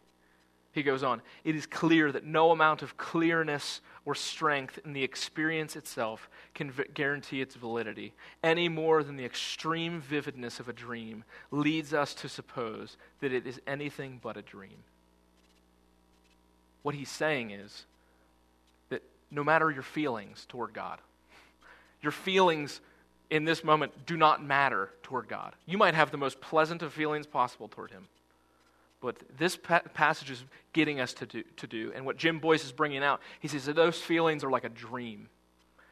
He 0.73 0.83
goes 0.83 1.03
on, 1.03 1.21
it 1.43 1.55
is 1.55 1.65
clear 1.65 2.11
that 2.11 2.23
no 2.23 2.51
amount 2.51 2.81
of 2.81 2.97
clearness 2.97 3.81
or 4.05 4.15
strength 4.15 4.79
in 4.85 4.93
the 4.93 5.03
experience 5.03 5.75
itself 5.75 6.29
can 6.53 6.71
v- 6.71 6.85
guarantee 6.93 7.41
its 7.41 7.55
validity, 7.55 8.13
any 8.43 8.69
more 8.69 9.03
than 9.03 9.17
the 9.17 9.25
extreme 9.25 9.99
vividness 9.99 10.59
of 10.59 10.69
a 10.69 10.73
dream 10.73 11.23
leads 11.51 11.93
us 11.93 12.13
to 12.15 12.29
suppose 12.29 12.97
that 13.19 13.33
it 13.33 13.45
is 13.45 13.59
anything 13.67 14.19
but 14.23 14.37
a 14.37 14.41
dream. 14.41 14.83
What 16.83 16.95
he's 16.95 17.09
saying 17.09 17.51
is 17.51 17.85
that 18.89 19.03
no 19.29 19.43
matter 19.43 19.69
your 19.69 19.83
feelings 19.83 20.45
toward 20.47 20.73
God, 20.73 20.99
your 22.01 22.11
feelings 22.11 22.81
in 23.31 23.45
this 23.45 23.63
moment 23.63 24.05
do 24.05 24.17
not 24.17 24.43
matter 24.43 24.89
toward 25.03 25.27
God. 25.27 25.55
You 25.65 25.77
might 25.77 25.95
have 25.95 26.11
the 26.11 26.17
most 26.17 26.39
pleasant 26.41 26.81
of 26.81 26.93
feelings 26.93 27.25
possible 27.25 27.67
toward 27.67 27.91
Him. 27.91 28.07
But 29.01 29.17
this 29.37 29.57
pa- 29.57 29.81
passage 29.93 30.29
is 30.31 30.43
getting 30.73 30.99
us 30.99 31.13
to 31.15 31.25
do, 31.25 31.43
to 31.57 31.67
do, 31.67 31.91
and 31.95 32.05
what 32.05 32.17
Jim 32.17 32.39
Boice 32.39 32.63
is 32.63 32.71
bringing 32.71 33.03
out, 33.03 33.19
he 33.39 33.47
says 33.47 33.65
that 33.65 33.75
those 33.75 33.99
feelings 33.99 34.43
are 34.43 34.51
like 34.51 34.63
a 34.63 34.69
dream. 34.69 35.27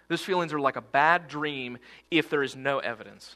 Those 0.07 0.21
feelings 0.21 0.53
are 0.53 0.59
like 0.59 0.75
a 0.75 0.81
bad 0.81 1.27
dream 1.27 1.79
if 2.09 2.29
there 2.29 2.43
is 2.43 2.55
no 2.55 2.79
evidence. 2.79 3.35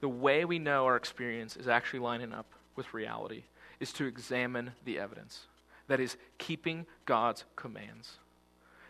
the 0.00 0.08
way 0.08 0.44
we 0.44 0.58
know 0.58 0.84
our 0.84 0.96
experience 0.96 1.56
is 1.56 1.68
actually 1.68 2.00
lining 2.00 2.32
up 2.32 2.46
with 2.76 2.94
reality 2.94 3.44
is 3.80 3.92
to 3.94 4.04
examine 4.04 4.72
the 4.84 4.98
evidence. 4.98 5.46
That 5.88 6.00
is, 6.00 6.16
keeping 6.38 6.86
God's 7.06 7.44
commands. 7.56 8.18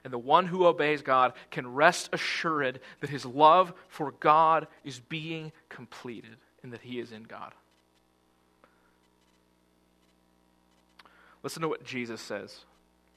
And 0.04 0.12
the 0.12 0.18
one 0.18 0.46
who 0.46 0.66
obeys 0.66 1.02
God 1.02 1.32
can 1.50 1.72
rest 1.74 2.10
assured 2.12 2.80
that 3.00 3.10
his 3.10 3.24
love 3.24 3.72
for 3.88 4.12
God 4.12 4.66
is 4.84 5.00
being 5.00 5.52
completed 5.68 6.36
and 6.62 6.72
that 6.72 6.82
he 6.82 7.00
is 7.00 7.12
in 7.12 7.24
God. 7.24 7.52
Listen 11.46 11.62
to 11.62 11.68
what 11.68 11.84
Jesus 11.84 12.20
says. 12.20 12.64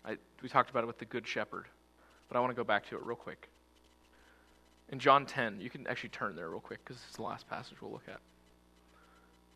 I, 0.05 0.15
we 0.43 0.49
talked 0.49 0.69
about 0.69 0.83
it 0.83 0.85
with 0.85 0.99
the 0.99 1.05
Good 1.05 1.25
Shepherd, 1.25 1.65
but 2.27 2.37
I 2.37 2.39
want 2.39 2.51
to 2.51 2.55
go 2.55 2.63
back 2.63 2.87
to 2.89 2.95
it 2.95 3.03
real 3.03 3.15
quick. 3.15 3.49
In 4.89 4.99
John 4.99 5.25
10, 5.25 5.59
you 5.59 5.71
can 5.71 5.87
actually 5.87 6.09
turn 6.09 6.35
there 6.35 6.47
real 6.47 6.59
quick 6.59 6.77
because 6.85 7.01
it's 7.07 7.15
the 7.15 7.23
last 7.23 7.49
passage 7.49 7.81
we'll 7.81 7.89
look 7.89 8.07
at. 8.07 8.19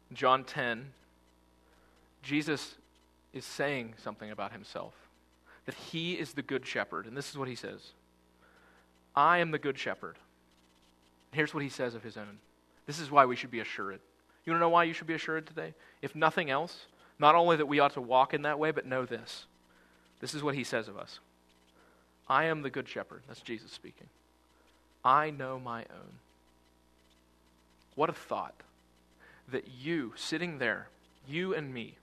In 0.10 0.16
John 0.16 0.44
10, 0.44 0.88
Jesus 2.24 2.74
is 3.32 3.46
saying 3.46 3.94
something 4.02 4.32
about 4.32 4.52
himself 4.52 4.96
that 5.68 5.76
he 5.76 6.14
is 6.14 6.34
the 6.34 6.42
good 6.42 6.66
shepherd. 6.66 7.06
And 7.06 7.16
this 7.16 7.30
is 7.30 7.38
what 7.38 7.48
he 7.48 7.56
says 7.56 7.92
I 9.16 9.38
am 9.38 9.52
the 9.52 9.60
good 9.60 9.78
shepherd. 9.78 10.18
Here's 11.32 11.54
what 11.54 11.62
he 11.62 11.70
says 11.70 11.94
of 11.94 12.02
his 12.02 12.18
own. 12.18 12.40
This 12.88 12.98
is 12.98 13.12
why 13.12 13.28
we 13.28 13.36
should 13.36 13.52
be 13.52 13.60
assured. 13.60 14.00
You 14.46 14.52
want 14.52 14.62
to 14.62 14.66
know 14.66 14.70
why 14.70 14.86
you 14.86 14.94
should 14.94 15.06
be 15.06 15.14
assured 15.14 15.46
today? 15.46 15.76
If 16.02 16.16
nothing 16.16 16.50
else, 16.50 16.88
not 17.20 17.36
only 17.36 17.58
that 17.58 17.66
we 17.66 17.80
ought 17.80 17.94
to 17.94 18.02
walk 18.02 18.34
in 18.34 18.44
that 18.44 18.60
way, 18.60 18.72
but 18.72 18.86
know 18.86 19.06
this. 19.06 19.46
This 20.20 20.34
is 20.34 20.44
what 20.44 20.56
he 20.56 20.64
says 20.64 20.88
of 20.88 20.98
us 20.98 21.20
I 22.28 22.46
am 22.46 22.62
the 22.62 22.70
good 22.70 22.88
shepherd. 22.88 23.24
That's 23.28 23.42
Jesus 23.42 23.72
speaking. 23.72 24.08
I 25.04 25.30
know 25.30 25.60
my 25.60 25.82
own. 25.82 26.20
What 27.96 28.10
a 28.10 28.14
thought 28.14 28.56
that 29.52 29.68
you, 29.68 30.14
sitting 30.16 30.58
there, 30.58 30.88
you 31.28 31.54
and 31.54 31.74
me, 31.74 31.98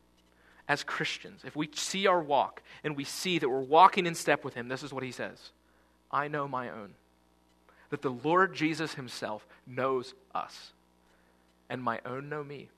as 0.69 0.85
Christians, 0.85 1.43
if 1.45 1.57
we 1.57 1.69
see 1.75 2.07
our 2.07 2.23
walk 2.23 2.63
and 2.85 2.97
we 2.97 3.05
see 3.05 3.39
that 3.39 3.49
we're 3.49 3.59
walking 3.59 4.07
in 4.07 4.15
step 4.15 4.45
with 4.45 4.55
Him, 4.55 4.69
this 4.69 4.83
is 4.83 4.93
what 4.93 5.03
He 5.03 5.11
says 5.11 5.51
I 6.13 6.29
know 6.29 6.47
my 6.47 6.71
own. 6.71 6.95
That 7.89 8.03
the 8.03 8.11
Lord 8.11 8.55
Jesus 8.55 8.95
Himself 8.95 9.47
knows 9.67 10.15
us, 10.33 10.73
and 11.69 11.83
my 11.83 12.01
own 12.05 12.29
know 12.29 12.45
me. 12.45 12.69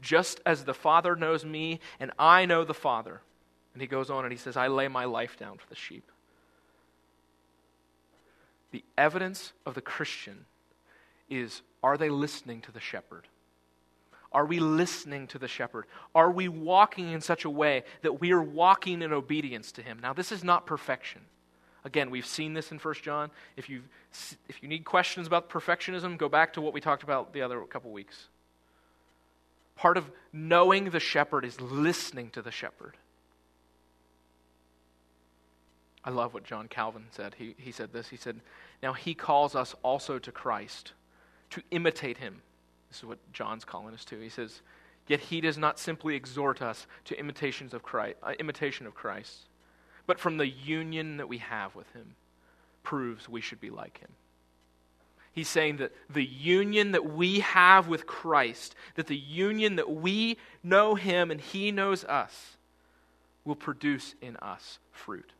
Just 0.00 0.40
as 0.46 0.64
the 0.64 0.74
Father 0.74 1.16
knows 1.16 1.44
me, 1.44 1.80
and 1.98 2.10
I 2.18 2.46
know 2.46 2.64
the 2.64 2.74
Father. 2.74 3.20
And 3.72 3.80
He 3.80 3.88
goes 3.88 4.10
on 4.10 4.24
and 4.24 4.32
He 4.32 4.38
says, 4.38 4.56
I 4.56 4.68
lay 4.68 4.88
my 4.88 5.04
life 5.04 5.38
down 5.38 5.58
for 5.58 5.68
the 5.68 5.74
sheep. 5.74 6.10
The 8.72 8.84
evidence 8.96 9.52
of 9.66 9.74
the 9.74 9.80
Christian 9.80 10.46
is 11.28 11.62
are 11.82 11.96
they 11.96 12.10
listening 12.10 12.60
to 12.62 12.72
the 12.72 12.80
shepherd? 12.80 13.26
Are 14.32 14.46
we 14.46 14.60
listening 14.60 15.26
to 15.28 15.38
the 15.38 15.48
shepherd? 15.48 15.86
Are 16.14 16.30
we 16.30 16.46
walking 16.48 17.10
in 17.10 17.20
such 17.20 17.44
a 17.44 17.50
way 17.50 17.84
that 18.02 18.20
we 18.20 18.32
are 18.32 18.42
walking 18.42 19.02
in 19.02 19.12
obedience 19.12 19.72
to 19.72 19.82
him? 19.82 19.98
Now, 20.00 20.12
this 20.12 20.30
is 20.30 20.44
not 20.44 20.66
perfection. 20.66 21.22
Again, 21.84 22.10
we've 22.10 22.26
seen 22.26 22.54
this 22.54 22.70
in 22.70 22.78
1 22.78 22.94
John. 23.02 23.30
If 23.56 23.68
you, 23.68 23.82
if 24.48 24.62
you 24.62 24.68
need 24.68 24.84
questions 24.84 25.26
about 25.26 25.48
perfectionism, 25.48 26.16
go 26.16 26.28
back 26.28 26.52
to 26.52 26.60
what 26.60 26.72
we 26.72 26.80
talked 26.80 27.02
about 27.02 27.32
the 27.32 27.42
other 27.42 27.60
couple 27.62 27.90
weeks. 27.90 28.28
Part 29.80 29.96
of 29.96 30.10
knowing 30.32 30.90
the 30.90 31.00
shepherd 31.00 31.44
is 31.44 31.60
listening 31.60 32.30
to 32.30 32.42
the 32.42 32.50
shepherd. 32.50 32.96
I 36.04 36.10
love 36.10 36.32
what 36.32 36.44
John 36.44 36.68
Calvin 36.68 37.06
said. 37.10 37.34
He, 37.36 37.54
he 37.58 37.72
said 37.72 37.92
this. 37.92 38.08
He 38.08 38.16
said, 38.16 38.40
Now 38.82 38.92
he 38.92 39.14
calls 39.14 39.54
us 39.54 39.74
also 39.82 40.18
to 40.18 40.32
Christ, 40.32 40.92
to 41.50 41.62
imitate 41.70 42.18
him 42.18 42.42
this 42.90 42.98
is 42.98 43.04
what 43.04 43.18
John's 43.32 43.64
calling 43.64 43.94
us 43.94 44.04
to. 44.06 44.20
He 44.20 44.28
says, 44.28 44.60
Yet 45.06 45.20
he 45.20 45.40
does 45.40 45.56
not 45.56 45.78
simply 45.78 46.14
exhort 46.14 46.60
us 46.60 46.86
to 47.06 47.18
imitations 47.18 47.72
of 47.72 47.82
Christ, 47.82 48.16
uh, 48.22 48.32
imitation 48.38 48.86
of 48.86 48.94
Christ, 48.94 49.46
but 50.06 50.20
from 50.20 50.36
the 50.36 50.48
union 50.48 51.16
that 51.16 51.28
we 51.28 51.38
have 51.38 51.74
with 51.74 51.90
him 51.92 52.16
proves 52.82 53.28
we 53.28 53.40
should 53.40 53.60
be 53.60 53.70
like 53.70 53.98
him. 53.98 54.10
He's 55.32 55.48
saying 55.48 55.76
that 55.76 55.92
the 56.08 56.24
union 56.24 56.92
that 56.92 57.06
we 57.06 57.40
have 57.40 57.88
with 57.88 58.06
Christ, 58.06 58.74
that 58.96 59.06
the 59.06 59.16
union 59.16 59.76
that 59.76 59.90
we 59.90 60.36
know 60.62 60.94
him 60.96 61.30
and 61.30 61.40
he 61.40 61.70
knows 61.70 62.04
us, 62.04 62.56
will 63.44 63.54
produce 63.54 64.14
in 64.20 64.36
us 64.38 64.78
fruit. 64.92 65.32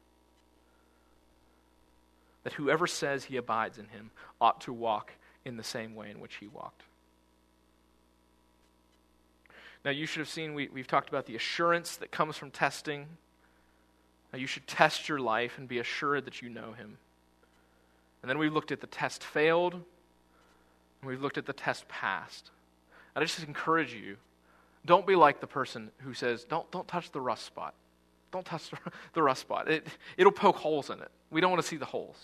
That 2.44 2.54
whoever 2.54 2.86
says 2.86 3.24
he 3.24 3.36
abides 3.36 3.78
in 3.78 3.88
him 3.88 4.10
ought 4.40 4.60
to 4.62 4.72
walk 4.72 5.12
in 5.44 5.56
the 5.56 5.64
same 5.64 5.94
way 5.94 6.10
in 6.10 6.20
which 6.20 6.36
he 6.36 6.46
walked. 6.46 6.82
Now, 9.84 9.90
you 9.90 10.06
should 10.06 10.20
have 10.20 10.28
seen, 10.28 10.54
we, 10.54 10.68
we've 10.68 10.86
talked 10.86 11.08
about 11.08 11.26
the 11.26 11.36
assurance 11.36 11.96
that 11.96 12.10
comes 12.10 12.36
from 12.36 12.50
testing. 12.50 13.06
Now, 14.32 14.38
you 14.38 14.46
should 14.46 14.66
test 14.66 15.08
your 15.08 15.18
life 15.18 15.56
and 15.56 15.66
be 15.66 15.78
assured 15.78 16.26
that 16.26 16.42
you 16.42 16.50
know 16.50 16.72
Him. 16.72 16.98
And 18.22 18.28
then 18.28 18.38
we 18.38 18.48
looked 18.48 18.72
at 18.72 18.80
the 18.80 18.86
test 18.86 19.24
failed, 19.24 19.74
and 19.74 19.82
we've 21.04 21.22
looked 21.22 21.38
at 21.38 21.46
the 21.46 21.52
test 21.52 21.88
passed. 21.88 22.50
I 23.16 23.20
just 23.20 23.42
encourage 23.42 23.92
you 23.92 24.16
don't 24.86 25.06
be 25.06 25.14
like 25.14 25.40
the 25.40 25.46
person 25.46 25.90
who 25.98 26.14
says, 26.14 26.44
don't, 26.44 26.70
don't 26.70 26.88
touch 26.88 27.10
the 27.10 27.20
rust 27.20 27.44
spot. 27.44 27.74
Don't 28.32 28.46
touch 28.46 28.70
the 29.12 29.22
rust 29.22 29.42
spot. 29.42 29.70
It, 29.70 29.86
it'll 30.16 30.32
poke 30.32 30.56
holes 30.56 30.90
in 30.90 31.00
it. 31.00 31.10
We 31.30 31.40
don't 31.40 31.50
want 31.50 31.62
to 31.62 31.68
see 31.68 31.76
the 31.76 31.84
holes. 31.84 32.16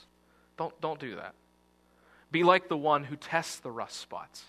Don't, 0.56 0.78
don't 0.80 0.98
do 0.98 1.16
that. 1.16 1.34
Be 2.32 2.44
like 2.44 2.68
the 2.68 2.76
one 2.76 3.04
who 3.04 3.16
tests 3.16 3.58
the 3.58 3.70
rust 3.70 3.96
spots 3.96 4.44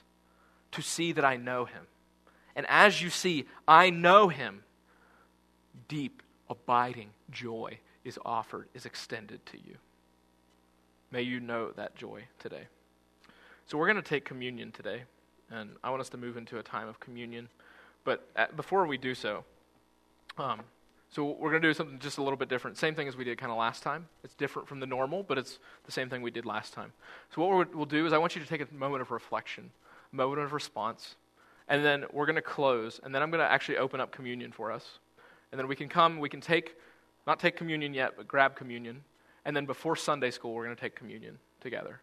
to 0.71 0.81
see 0.81 1.11
that 1.11 1.25
I 1.25 1.35
know 1.35 1.65
him. 1.65 1.83
And 2.55 2.65
as 2.69 3.01
you 3.01 3.09
see, 3.09 3.45
I 3.67 3.89
know 3.89 4.29
him, 4.29 4.63
deep, 5.87 6.23
abiding 6.49 7.09
joy 7.29 7.79
is 8.03 8.17
offered, 8.25 8.67
is 8.73 8.85
extended 8.85 9.45
to 9.47 9.57
you. 9.57 9.77
May 11.11 11.21
you 11.21 11.39
know 11.39 11.71
that 11.71 11.95
joy 11.95 12.23
today. 12.39 12.67
So, 13.65 13.77
we're 13.77 13.87
going 13.87 14.01
to 14.01 14.09
take 14.09 14.25
communion 14.25 14.71
today, 14.71 15.03
and 15.51 15.71
I 15.83 15.89
want 15.89 16.01
us 16.01 16.09
to 16.09 16.17
move 16.17 16.37
into 16.37 16.59
a 16.59 16.63
time 16.63 16.87
of 16.87 16.99
communion. 16.99 17.49
But 18.03 18.27
at, 18.35 18.55
before 18.55 18.85
we 18.87 18.97
do 18.97 19.13
so, 19.13 19.43
um, 20.37 20.61
so 21.09 21.35
we're 21.39 21.49
going 21.49 21.61
to 21.61 21.67
do 21.67 21.73
something 21.73 21.99
just 21.99 22.17
a 22.17 22.21
little 22.21 22.37
bit 22.37 22.49
different. 22.49 22.77
Same 22.77 22.93
thing 22.93 23.07
as 23.07 23.15
we 23.15 23.23
did 23.23 23.37
kind 23.37 23.51
of 23.51 23.57
last 23.57 23.81
time. 23.81 24.07
It's 24.23 24.33
different 24.35 24.67
from 24.67 24.79
the 24.79 24.85
normal, 24.85 25.23
but 25.23 25.37
it's 25.37 25.59
the 25.85 25.91
same 25.91 26.09
thing 26.09 26.21
we 26.21 26.31
did 26.31 26.45
last 26.45 26.73
time. 26.73 26.91
So 27.33 27.41
what 27.41 27.73
we'll 27.73 27.85
do 27.85 28.05
is 28.05 28.13
I 28.13 28.17
want 28.17 28.35
you 28.35 28.41
to 28.41 28.47
take 28.47 28.61
a 28.61 28.73
moment 28.73 29.01
of 29.01 29.11
reflection, 29.11 29.71
a 30.11 30.15
moment 30.15 30.41
of 30.41 30.53
response, 30.53 31.15
and 31.69 31.83
then 31.83 32.05
we're 32.11 32.25
going 32.25 32.35
to 32.35 32.41
close, 32.41 32.99
and 33.03 33.15
then 33.15 33.21
I'm 33.21 33.31
going 33.31 33.43
to 33.43 33.49
actually 33.49 33.77
open 33.77 33.99
up 33.99 34.11
communion 34.11 34.51
for 34.51 34.71
us. 34.71 34.99
And 35.51 35.59
then 35.59 35.67
we 35.67 35.75
can 35.75 35.87
come, 35.87 36.19
we 36.19 36.29
can 36.29 36.41
take, 36.41 36.75
not 37.25 37.39
take 37.39 37.55
communion 37.55 37.93
yet, 37.93 38.13
but 38.17 38.27
grab 38.27 38.55
communion. 38.55 39.03
And 39.47 39.55
then 39.55 39.65
before 39.65 39.95
Sunday 39.95 40.29
school, 40.29 40.53
we're 40.53 40.65
going 40.65 40.75
to 40.75 40.81
take 40.81 40.93
communion 40.93 41.39
together. 41.61 42.01